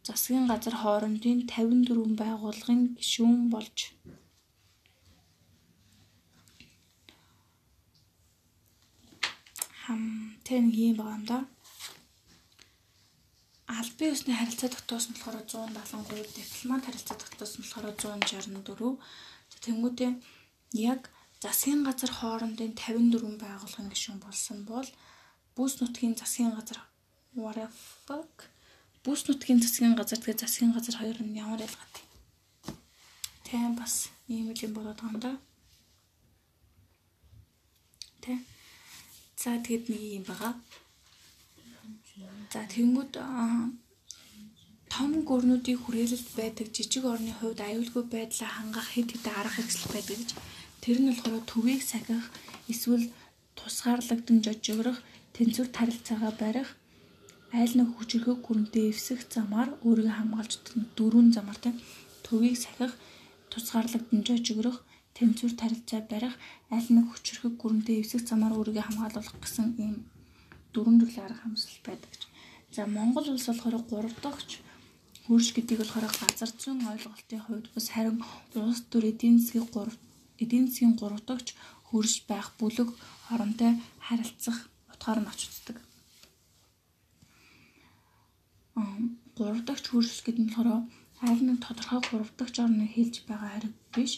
засгийн 0.09 0.45
газар 0.51 0.75
хоорондын 0.81 1.39
54 1.51 2.17
байгууллагын 2.21 2.81
гишүүн 2.97 3.41
болж 3.53 3.77
хам 9.89 10.01
тэн 10.45 10.65
юм 10.85 10.95
байгаа 10.97 11.17
юм 11.17 11.25
да. 11.31 11.39
Албан 13.79 14.11
ёсны 14.13 14.33
харилцаа 14.37 14.69
тогтоосон 14.73 15.13
болохоор 15.13 15.37
173, 15.45 16.37
дипломат 16.39 16.85
харилцаа 16.85 17.17
тогтоосон 17.21 17.61
болохоор 17.61 17.85
164. 17.93 18.97
Тэнгүүдээ 19.65 20.11
яг 20.91 21.01
засгийн 21.43 21.81
газар 21.87 22.11
хоорондын 22.19 22.73
54 22.73 23.43
байгууллагын 23.43 23.91
гишүүн 23.93 24.19
болсон 24.25 24.57
бол 24.71 24.89
бүс 25.55 25.73
нутгийн 25.81 26.15
засгийн 26.21 26.53
газар 26.57 26.79
fuck 28.05 28.35
бүс 29.03 29.21
нутгийн 29.27 29.59
засгийн 29.63 29.95
газар 29.99 30.19
тэгээ 30.19 30.41
засгийн 30.41 30.71
газар 30.75 30.95
хоёр 30.97 31.19
нь 31.23 31.39
ямар 31.43 31.61
ялгаатай. 31.67 32.05
Тийм 33.45 33.73
бас 33.79 33.93
ийм 34.27 34.51
л 34.53 34.63
юм 34.65 34.73
болоод 34.75 34.99
байгаа 34.99 35.13
юм 35.13 35.19
да. 35.25 35.31
Тэ. 38.23 38.33
За 39.41 39.49
тэгэд 39.65 39.85
нэг 39.89 40.03
юм 40.17 40.23
байгаа. 40.29 40.53
За 42.53 42.61
тэнгууд 42.73 43.13
том 44.93 45.11
гүрнүүдийн 45.29 45.79
хүрээлэлд 45.81 46.29
байдаг 46.39 46.67
жижиг 46.75 47.03
орны 47.05 47.31
хувьд 47.39 47.59
аюулгүй 47.63 48.03
байдлаа 48.09 48.49
хангах 48.53 48.87
хэд 48.91 49.09
хэдэн 49.15 49.35
арга 49.39 49.55
хэрэгсэл 49.55 49.93
байдаг 49.95 50.17
гэж. 50.19 50.31
Тэр 50.83 50.97
нь 50.99 51.09
болохоор 51.09 51.43
төвийг 51.47 51.81
сахих 51.87 52.25
эсвэл 52.71 53.05
тусгаарлагдсан 53.57 54.37
жожигрох 54.45 54.99
тэнцвэр 55.35 55.69
тарилцаагаа 55.77 56.33
барих 56.43 56.69
айл 57.57 57.73
нэг 57.77 57.89
хүчрхэг 57.97 58.39
гүрэнтэй 58.45 58.85
эвсэх 58.93 59.25
замаар 59.33 59.69
өөрийгөө 59.87 60.15
хамгаалж 60.17 60.53
дөрвөн 60.97 61.29
замаар 61.33 61.57
тийм 61.57 61.75
төвийг 62.25 62.57
сахих 62.61 62.93
тусгаарлагдсан 63.51 64.21
жожигрох 64.27 64.77
тэнцвэр 65.17 65.53
тарилцаа 65.57 66.01
барих 66.11 66.35
айл 66.75 66.87
нэг 66.93 67.05
хүчрхэг 67.09 67.53
гүрэнтэй 67.57 67.97
эвсэх 68.01 68.21
замаар 68.29 68.53
өөрийгөө 68.53 68.85
хамгаалуулах 68.85 69.37
гэсэн 69.41 69.67
ийм 69.81 69.95
дөрвөн 70.73 70.97
төрлийн 71.01 71.25
арга 71.25 71.41
хамсал 71.41 71.79
байдаг. 71.87 72.13
За 72.75 72.85
Монгол 72.85 73.25
улс 73.33 73.49
болохоор 73.49 73.81
3 73.81 74.13
дахьч 74.21 74.61
хөрш 75.25 75.47
гэдгийг 75.57 75.81
болохоор 75.81 76.05
газар 76.05 76.51
зүйн 76.61 76.85
ойлголтын 76.85 77.41
хувьд 77.41 77.67
бас 77.73 77.87
харин 77.89 78.21
улс 78.53 78.81
төр 78.91 79.09
эдийн 79.11 79.41
засгийн 79.41 79.65
3 79.73 79.97
эдийн 80.43 80.65
засгийн 80.69 80.93
3 81.01 81.25
дахьч 81.29 81.47
хөрш 81.89 82.13
байх 82.29 82.47
бүлэг 82.59 82.89
хоронтой 83.25 83.71
харилцах 84.05 84.57
утгаар 84.93 85.19
нь 85.21 85.31
очицдаг. 85.33 85.88
3 89.37 89.65
дахьч 89.67 89.85
хөрш 89.89 90.19
гэдэг 90.25 90.43
нь 90.43 90.51
болохоор 90.51 90.87
аль 91.27 91.43
нэг 91.47 91.57
тодорхой 91.65 91.99
3 92.03 92.39
дахьч 92.39 92.55
орны 92.63 92.85
хэлж 92.87 93.15
байгаа 93.29 93.51
хэрэг 93.53 93.73
биш. 93.93 94.13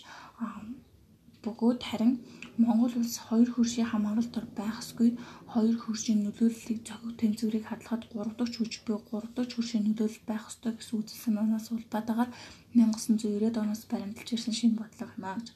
Бөгөөд 1.43 1.81
харин 1.89 2.13
Монгол 2.61 2.93
улс 3.01 3.17
хоёр 3.27 3.49
хөршийн 3.53 3.89
хамгаалалт 3.89 4.31
дор 4.33 4.45
байх 4.59 4.77
ёсгүй 4.83 5.09
хоёр 5.53 5.75
хөршийн 5.81 6.19
нөлөөллийг 6.21 6.79
зохих 6.87 7.17
тэмцвэрийг 7.21 7.65
хадлахад 7.67 8.03
3 8.13 8.37
дахь 8.37 8.55
хүч 8.57 8.73
буй 8.85 8.97
3 9.09 9.33
дахь 9.35 9.53
хөршийн 9.53 9.83
нөлөөлөл 9.85 10.27
байх 10.29 10.43
ёстой 10.49 10.73
гэсэн 10.77 10.95
үзэл 10.99 11.23
санаанаас 11.25 11.67
улбатаагаар 11.73 12.29
1990-ад 12.77 13.57
оноос 13.61 13.83
баримталж 13.91 14.29
ирсэн 14.35 14.53
шинэ 14.59 14.77
бодлого 14.77 15.13
юм 15.17 15.25
аа 15.25 15.37
гэж. 15.39 15.49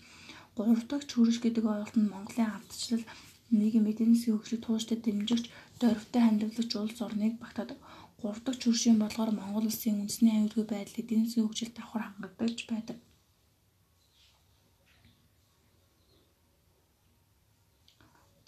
3 0.57 0.89
дахь 0.89 1.05
хөрш 1.13 1.37
гэдэг 1.45 1.63
ойлголт 1.71 1.95
нь 1.99 2.11
Монголын 2.13 2.53
ардчлал 2.57 3.05
нийгэм 3.59 3.85
эдийн 3.91 4.13
засгийн 4.13 4.35
хөгжлийг 4.35 4.61
тууштай 4.65 4.97
дэмжигч 4.97 5.45
дөрвтэй 5.79 6.21
хандлагч 6.25 6.71
улс 6.81 6.99
орныг 7.05 7.33
багтаадаг. 7.37 7.77
3 8.25 8.41
дахь 8.45 8.61
хөршийн 8.65 8.97
бодлогоор 8.99 9.31
Монгол 9.37 9.69
улсын 9.69 10.01
үндэсний 10.01 10.33
аюулгүй 10.33 10.65
байдал 10.69 11.01
эдийн 11.01 11.25
засгийн 11.25 11.45
хөгжилд 11.45 11.73
давхар 11.77 12.03
хангагдаж 12.05 12.57
байдаг. 12.71 12.97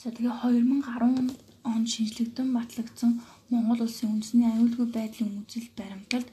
За 0.01 0.09
тэгээ 0.15 0.33
2010 0.41 1.37
онд 1.73 1.87
шинжлэгдэн 1.93 2.49
батлагдсан 2.57 3.11
Монгол 3.53 3.81
улсын 3.85 4.09
үндэсний 4.13 4.49
аюулгүй 4.49 4.87
байдлын 4.97 5.45
үзэл 5.45 5.69
баримталд 5.77 6.29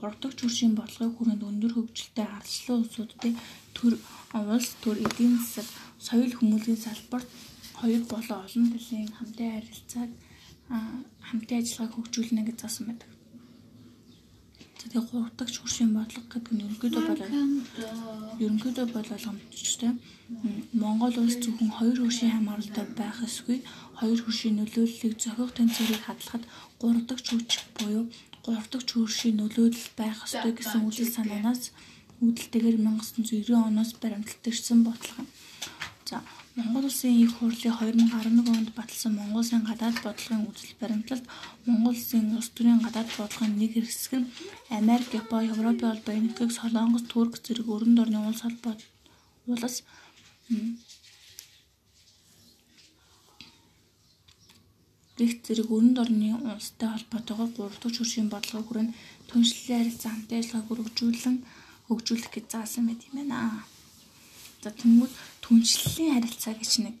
3 0.00 0.20
дахь 0.20 0.36
хөршийн 0.40 0.74
бодлогын 0.76 1.16
хүрээнд 1.16 1.48
өндөр 1.50 1.72
хөгжилтэй 1.74 2.26
ардчлалын 2.36 2.82
улсуудын 2.84 3.34
төр 3.76 3.92
улс 4.52 4.70
төр 4.82 4.96
эдийн 5.06 5.34
засаг 5.40 5.66
соёл 6.06 6.32
хүмүүлийн 6.36 6.80
салбарт 6.86 7.28
хоёр 7.80 8.02
болон 8.12 8.38
олон 8.44 8.64
төрлийн 8.72 9.10
хамтын 9.16 9.52
харилцааг 9.54 10.10
хамтын 10.68 11.58
ажиллагааг 11.60 11.94
хөгжүүлнэ 11.94 12.42
гэж 12.46 12.56
заасан 12.60 12.86
байдаг. 12.86 13.10
Тэгээ 14.86 15.02
3 15.02 15.34
дахь 15.38 15.56
хөршийн 15.58 15.90
бодлого 15.94 16.26
гэдэг 16.30 16.52
нь 16.54 16.64
ерөнхийдөө 16.66 17.02
бол 17.08 17.22
ерөнхийдөө 18.44 18.86
бол 18.94 19.08
ойлгомжтой. 19.16 19.92
Монгол 20.82 21.16
улс 21.22 21.36
зөвхөн 21.42 21.70
хоёр 21.78 21.98
хөршийн 22.02 22.34
хамгаалалттай 22.34 22.86
байх 22.98 23.18
эсгүй 23.26 23.58
хоёр 23.98 24.20
хөршийн 24.22 24.58
нөлөөллийг 24.58 25.14
зохих 25.22 25.50
тэнцвэрийг 25.58 26.02
хадлахад 26.06 26.44
3 26.78 27.08
дахь 27.08 27.24
хүч 27.26 27.50
буюу 27.76 28.04
3 28.46 28.70
дахь 28.72 28.90
хөршийн 28.94 29.36
нөлөөлөл 29.38 29.88
байх 29.98 30.18
ёстой 30.26 30.52
гэсэн 30.54 30.80
үйл 30.86 31.14
санаанаас 31.16 31.62
үүдэлтэйгээр 32.22 32.76
1990 32.78 33.68
оноос 33.68 33.90
баримталж 34.00 34.66
бодлого. 34.86 35.24
За 36.08 36.22
Монгол 36.56 36.86
улсын 36.88 37.12
их 37.24 37.32
хурлын 37.36 38.08
2011 38.08 38.48
онд 38.56 38.70
баталсан 38.78 39.12
Монгол 39.14 39.40
улсын 39.42 39.62
гадаад 39.70 39.96
бодлогын 40.04 40.48
үзэл 40.50 40.74
баримтлалд 40.80 41.26
Монгол 41.66 41.92
улсын 41.92 42.32
улс 42.38 42.48
төрийн 42.56 42.80
гадаад 42.86 43.08
бодлогын 43.18 43.58
нэг 43.60 43.72
хэсэг 43.76 44.12
нь 44.20 44.30
Америк, 44.78 45.10
Япон, 45.20 45.44
Европын 45.52 45.88
холбоо, 45.90 46.14
Энэтхэг, 46.16 46.50
Солонгос, 46.58 47.04
Турк 47.12 47.34
зэрэг 47.44 47.68
өргөн 47.74 48.00
орны 48.02 48.18
улс 48.28 48.40
холбоо 48.40 48.74
улс 49.52 49.76
Рихт 55.18 55.40
зэрэг 55.46 55.68
өрөнд 55.76 55.96
орны 56.04 56.28
улстай 56.56 56.88
холбоотойгоор 56.92 57.52
3 57.52 57.80
дахь 57.82 57.96
хөршийн 58.00 58.28
бодлогын 58.32 58.66
хүрээнд 58.66 58.92
түншлэлийн 59.28 59.80
харилцаа 59.80 60.10
хамтын 60.12 60.38
ажиллагааг 60.40 60.72
өргөжүүлэн 60.72 61.36
хөгжүүлэх 61.88 62.30
гэж 62.32 62.44
заасан 62.52 62.84
мэт 62.86 63.00
юм 63.08 63.14
байна. 63.20 63.75
За 64.62 64.70
тэнгууд 64.70 65.12
түншлэлийн 65.44 66.14
харилцаа 66.16 66.54
гэж 66.56 66.72
нэг 66.86 66.96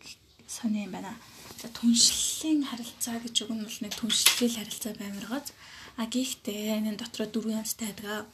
сони 0.46 0.84
юм 0.86 0.92
байна. 0.96 1.14
За 1.60 1.68
түншлэлийн 1.72 2.62
харилцаа 2.68 3.16
гэж 3.24 3.34
үг 3.44 3.50
нь 3.54 3.64
бол 3.64 3.78
нэг 3.84 3.92
түншлэлийн 3.96 4.54
харилцаа 4.56 4.92
баймиргац. 4.98 5.48
А 5.96 6.04
гэхдээ 6.04 6.78
энэ 6.78 7.00
дотроо 7.00 7.26
дөрвөн 7.30 7.60
янзтай 7.64 7.90
байдаг. 7.90 8.26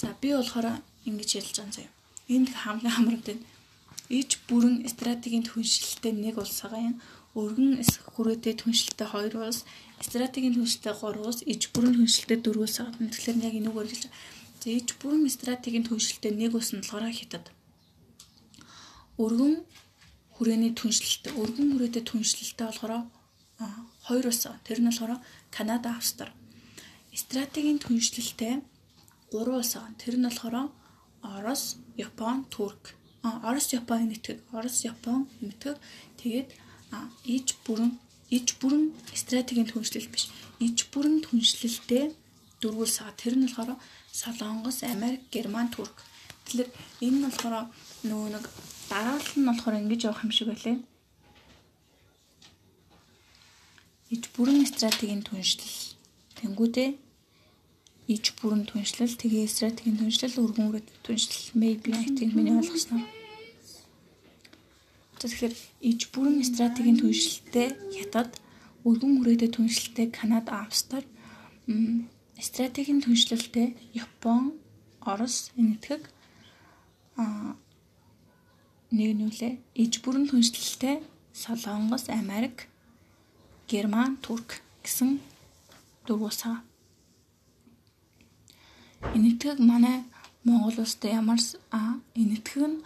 За 0.00 0.14
би 0.20 0.32
болохоор 0.32 0.80
ингэж 1.08 1.30
хэлж 1.36 1.56
байгаа 1.60 1.84
юм. 1.84 1.92
Энд 2.34 2.48
хамгийн 2.56 2.94
хамрууд 2.96 3.28
энэ 3.32 3.44
иж 4.08 4.40
бүрэн 4.48 4.88
стратегийн 4.88 5.44
түншлэлтэй 5.44 6.12
нэг 6.16 6.40
улс 6.40 6.64
байгаа 6.64 6.82
юм. 6.90 6.96
Өргөн 7.36 7.84
хүрээтэй 8.16 8.54
түншлэлтэй 8.56 9.08
хоёр 9.12 9.34
улс, 9.46 9.68
стратегийн 10.00 10.56
түншлэлтэй 10.56 10.94
гурван 10.96 11.28
улс, 11.28 11.44
иж 11.44 11.62
бүрэн 11.76 11.94
түншлэлтэй 12.00 12.38
дөрвөн 12.40 12.64
улс 12.64 12.78
байгаа. 12.80 13.12
Тэгэхээр 13.12 13.38
яг 13.44 13.54
хэлж 13.92 14.04
байгаа. 14.08 14.12
За 14.64 14.68
иж 14.72 14.88
бүрэн 15.00 15.28
стратегийн 15.28 15.84
түншлэлтэй 15.84 16.32
нэг 16.32 16.52
улс 16.56 16.72
нь 16.72 16.80
болохоор 16.80 17.12
хятад. 17.12 17.46
Өргөн 19.18 19.54
хүрээний 20.38 20.72
түншлэлтэй 20.78 21.32
өргөн 21.34 21.68
хүрээтэй 21.74 22.04
түншлэлтэй 22.06 22.66
болохоор 22.70 23.10
хоёр 24.06 24.26
улс. 24.30 24.46
Тэр 24.62 24.78
нь 24.80 24.88
болохоор 24.88 25.18
Канада, 25.50 25.98
Австрали. 25.98 26.34
Стратегийн 27.10 27.82
түншлэлтэй 27.82 28.62
гурван 29.32 29.60
улс. 29.60 29.74
Тэр 29.98 30.14
нь 30.18 30.26
болохоор 30.26 30.70
Орос, 31.22 31.76
Япон, 31.98 32.46
Турк. 32.46 32.94
Орос, 33.22 33.74
Япон 33.74 34.06
нэтг. 34.06 34.38
Орос, 34.54 34.86
Япон 34.86 35.26
нэтг. 35.42 35.74
Тэгээд 36.22 36.54
иж 37.26 37.58
бүрэн 37.66 37.98
иж 38.30 38.54
бүрэн 38.60 38.94
стратегийн 39.14 39.66
түншлэл 39.66 40.08
биш. 40.12 40.30
Иж 40.60 40.86
бүрэн 40.92 41.24
түншлэлтэй 41.26 42.14
дөрвөл 42.60 42.86
саа. 42.86 43.10
Тэр 43.16 43.34
нь 43.34 43.46
болохоор 43.50 43.74
Солонгос, 44.12 44.86
Америк, 44.86 45.26
Герман, 45.34 45.68
Турк. 45.74 45.96
Тэгэхээр 46.46 46.70
энэ 47.02 47.16
нь 47.18 47.24
болохоор 47.26 47.66
нөгөө 48.06 48.30
нэг 48.36 48.44
дараалал 48.90 49.36
нь 49.36 49.48
болохоор 49.48 49.80
ингэж 49.80 50.00
явах 50.08 50.24
юм 50.24 50.32
шиг 50.32 50.48
байлээ. 50.48 50.78
Иж 54.14 54.22
бүрэн 54.34 54.64
стратегийн 54.64 55.22
түншлэл. 55.22 55.76
Тэнгүүдээ 56.40 56.90
иж 58.08 58.24
бүрэн 58.40 58.64
түншлэл, 58.64 59.20
тэгээ 59.20 59.44
стратегийн 59.44 60.00
түншлэл, 60.00 60.40
өргөн 60.40 60.68
үрээд 60.72 60.88
түншлэл, 61.04 61.52
maybe 61.60 61.92
I 61.92 62.08
think 62.16 62.32
миний 62.32 62.56
ойлгосноо. 62.56 63.04
Тэгэхээр 65.20 65.54
иж 65.84 66.00
бүрэн 66.08 66.40
стратегийн 66.40 66.96
түншлэлтэй 66.96 67.68
хятад, 68.00 68.32
өргөн 68.88 69.20
үрээдээ 69.20 69.50
түншлэлтэй 69.52 70.08
Канада, 70.08 70.64
Австрали, 70.64 71.04
стратегийн 72.40 73.04
түншлэлтэй 73.04 73.76
Япон, 73.92 74.56
Орос 75.04 75.52
энэтхэг 75.60 76.08
аа 77.20 77.60
нэг 78.90 79.10
нүлээ 79.16 79.52
иж 79.82 80.00
бүрэн 80.02 80.28
түншлэлтэй 80.28 81.04
Солонгос, 81.32 82.08
Америк, 82.08 82.66
Герман, 83.68 84.16
Турк 84.24 84.60
гэсэн 84.82 85.20
дөрвөн 86.06 86.32
саа. 86.32 86.56
Энэтхэг 89.14 89.58
манай 89.60 90.04
Монгол 90.44 90.80
улстай 90.80 91.12
ямар 91.12 91.38
а 91.70 92.00
энэтхэг 92.14 92.64
нь 92.66 92.82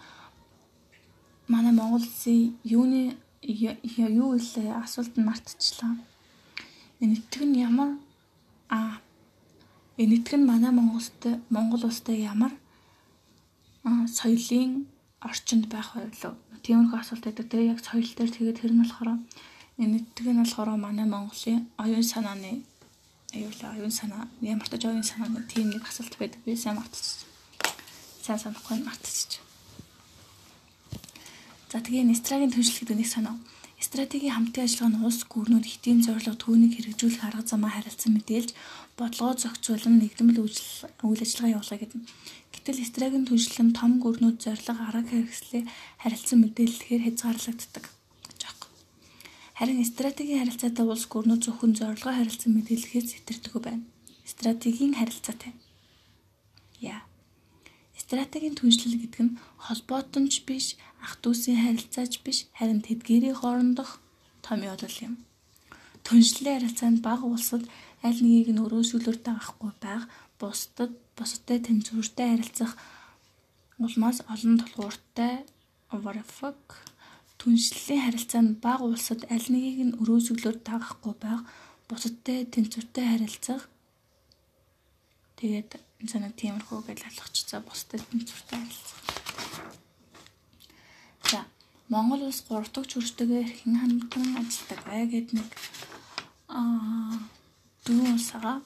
манай 1.47 1.71
Монгол 1.71 2.03
улсын 2.03 2.59
юуны 2.63 3.15
юу 3.41 4.35
илээ 4.35 4.69
асуулт 4.83 5.15
нь 5.17 5.25
мартчихлаа. 5.25 5.95
Энэтхэг 6.99 7.43
нь 7.47 7.59
ямар 7.67 7.97
а 8.69 8.99
Энэтхэг 9.97 10.39
нь 10.39 10.49
манай 10.51 10.71
Монголтой 10.71 11.39
Монгол 11.49 11.85
улстай 11.85 12.17
ямар 12.33 12.51
соёлын 14.17 14.85
орчинд 15.23 15.65
байх 15.71 15.95
вэ? 15.95 16.11
Тиймэрхүү 16.63 16.99
асуулт 16.99 17.23
байдаг. 17.25 17.47
Тэгээ 17.49 17.71
яг 17.73 17.79
соёл 17.83 18.07
дээр 18.07 18.31
тэгээд 18.31 18.59
тэр 18.59 18.71
нь 18.75 18.81
болохоор 18.83 19.09
энэтхэг 19.79 20.27
нь 20.31 20.41
болохоор 20.43 20.69
манай 20.77 21.07
Монголын 21.07 21.67
оюун 21.79 22.05
санааны 22.05 22.63
аюулаа 23.33 23.69
оюун 23.75 23.91
санаа 23.91 24.27
ямар 24.41 24.67
ч 24.69 24.83
оюун 24.85 25.03
санааны 25.03 25.41
тийм 25.49 25.73
нэг 25.73 25.83
асуулт 25.87 26.13
байдаг. 26.19 26.39
Би 26.45 26.55
сайн 26.55 26.77
мартчих. 26.77 27.25
Сайн 28.21 28.39
санахгүй 28.39 28.77
мартчих. 28.85 29.41
За 31.71 31.81
тэгээ 31.81 32.05
Нестрагийн 32.05 32.53
төлөвлөлт 32.53 32.93
нэг 32.93 33.09
санаа. 33.09 33.35
Стратегийн 33.83 34.31
хамтын 34.31 34.63
ажиллагаа 34.63 34.91
нь 34.95 35.03
улс 35.03 35.21
гүрнүүд 35.27 35.65
хэтийн 35.67 35.99
зорилго 36.07 36.39
түүнийг 36.39 36.71
хэрэгжүүлэх 36.79 37.27
арга 37.27 37.43
замаа 37.43 37.71
харилцан 37.75 38.15
мэдээлж 38.15 38.55
бодлогоо 38.95 39.35
зохицуулан 39.35 39.99
нэгдмэл 39.99 40.39
үйл 40.39 41.23
ажиллагаа 41.25 41.53
явуулах 41.59 41.81
гэдэг. 41.83 42.01
Гэтэл 42.63 42.87
стратегийн 42.87 43.27
түншлэн 43.27 43.75
том 43.75 43.99
гүрнүүд 43.99 44.39
зорилго 44.39 44.87
арга 44.87 45.11
хэрэгслээ 45.11 45.63
харилцан 45.99 46.39
мэдээлэхээр 46.47 47.03
хязгаарлагддаг. 47.03 47.85
Харин 49.59 49.83
стратегийн 49.83 50.39
харилцаатай 50.41 50.85
улс 50.87 51.05
гүрнүүд 51.11 51.43
зөвхөн 51.43 51.75
зорилгоо 51.75 52.15
харилцан 52.15 52.55
мэдээлэхээс 52.55 53.07
зэтэрдэг 53.11 53.53
байна. 53.59 53.83
Стратегийн 54.23 54.95
харилцаатай. 54.95 55.51
Яа. 56.79 57.03
Стратегийн 57.99 58.55
түншлэл 58.55 58.95
гэдэг 58.95 59.21
нь 59.27 59.37
холбоотонч 59.59 60.47
биш, 60.47 60.79
ах 61.03 61.19
дүүсийн 61.21 61.59
харилцаач 61.67 62.23
биш, 62.25 62.47
харин 62.57 62.79
тэдгээрийн 62.79 63.37
хоорондох 63.37 64.01
том 64.39 64.63
явдал 64.63 64.97
юм. 65.03 65.19
Түншлэлийн 66.07 66.63
харилцаанд 66.63 66.99
бага 67.03 67.27
улсад 67.27 67.63
аль 68.01 68.19
нэгийг 68.23 68.55
нь 68.55 68.63
өрөөсгөлөөр 68.63 69.19
дагахгүй 69.21 69.71
байх, 69.83 70.07
бусдад 70.39 70.91
бусадтай 71.17 71.59
тэнцвэртэй 71.65 72.27
харилцах 72.29 72.71
улмаас 73.83 74.17
олон 74.33 74.53
тулгууртай 74.61 75.45
what 75.93 76.15
the 76.17 76.23
fuck 76.37 76.93
түншлэлийн 77.43 78.03
харилцаанд 78.05 78.51
бага 78.63 78.87
улсад 78.87 79.21
аль 79.33 79.47
нэгийг 79.51 79.79
нь 79.83 79.97
өрөөсгөлөөр 80.01 80.57
дагахгүй 80.63 81.13
байх, 81.19 81.41
бусадтай 81.91 82.47
тэнцвэртэй 82.53 83.05
харилцах 83.11 83.67
тэгээд 85.39 85.75
санаа 86.07 86.31
тиймэрхүү 86.39 86.79
гэж 86.87 86.99
алхачихсан 87.03 87.61
бусдад 87.67 88.01
тэнцвэртэй 88.09 88.57
харилцах. 88.63 88.99
За 91.29 91.39
Монгол 91.91 92.23
улс 92.31 92.39
3 92.47 92.71
дахь 92.71 92.89
чөрчтэйгээр 92.91 93.49
хэн 93.59 93.75
хамтан 93.81 94.25
ажилладаг 94.39 94.79
бай 94.87 95.03
гэд 95.11 95.27
нэг 95.35 95.49
аа 96.47 97.19
дөрвөн 97.83 98.15
улсаа 98.15 98.63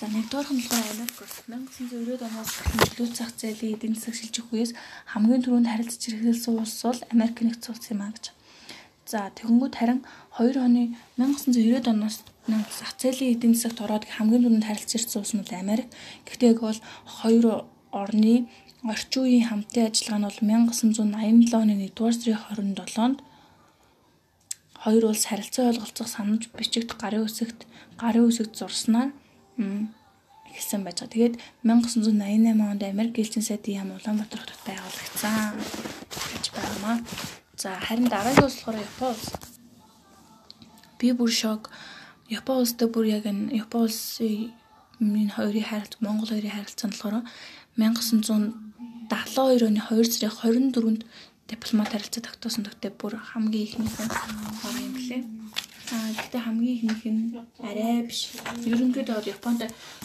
За 0.00 0.08
нэгдүгээр 0.08 0.48
Америк 0.96 1.20
улс 1.20 1.36
1990-ад 1.44 2.24
оноос 2.24 2.52
нөлөө 2.72 3.08
зах 3.12 3.36
зээлийн 3.36 3.76
эдийн 3.76 3.94
засаг 4.00 4.16
шилжих 4.16 4.48
үеэс 4.48 4.72
хамгийн 5.12 5.44
түрүүнд 5.44 5.68
харилцаж 5.68 6.00
хэрэгэлсэн 6.08 6.56
улс 6.56 6.80
бол 6.88 7.00
Америк 7.12 7.36
нэгдсэн 7.44 7.72
улс 7.76 7.86
юм 7.92 8.00
а 8.00 8.08
гэж. 8.08 8.24
За 9.04 9.28
тэгэнгүүт 9.36 9.74
харин 9.76 10.00
2 10.40 10.56
оны 10.56 10.96
1990-ад 11.20 11.92
оноос 11.92 12.16
зах 12.80 12.96
зээлийн 12.96 13.36
эдийн 13.36 13.52
засагт 13.52 13.84
ороод 13.84 14.08
хамгийн 14.08 14.40
түрүүнд 14.40 14.68
харилцаж 14.72 15.04
ирсэн 15.04 15.20
улс 15.20 15.32
нь 15.36 15.44
Америк. 15.52 15.92
Гэхдээ 16.24 16.52
бол 16.56 16.80
хоёр 17.20 17.44
орны 17.92 18.48
орчин 18.80 19.20
үеийн 19.20 19.52
хамтын 19.52 19.84
ажиллагаа 19.92 20.16
нь 20.16 20.28
бол 20.32 20.40
1987 20.40 21.52
оны 21.60 21.76
1-р 21.76 22.16
сарын 22.16 22.72
27-нд 22.72 23.18
хоёр 24.80 25.04
улс 25.12 25.28
харилцаа 25.28 25.68
ойлголцох 25.68 26.08
санамж 26.08 26.48
бичигт 26.56 26.96
гарын 26.96 27.28
үсэгт 27.28 27.68
гарын 28.00 28.24
үсэгт 28.32 28.56
зурснаар 28.56 29.12
эхэлсэн 30.50 30.82
байж 30.84 30.98
байгаа. 31.00 31.14
Тэгээд 31.14 31.34
1988 31.62 32.60
онд 32.60 32.82
Америк 32.82 33.18
элчин 33.18 33.42
сайдын 33.42 33.74
яам 33.80 33.90
Улаанбаатар 33.94 34.40
хотод 34.40 34.60
байгуулагдсан 34.66 35.54
гэж 36.32 36.44
байнамаа. 36.56 36.96
За 37.56 37.76
харин 37.76 38.08
дараагийн 38.08 38.44
улс 38.44 38.58
болохоор 38.58 38.82
Япон 38.82 39.08
улс. 39.14 39.26
Би 40.98 41.12
бүр 41.12 41.30
шок. 41.30 41.70
Япон 42.28 42.62
улстай 42.62 42.88
бүр 42.88 43.06
яг 43.06 43.24
энэ 43.26 43.54
Япон 43.62 43.86
улсын 43.86 44.52
энэ 45.00 45.34
хоёрын 45.36 45.68
харилцаа 45.70 46.00
Монгол 46.04 46.30
хоёрын 46.32 46.56
харилцаа 46.56 46.88
нь 46.88 46.94
болохоор 46.94 47.24
1972 47.76 49.66
оны 49.68 49.80
2 49.80 50.04
сарын 50.12 50.72
24-нд 50.72 51.02
дипломат 51.50 51.90
харилцаа 51.92 52.22
тогтоосон 52.24 52.64
тогтээ 52.64 52.92
бүр 52.94 53.16
хамгийн 53.16 53.66
ихнийх 53.66 53.96
нь 53.98 54.12
хоёр 54.60 54.76
юм 54.86 54.92
блэ. 54.96 55.18
Аа 55.90 56.10
гэхдээ 56.14 56.42
хамгийн 56.46 56.76
ихнийх 56.76 57.02
нь 57.10 57.34
арай 57.68 58.06
биш. 58.06 58.20
Ерөнхийдөө 58.62 59.16
бол 59.18 59.32
Японд 59.34 59.60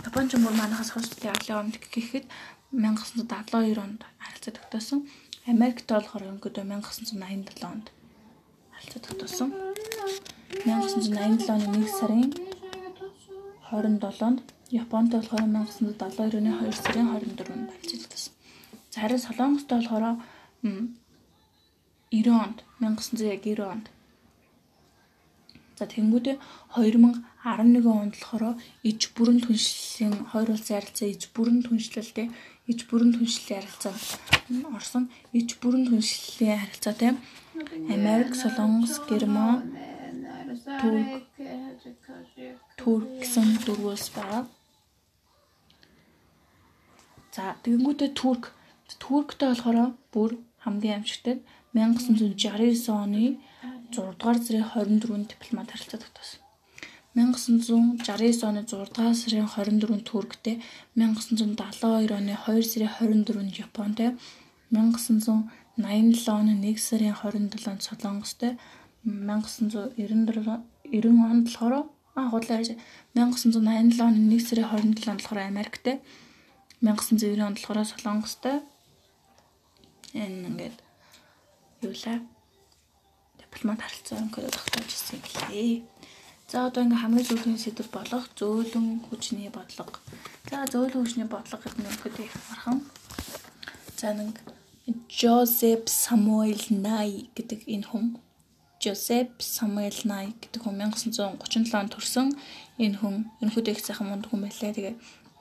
Япон 0.08 0.26
ч 0.30 0.32
мөр 0.42 0.56
манахаас 0.58 0.90
хойш 0.92 1.14
арлын 1.22 1.60
онд 1.62 1.76
гэхэд 1.94 2.26
1972 2.74 3.78
онд 3.86 4.02
харилцаа 4.18 4.54
тогтоосон. 4.58 5.00
Америкт 5.54 5.86
болохоор 5.86 6.26
ерөнхийдөө 6.26 6.64
1987 6.66 7.70
онд 7.70 7.86
харилцаа 8.74 9.02
тогтоосон. 9.06 9.50
1987 10.66 11.54
оны 11.54 11.86
1 11.86 11.98
сарын 12.00 12.34
27-нд 13.70 14.40
Японд 14.82 15.10
болохоор 15.14 15.46
1972 15.46 16.42
оны 16.42 16.52
2 16.66 16.82
сарын 16.82 17.08
24-нд 17.14 17.70
харилцаа 17.74 18.00
тогтоосон. 18.02 18.34
За 18.90 18.98
харин 19.02 19.22
Солонгостой 19.22 19.78
болохоор 19.80 20.06
90 20.66 22.42
онд 22.44 22.58
1990 22.82 23.62
онд 23.74 23.86
За 25.76 25.84
тэнгүүдээ 25.92 26.40
2011 26.76 27.84
онд 27.84 28.16
болохоор 28.16 28.56
иж 28.90 29.02
бүрэн 29.16 29.40
түншлэлийн 29.44 30.16
хоёр 30.32 30.50
улсын 30.56 30.76
харилцаа 30.80 31.08
иж 31.12 31.24
бүрэн 31.36 31.60
түншлэлтэй 31.68 32.28
иж 32.72 32.80
бүрэн 32.88 33.12
түншлэлийн 33.16 33.62
харилцаанд 33.62 34.02
орсон 34.78 35.04
иж 35.40 35.50
бүрэн 35.60 35.84
түншлэлийн 35.92 36.60
харилцаатай 36.64 37.12
Америк, 37.96 38.32
Солонгос, 38.36 38.96
Герман, 39.10 39.76
Турк 40.80 41.12
Турк 42.80 43.08
гэсэн 43.22 43.48
дөрвөн 43.66 43.96
улс 43.96 44.08
байгаа. 44.16 44.44
За 47.36 47.44
тэгэнгүүтээ 47.64 48.10
Турк. 48.20 48.44
Турктэй 49.04 49.50
болохоор 49.52 49.92
бүр 50.14 50.32
хамгийн 50.64 50.98
амжилттай. 51.00 51.36
1969 51.76 52.88
оны 53.04 53.26
6 53.92 54.18
дугаар 54.20 54.38
сарын 54.46 54.64
24-нд 55.00 55.28
дипломат 55.34 55.72
харилцаа 55.72 56.00
тогтоосон. 56.00 56.40
1969 57.16 58.44
оны 58.50 58.62
6 58.64 58.94
дугаар 58.96 59.16
сарын 59.16 59.48
24-нд 59.48 60.06
Турктэй, 60.10 60.62
1972 60.96 62.14
оны 62.20 62.34
2 62.36 62.64
сарын 62.72 63.24
24-нд 63.26 63.56
Японтэй, 63.68 64.10
1989 64.72 65.66
87 65.78 66.16
оны 66.56 66.64
1 66.64 66.80
сарын 66.80 67.50
27-нд 67.52 67.82
Солонгостой 67.84 68.58
1994 69.04 70.64
90 70.88 71.32
онд 71.32 71.48
болохоор 71.48 71.74
аа 72.16 72.30
худлаа 72.32 72.60
1987 72.64 73.60
оны 73.60 73.72
1 73.84 73.92
сарын 73.98 74.30
27-нд 74.32 75.00
болохоор 75.04 75.40
Америктэй 75.52 76.00
1990 76.82 77.44
онд 77.44 77.58
болохоор 77.60 77.86
Солонгостой 77.92 78.56
энэ 80.14 80.48
ингээд 80.48 80.78
юу 81.84 81.92
лээ 81.92 82.20
дипломат 83.56 83.82
харилцаа 83.82 84.20
өнгөрөө 84.20 84.52
тогтоож 84.52 84.92
ирсэн 84.92 85.20
гэлээ. 85.24 85.88
За 86.52 86.68
одоо 86.68 86.84
ингээм 86.84 87.02
хамгийн 87.02 87.26
сүүлийн 87.26 87.58
сэдв 87.64 87.88
болох 87.96 88.28
зөөлөн 88.38 89.08
хүчний 89.08 89.50
бодлого. 89.50 89.98
За 90.52 90.68
зөөлөн 90.68 91.02
хүчний 91.02 91.28
бодлого 91.32 91.64
гэдэг 91.64 91.80
нь 91.80 91.90
өгөхөд 91.90 92.16
их 92.20 92.36
мархан. 92.52 92.78
За 93.98 94.12
нэг 94.14 94.36
Жозеф 95.10 95.90
Самуэль 95.90 96.70
Най 96.70 97.32
гэдэг 97.34 97.66
энэ 97.66 97.88
хүн 97.90 98.06
Жозеф 98.78 99.34
Самуэль 99.40 100.06
Най 100.06 100.38
гэдэг 100.38 100.62
хүн 100.62 100.76
1937 100.78 101.74
онд 101.74 101.92
төрсэн 101.96 102.28
энэ 102.78 103.00
хүн 103.02 103.16
энэхүү 103.42 103.74
их 103.74 103.82
сайхан 103.82 104.12
мундаг 104.12 104.30
хүн 104.30 104.46
байлаа. 104.46 104.76
Тэгээ 104.78 104.96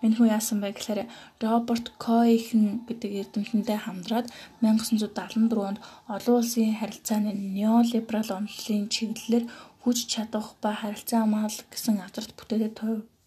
энэ 0.04 0.16
хүн 0.16 0.28
яасан 0.36 0.60
бэ 0.60 0.76
гэхээр 0.76 1.08
Роберт 1.40 1.86
Койхен 1.96 2.84
гэдэг 2.84 3.10
эрдэмтэнтэй 3.20 3.78
хамтраад 3.80 4.28
1974 4.60 5.68
онд 5.68 5.80
олон 6.12 6.34
улсын 6.44 6.76
харилцааны 6.76 7.32
неолиберал 7.32 8.30
онолын 8.36 8.92
чиглэлээр 8.92 9.44
хүч 9.80 9.98
чадах 10.12 10.60
ба 10.60 10.76
харилцаа 10.76 11.24
хамгаал 11.24 11.58
гэсэн 11.72 12.04
азарт 12.04 12.36
бүтээдэг 12.36 12.72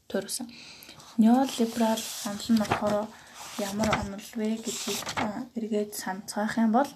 төрөсөн. 0.10 0.48
Неолиберал 1.18 2.06
онол 2.30 2.50
нь 2.54 2.62
болохоор 2.62 2.96
ямар 3.70 3.90
онол 4.02 4.30
вэ 4.38 4.62
гэдгийг 4.62 5.02
эргээд 5.58 5.92
санацгаах 5.98 6.62
юм 6.62 6.72
бол 6.78 6.92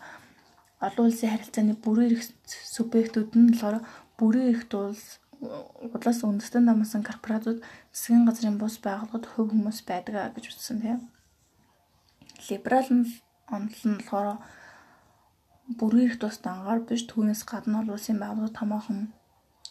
олон 0.85 1.05
улсын 1.09 1.33
харилцааны 1.33 1.73
бүрэн 1.83 2.07
эрх 2.09 2.23
субъектүүд 2.75 3.31
нь 3.37 3.49
болохоор 3.49 3.77
бүрэн 4.17 4.49
эрхт 4.53 4.71
улс 4.77 5.20
удлаас 5.41 6.21
үндэстэн 6.21 6.69
намсан 6.69 7.01
корпорациуд 7.01 7.65
засгийн 7.89 8.25
газрын 8.29 8.61
бус 8.61 8.77
байгууллагад 8.85 9.25
хөв 9.25 9.49
хүмүүс 9.49 9.79
байдаг 9.89 10.37
гэж 10.37 10.45
үзсэн 10.53 10.77
тийм. 10.85 10.99
Либерал 12.47 12.89
онол 13.49 13.81
нь 13.89 13.97
болохоор 13.97 14.37
бүрэн 15.79 16.05
эрхт 16.05 16.23
улс 16.23 16.39
дангаар 16.45 16.85
биш 16.85 17.09
түүнээс 17.09 17.41
гадна 17.49 17.81
олон 17.81 17.97
улсын 17.97 18.21
байгууллагууд 18.21 18.59
томоохон 18.59 18.99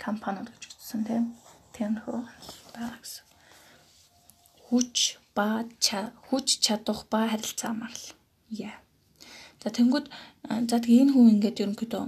компаниуд 0.05 0.51
гэж 0.51 0.62
үзсэн 0.75 1.03
тийм. 1.07 1.25
Тиймэрхүү 1.75 2.18
байгаа 2.75 2.99
гэсэн. 2.99 3.25
Хүч 4.66 4.97
ба 5.37 5.62
хүч 6.29 6.49
чадах 6.66 7.07
ба 7.12 7.31
харилцаа 7.31 7.71
хамаарал. 7.71 8.07
Яа. 8.51 8.83
За 9.62 9.71
тэнгууд 9.71 10.07
за 10.71 10.77
тэгээ 10.83 11.03
энэ 11.07 11.12
хүн 11.14 11.31
ингээд 11.39 11.62
ерөнхийдөө 11.62 12.05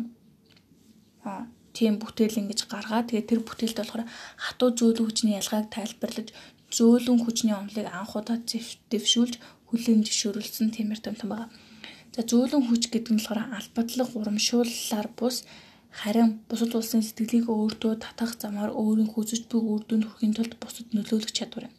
аа 1.31 1.47
тийм 1.77 1.95
бүтээл 2.03 2.41
ингэж 2.41 2.61
гаргаад 2.73 3.09
тэгээ 3.09 3.29
тэр 3.29 3.41
бүтээлд 3.45 3.79
болохоор 3.81 4.05
хатуу 4.45 4.70
зөөлөн 4.79 5.07
хүчний 5.09 5.37
ялгааг 5.41 5.66
тайлбарлаж 5.75 6.29
зөөлөн 6.77 7.18
хүчний 7.25 7.57
онолыг 7.57 7.89
анх 7.89 8.12
удаа 8.16 8.39
дэвшүүлж 8.91 9.35
хүлээн 9.68 10.05
зөвшөөрүүлсэн 10.07 10.68
тиймэр 10.77 11.01
томтон 11.03 11.29
байгаа. 11.31 11.51
За 12.14 12.20
зөөлөн 12.31 12.64
хүч 12.68 12.83
гэдэг 12.93 13.12
нь 13.12 13.20
болохоор 13.20 13.41
албадлаг 13.59 14.09
урамшууллаар 14.18 15.09
бус 15.18 15.37
Харин 16.01 16.31
бусад 16.49 16.73
улсын 16.79 17.03
сэтгэлийг 17.05 17.47
өөртөө 17.53 17.93
татах 18.05 18.33
замаар 18.43 18.70
өөрийн 18.83 19.12
хүсэж 19.12 19.43
буй 19.51 19.61
үр 19.73 19.83
дүнд 19.85 20.05
хүрэхийн 20.09 20.37
тулд 20.37 20.55
бусад 20.62 20.89
нөлөөлөх 20.97 21.33
чадвар 21.37 21.68
юм. 21.68 21.75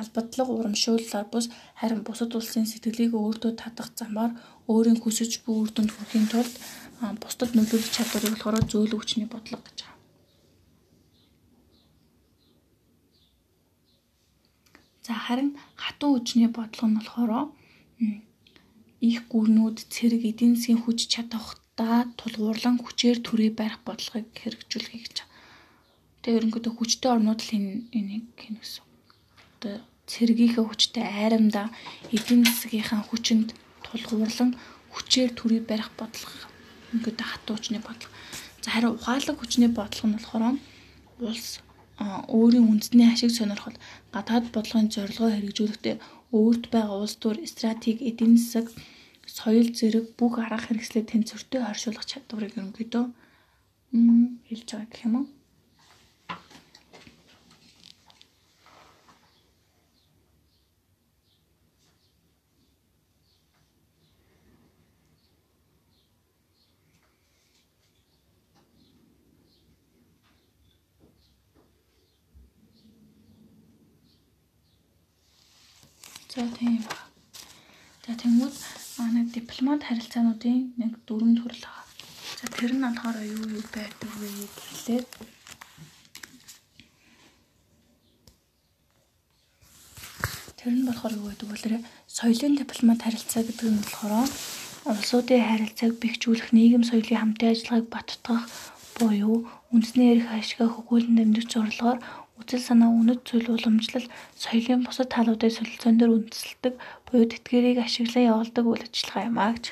Албадлаг 0.00 0.48
урамшууллаар 0.52 1.26
бус 1.32 1.46
харин 1.80 2.00
бусад 2.04 2.32
улсын 2.36 2.66
сэтгэлийг 2.68 3.12
өөртөө 3.16 3.52
татах 3.62 3.88
замаар 3.96 4.32
өөрийн 4.72 5.00
хүсэж 5.00 5.32
буй 5.44 5.54
үр 5.64 5.70
дүнд 5.72 5.92
хүрэхийн 5.92 6.28
тулд 6.32 6.54
бусдад 7.22 7.50
нөлөөлөх 7.58 7.90
чадварыг 7.90 8.30
болохоор 8.38 8.62
зөөлөн 8.70 9.00
хүчний 9.00 9.28
бодлого 9.30 9.62
гэж 9.66 9.78
байгаа. 9.82 9.98
За 15.06 15.12
харин 15.24 15.50
хатуу 15.82 16.10
хүчний 16.14 16.46
бодлого 16.46 16.88
нь 16.90 16.98
болохоор 16.98 17.30
их 19.02 19.18
гүрнүүд 19.32 19.78
цэрэг 19.94 20.22
эдийн 20.30 20.54
засгийн 20.54 20.82
хүч 20.82 21.10
чадах 21.10 21.58
даа 21.74 22.06
тулгуурлан 22.20 22.78
хүчээр 22.78 23.18
төрий 23.26 23.50
барих 23.50 23.82
бодлогыг 23.82 24.30
хэрэгжүүлэхийг 24.38 25.02
гэж. 25.02 25.16
Тэгээ 26.22 26.38
ерөнхийдөө 26.38 26.72
хүчтэй 26.78 27.10
орнууд 27.10 27.40
л 27.42 27.50
энэ 27.58 27.72
энийг 27.98 28.26
хийнэ 28.38 28.62
гэсэн. 28.62 28.86
Одоо 29.58 29.74
цэргийнхээ 30.06 30.64
хүчтэй 30.70 31.02
айрамдаа 31.02 31.66
эдийн 32.14 32.46
засгийнхаа 32.46 33.02
хүчинд 33.10 33.48
тулгуурлан 33.82 34.54
хүчээр 34.94 35.30
төрий 35.34 35.62
барих 35.66 35.90
бодлого 35.98 36.51
ингээд 36.92 37.20
хатуу 37.20 37.56
хүчний 37.56 37.82
бодлого. 37.82 38.14
За 38.62 38.68
харин 38.70 38.94
ухаалаг 38.96 39.36
хүчний 39.38 39.70
бодлого 39.72 40.06
нь 40.08 40.16
болохоор 40.16 40.44
улс 41.28 41.48
өөрийн 42.36 42.68
үндэсний 42.70 43.08
ашиг 43.12 43.30
сонирхол 43.34 43.76
гадаад 44.14 44.46
бодлогын 44.54 44.92
зорилгоо 44.94 45.30
хэрэгжүүлэхдээ 45.32 45.96
өөрт 46.36 46.64
байгаа 46.74 46.98
улс 47.04 47.16
төр 47.22 47.36
стратеги 47.52 48.08
эдийн 48.10 48.34
засаг 48.40 48.66
соёл 49.38 49.68
зэрэг 49.78 50.06
бүх 50.18 50.34
арга 50.42 50.58
хэрэгслээ 50.66 51.04
тэнцвэртэй 51.10 51.60
хоршуулах 51.62 52.06
чадварыг 52.10 52.52
ерөнхийдөө 52.58 53.04
хэлж 54.48 54.68
байгаа 54.72 54.88
гэх 54.90 55.04
юм 55.06 55.14
уу? 55.18 55.26
За 76.32 76.40
тийм 76.56 76.80
ба. 76.88 76.96
За 78.06 78.16
тэнгууд 78.16 78.56
нэг 79.12 79.26
дипломат 79.36 79.84
харилцаануудын 79.84 80.72
нэг 80.80 80.92
дөрвөн 81.04 81.36
төрөл 81.36 81.60
байгаа. 81.60 81.84
За 82.40 82.46
тэр 82.48 82.72
нь 82.72 82.80
болохоор 82.80 83.20
юу 83.20 83.44
юу 83.60 83.64
байдаг 83.68 84.10
вэ 84.16 84.28
гэхлээр 84.56 85.04
Тэр 90.56 90.72
нь 90.72 90.88
болохоор 90.88 91.14
юу 91.20 91.28
гэдэг 91.36 91.48
вэ? 91.52 91.84
Соёлын 92.08 92.56
дипломат 92.56 93.04
харилцаа 93.04 93.44
гэдэг 93.44 93.68
нь 93.68 93.82
болохоор 93.84 94.24
улсуудын 94.88 95.44
харилцааг 95.44 96.00
бэхжүүлэх 96.00 96.48
нийгэм 96.56 96.88
соёлын 96.88 97.36
хамтын 97.36 97.52
ажиллагааг 97.52 97.86
баттгах 97.92 98.48
буюу 98.96 99.44
үндэсний 99.68 100.08
эрх 100.16 100.32
ашигыг 100.32 100.72
хөгжүүлэн 100.72 101.16
дамжих 101.20 101.52
зорилгоор 101.52 101.98
Үзэл 102.42 102.58
санаа 102.58 102.90
үнэт 102.90 103.22
зүйл 103.22 103.54
уламжлал 103.54 104.06
соёлын 104.34 104.82
бусад 104.82 105.14
талуудын 105.14 105.54
солилцоон 105.54 105.96
дээр 106.02 106.10
үндэслэдэг 106.18 106.74
буюу 107.06 107.30
тэтгэрийг 107.30 107.78
ашиглан 107.78 108.26
явуулдаг 108.34 108.64
үйл 108.66 108.82
ажиллагаа 108.82 109.28
юм 109.30 109.38
аа 109.38 109.54
гэж. 109.54 109.64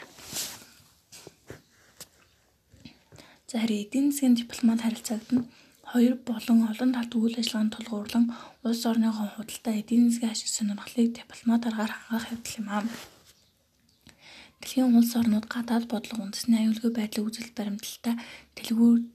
За 3.50 3.58
харин 3.58 3.82
эдийн 3.82 4.06
засгийн 4.14 4.38
дипломат 4.38 4.86
харилцаагт 4.86 5.30
нь 5.34 5.50
хоёр 5.90 6.14
болон 6.22 6.70
олон 6.70 6.90
талт 6.94 7.12
үйл 7.18 7.34
ажиллагаанд 7.34 7.74
тулгуурлан 7.74 8.24
улс 8.62 8.82
орныхон 8.86 9.28
худалдаа 9.34 9.74
эдийн 9.82 10.06
засгийн 10.06 10.30
ашиг 10.30 10.48
сонирхлыг 10.54 11.10
дипломат 11.18 11.66
аргаар 11.66 11.90
хангах 11.90 12.30
явдал 12.30 12.58
юм 12.62 12.68
аа. 12.70 12.82
Дэлхийн 14.60 14.92
улс 14.92 15.16
орнууд 15.16 15.46
гадаад 15.48 15.88
бодлого 15.88 16.28
үндэсний 16.28 16.60
аюулгүй 16.60 16.92
байдлыг 16.92 17.24
үзэл 17.32 17.56
баримталтай 17.56 18.14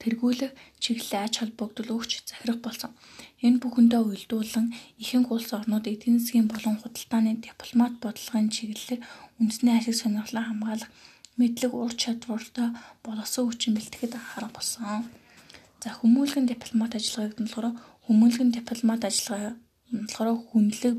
тэргүүлэх 0.02 0.52
чиглэлээ 0.82 1.22
ач 1.22 1.34
холбогдол 1.38 1.90
өгч 1.96 2.12
захирах 2.26 2.60
болсон. 2.66 2.92
Энэ 3.46 3.62
бүхэндээ 3.62 4.02
уялдуулан 4.02 4.74
ихэнх 4.98 5.30
улс 5.30 5.50
орнууд 5.54 5.86
эдийн 5.86 6.18
засгийн 6.18 6.50
болон 6.50 6.82
худалдааны 6.82 7.46
дипломат 7.46 7.94
бодлогын 8.02 8.50
чиглэлээр 8.50 9.02
үндэсний 9.38 9.74
ашиг 9.78 9.96
сонирхлоо 10.02 10.44
хамгаалах 10.50 10.90
мэдлэг 11.38 11.72
ур 11.78 11.94
чадвартай 11.94 12.68
боловсон 13.06 13.44
хүчин 13.46 13.78
бэлтгэхэд 13.78 14.18
анхаарах 14.18 14.54
болсон. 14.58 15.06
За 15.84 15.94
хүмүүлгэн 15.94 16.50
дипломат 16.50 16.98
ажиллагааг 16.98 17.38
нь 17.38 17.46
болохоор 17.46 17.78
хүмүүлгэн 18.10 18.50
дипломат 18.58 19.02
ажиллагаа 19.06 19.54
болохоор 19.94 20.30
хүнлэг 20.50 20.96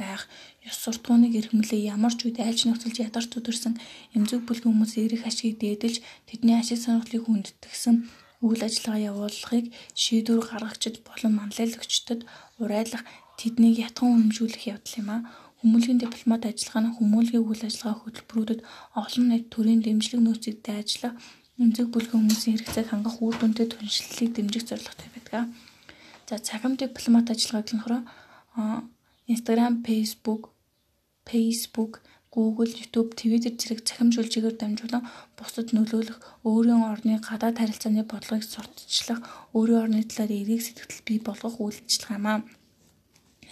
байх 0.00 0.22
ёс 0.68 0.76
суртахууныг 0.82 1.32
эрхэмлээ 1.40 1.88
ямар 1.94 2.14
ч 2.16 2.26
үед 2.26 2.38
айлч 2.40 2.60
нөхцөлж 2.66 2.96
ядарч 3.06 3.30
өдөрсөн 3.38 3.74
эмзэг 4.16 4.40
бүлгийн 4.44 4.72
хүмүүс 4.72 4.94
эрэх 5.02 5.22
ашгийг 5.28 5.56
дээдэлж 5.60 5.96
тэдний 6.28 6.56
ашиг 6.58 6.78
сонирхлыг 6.82 7.22
хүндэтгсэн 7.26 7.96
үйл 8.44 8.62
ажиллагаа 8.68 9.06
явуулахыг 9.10 9.66
шийдвэр 10.02 10.42
гаргагчид 10.44 10.96
болон 11.08 11.32
манлайлагчдад 11.40 12.20
урайлах 12.62 13.02
тэднийг 13.40 13.76
ятхан 13.86 14.08
үнэмшүүлэх 14.14 14.64
явдал 14.74 15.00
юм 15.00 15.10
а. 15.10 15.18
Хүмүүлгийн 15.60 16.02
дипломат 16.04 16.42
ажиллагаа 16.44 16.82
нь 16.84 16.96
хүмүүлгийн 16.96 17.46
үйл 17.48 17.62
ажиллагаа 17.64 17.96
хөтөлбөрүүдэд 18.04 18.60
олон 19.00 19.24
нийт 19.32 19.46
төрийн 19.48 19.80
дэмжлэг 19.80 20.20
нөөцөдтэй 20.20 20.76
ажиллах 20.76 21.14
эмзэг 21.56 21.88
бүлгийн 21.88 22.20
хүмүүсийн 22.20 22.54
хэрэгцээг 22.60 22.86
хангах 22.92 23.16
үр 23.24 23.34
дүнтэй 23.40 23.66
түншлэлийг 23.72 24.30
дэмжих 24.36 24.64
зорилготой 24.68 25.08
байдаг. 25.14 25.48
За 26.28 26.36
цагаан 26.36 26.76
дипломат 26.76 27.32
ажиллагааг 27.32 27.68
нь 27.72 27.80
болохоор 27.80 28.04
Instagram, 29.26 29.82
Facebook, 29.82 30.50
Facebook, 31.24 32.00
Google, 32.34 32.66
YouTube, 32.66 33.14
Twitter 33.14 33.54
зэрэг 33.54 33.86
цахим 33.86 34.10
жүлжэгээр 34.10 34.56
дамжуулан 34.58 35.06
бусдад 35.38 35.70
нөлөөлөх, 35.70 36.18
өөрийн 36.42 36.82
орны 36.82 37.22
гадаад 37.22 37.62
харилцааны 37.62 38.02
бодлогыг 38.02 38.42
сурталчлах, 38.42 39.20
өөрийн 39.54 39.82
орны 39.86 40.02
талаар 40.02 40.32
эерэг 40.34 40.60
сэтгэл 40.66 41.06
бий 41.06 41.18
болгох 41.22 41.62
үйлчлэг 41.62 42.10
юм 42.18 42.26
аа. 42.26 42.38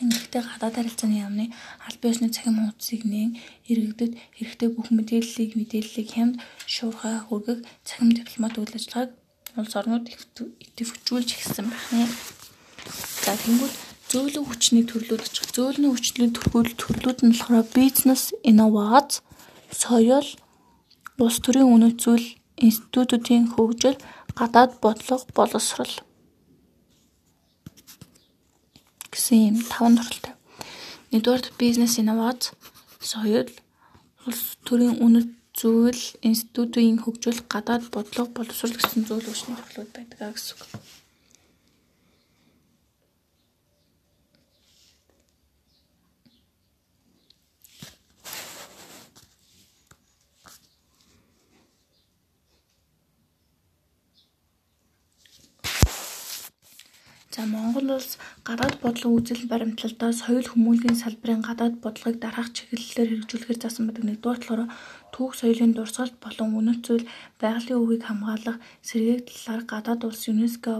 Ингэхдээ 0.02 0.42
гадаад 0.42 0.74
харилцааны 0.82 1.16
яамны 1.22 1.44
аль 1.86 1.98
биесны 2.02 2.28
цахим 2.34 2.58
хуудсыг 2.58 3.06
нээн 3.06 3.38
иргэдэд 3.70 4.12
хэрэгтэй 4.34 4.68
бүх 4.74 4.90
мэдээллийг 4.90 5.54
мэдээллийг 5.54 6.08
хямд 6.10 6.34
шуурхай 6.66 7.22
хүргэх 7.22 7.62
цахим 7.86 8.10
дипломат 8.10 8.58
үйл 8.58 8.74
ажиллагааг 8.74 9.10
улс 9.62 9.74
орнууд 9.78 10.10
идэвхжүүлж 10.10 11.28
эхэлсэн 11.38 11.66
байна. 11.70 12.10
За 13.22 13.32
тэнгууд 13.38 13.91
зөөлөн 14.12 14.44
хүчний 14.44 14.84
төрлүүд 14.84 15.24
очих. 15.24 15.48
Зөөлөн 15.56 15.96
хүчний 15.96 16.28
төрлүүд 16.36 16.76
төрлүүд 16.76 17.18
нь 17.24 17.32
болохоор 17.32 17.64
бизнес, 17.72 18.36
инновац, 18.44 19.24
соёл, 19.72 20.28
улс 21.16 21.36
төрийн 21.40 21.72
үнэт 21.72 21.96
зүйл, 22.04 22.36
институтуудын 22.60 23.48
хөгжил, 23.56 23.96
гадаад 24.36 24.76
бодлого, 24.84 25.24
боловсрол 25.32 25.94
гэсэн 29.12 29.38
юм 29.48 29.58
таван 29.72 29.96
төрөлтэй. 29.96 30.34
Нэгдүгээр 31.12 31.46
бизнес 31.56 31.96
инновац, 31.96 32.52
соёл, 33.00 33.48
улс 34.28 34.60
төрийн 34.68 35.00
үнэт 35.00 35.30
зүйл, 35.56 36.02
институтын 36.20 37.00
хөгжил, 37.00 37.40
гадаад 37.48 37.88
бодлого, 37.88 38.28
боловсрол 38.36 38.76
гэсэн 38.76 39.08
зүйл 39.08 39.24
хүчний 39.24 39.56
төрлүүд 39.56 39.90
байдаг 39.96 40.36
гэсэн 40.36 40.60
үг. 40.60 41.01
За 57.42 57.48
Монгол 57.48 57.90
улс 57.98 58.12
гадаад 58.46 58.76
бодлого 58.84 59.18
үзэл 59.18 59.50
баримтлалдаа 59.50 60.10
соёл 60.14 60.46
хүмүүнлэгийн 60.48 61.00
салбарын 61.02 61.42
гадаад 61.48 61.74
бодлогыг 61.82 62.22
дараах 62.22 62.54
чиглэлээр 62.54 63.10
хэрэгжүүлэхээр 63.10 63.58
заасан 63.58 63.84
байдаг. 63.86 64.04
Нэгдүгээр 64.06 64.38
болохоор 64.46 64.62
түүх 65.10 65.32
соёлын 65.40 65.74
дурсгалт 65.74 66.16
болон 66.22 66.50
үнэт 66.58 66.80
зүйл 66.86 67.04
байгалийн 67.42 67.82
өвийг 67.82 68.02
хамгаалах 68.06 68.62
сэргээг 68.86 69.20
талаар 69.26 69.62
гадаад 69.72 70.00
улс 70.06 70.22
ЮНЕСКО 70.30 70.72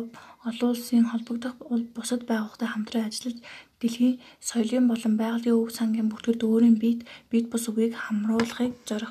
олон 0.48 0.70
улсын 0.70 1.10
холбогдох 1.10 1.54
бусад 1.96 2.22
байгууллагатай 2.30 2.68
хамтран 2.70 3.10
ажиллаж 3.10 3.38
дэлхийн 3.82 4.14
соёлын 4.48 4.86
болон 4.86 5.14
байгалийн 5.18 5.58
өв 5.58 5.70
сангийн 5.74 6.10
бүртгэгд 6.14 6.46
өөрийн 6.46 6.76
биед 6.78 7.00
бит 7.30 7.46
бус 7.50 7.64
өвийг 7.70 7.92
хамруулахыг 7.98 8.72
зорих. 8.86 9.10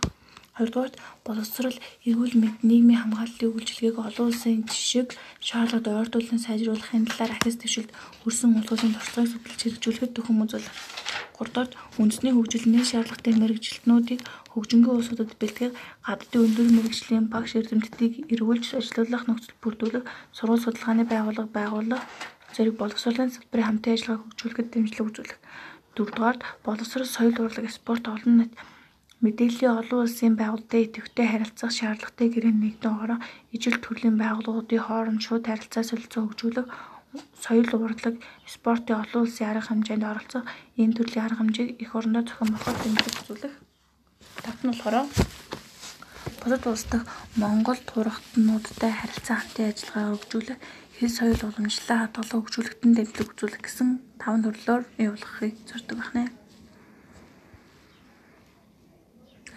Хоёрдугаарт 0.62 1.01
боловсрол, 1.26 1.74
эрүүл 2.05 2.38
мэнд, 2.38 2.62
нийгмийн 2.62 3.01
хамгааллын 3.01 3.49
үйлчилгээг 3.49 3.97
олон 3.97 4.30
улсын 4.30 4.62
жишг 4.70 5.18
шаардлагад 5.41 6.14
ойртуулан 6.14 6.38
сайжруулахын 6.38 7.09
талаар 7.09 7.34
ахис 7.34 7.57
твшилт 7.57 7.89
өрсөн 8.30 8.62
улгуулын 8.62 8.93
туршлагыг 8.93 9.34
судалж 9.34 9.57
хэрэгжүүлэхэд 9.57 10.14
төхөн 10.14 10.45
үзүүлэх. 10.45 10.78
Гуравдугаарт 11.34 11.74
үндэсний 11.97 12.34
хөгжил 12.38 12.66
нийт 12.70 12.86
шаардлагатай 12.93 13.34
мэрэгжилтнүүдийг 13.41 14.22
хөгжингийн 14.53 14.97
улсуудад 15.01 15.34
бэлтгэх, 15.41 15.74
гадаадын 16.05 16.45
өндөр 16.45 16.68
мэрэгжлийн 16.78 17.26
багш 17.34 17.51
эрдэмтдийг 17.57 18.14
эргүүлж 18.30 18.78
ажилуулах 18.78 19.26
нөхцөл 19.26 19.57
бүрдүүлэх, 19.66 20.05
сургууль 20.30 20.62
судалгааны 20.62 21.09
байгууллага 21.09 21.49
байгуулах, 21.57 22.05
зэрэг 22.53 22.78
боловсролын 22.78 23.34
салбарын 23.34 23.82
хамтын 23.82 23.93
ажиллагааг 23.97 24.22
хөгжүүлэхэд 24.30 24.70
дэмжлэг 24.70 25.07
үзүүлэх. 25.09 25.39
Дөрөвдүгээрт 25.97 26.41
боловсрол, 26.62 27.09
соёл 27.09 27.38
урлаг, 27.41 27.66
спорт, 27.74 28.05
олон 28.05 28.45
нийт 28.45 28.53
Мэдээллийн 29.22 29.78
олон 29.78 30.00
улсын 30.02 30.34
байгууллагатай 30.34 30.82
идэвхтэй 30.90 31.28
харилцах 31.30 31.70
шаардлагатай 31.70 32.28
гэрээ 32.34 32.54
нэгдэн 32.58 32.94
орон 33.04 33.22
ижил 33.54 33.78
төрлийн 33.78 34.18
байгууллагуудын 34.18 34.82
хооронд 34.82 35.22
шууд 35.22 35.46
харилцаа 35.46 35.86
солилцоо 35.86 36.26
хөгжүүлэх, 36.26 36.66
соёл 37.38 37.70
урлаг, 37.86 38.16
спортын 38.50 38.98
олон 38.98 39.22
улсын 39.22 39.46
арга 39.54 39.70
хэмжээнд 39.70 40.10
оролцох, 40.10 40.44
энэ 40.82 40.98
төрлийн 40.98 41.26
арга 41.30 41.38
хэмжээг 41.38 41.70
эх 41.84 41.92
орондоо 41.94 42.24
зохион 42.26 42.50
байгуулах 42.50 42.82
дэмжлэг 42.82 43.16
үзүүлэх. 43.22 43.56
Тавт 44.42 44.62
нь 44.66 44.70
болохоор 44.74 45.06
бусад 46.42 46.64
улс 46.66 46.86
дахь 46.90 47.06
Монгол 47.38 47.78
турхтнуудтай 47.78 48.90
харилцаа 48.90 49.38
хамтын 49.38 49.70
ажиллагаа 49.70 50.18
хөгжүүлэх, 50.18 50.60
хэл 50.98 51.14
соёл 51.14 51.42
уламжлалаа 51.46 52.00
хадгалан 52.10 52.42
хөгжүүлэхэд 52.42 52.82
дэмжлэг 52.82 53.30
үзүүлэх 53.38 53.62
гэсэн 53.62 53.90
таван 54.18 54.42
төрлөөр 54.42 54.84
явуулахыг 54.98 55.54
зорддог 55.70 55.98
байна. 56.02 56.41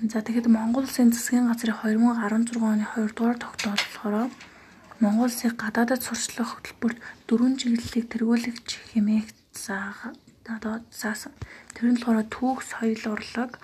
За 0.04 0.20
тэгэхэд 0.20 0.52
Монгол 0.52 0.84
Улсын 0.84 1.16
засгийн 1.16 1.48
газрын 1.48 1.80
2016 1.80 2.60
оны 2.60 2.84
2 2.92 3.16
дугаар 3.16 3.38
тогтоол 3.40 3.80
болохоор 3.80 4.28
Монгол 5.00 5.32
Улсыг 5.32 5.56
гадаадад 5.56 6.04
сурчлах 6.04 6.60
хөтөлбөрт 6.60 6.98
дөрвөн 7.24 7.56
чиглэлийг 7.56 8.12
тэргүүлэгч 8.12 8.68
хэмээх 8.92 9.28
одоо 10.44 10.84
заасан. 10.92 11.32
Тэр 11.72 11.96
нь 11.96 11.96
болохоор 11.96 12.28
түүх, 12.28 12.60
соёл, 12.68 13.04
урлаг, 13.16 13.56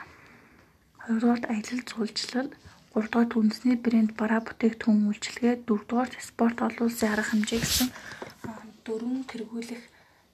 хоёрдугаарт 1.04 1.44
аялал 1.52 1.82
жуулчлал, 1.84 2.48
гуравдугаарт 2.96 3.36
үндэсний 3.36 3.76
брэнд 3.76 4.16
бараа 4.16 4.40
бүтээгдэхүүн 4.40 5.12
үйлчилгээ, 5.12 5.54
дөрөвдугаарт 5.68 6.14
спорт 6.24 6.58
олон 6.64 6.88
улсын 6.88 7.12
арга 7.12 7.36
хэмжээ 7.36 7.60
гэсэн 7.60 7.88
дөрвөн 8.88 9.28
тэргүүлэх 9.28 9.82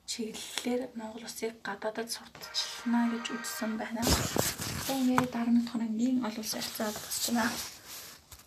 чиглэлээр 0.06 0.82
Монгол 0.94 1.26
Улсыг 1.26 1.58
гадаадад 1.66 2.08
сурталчилна 2.14 3.10
гэж 3.10 3.24
үзсэн 3.34 3.74
байна. 3.74 4.02
За 4.86 4.94
ингээд 4.94 5.32
дараагийн 5.34 5.68
хоногийн 5.70 6.16
олон 6.26 6.42
улсын 6.42 6.60
харилцаа 6.60 6.90
босч 6.94 7.24
байна. 7.34 7.75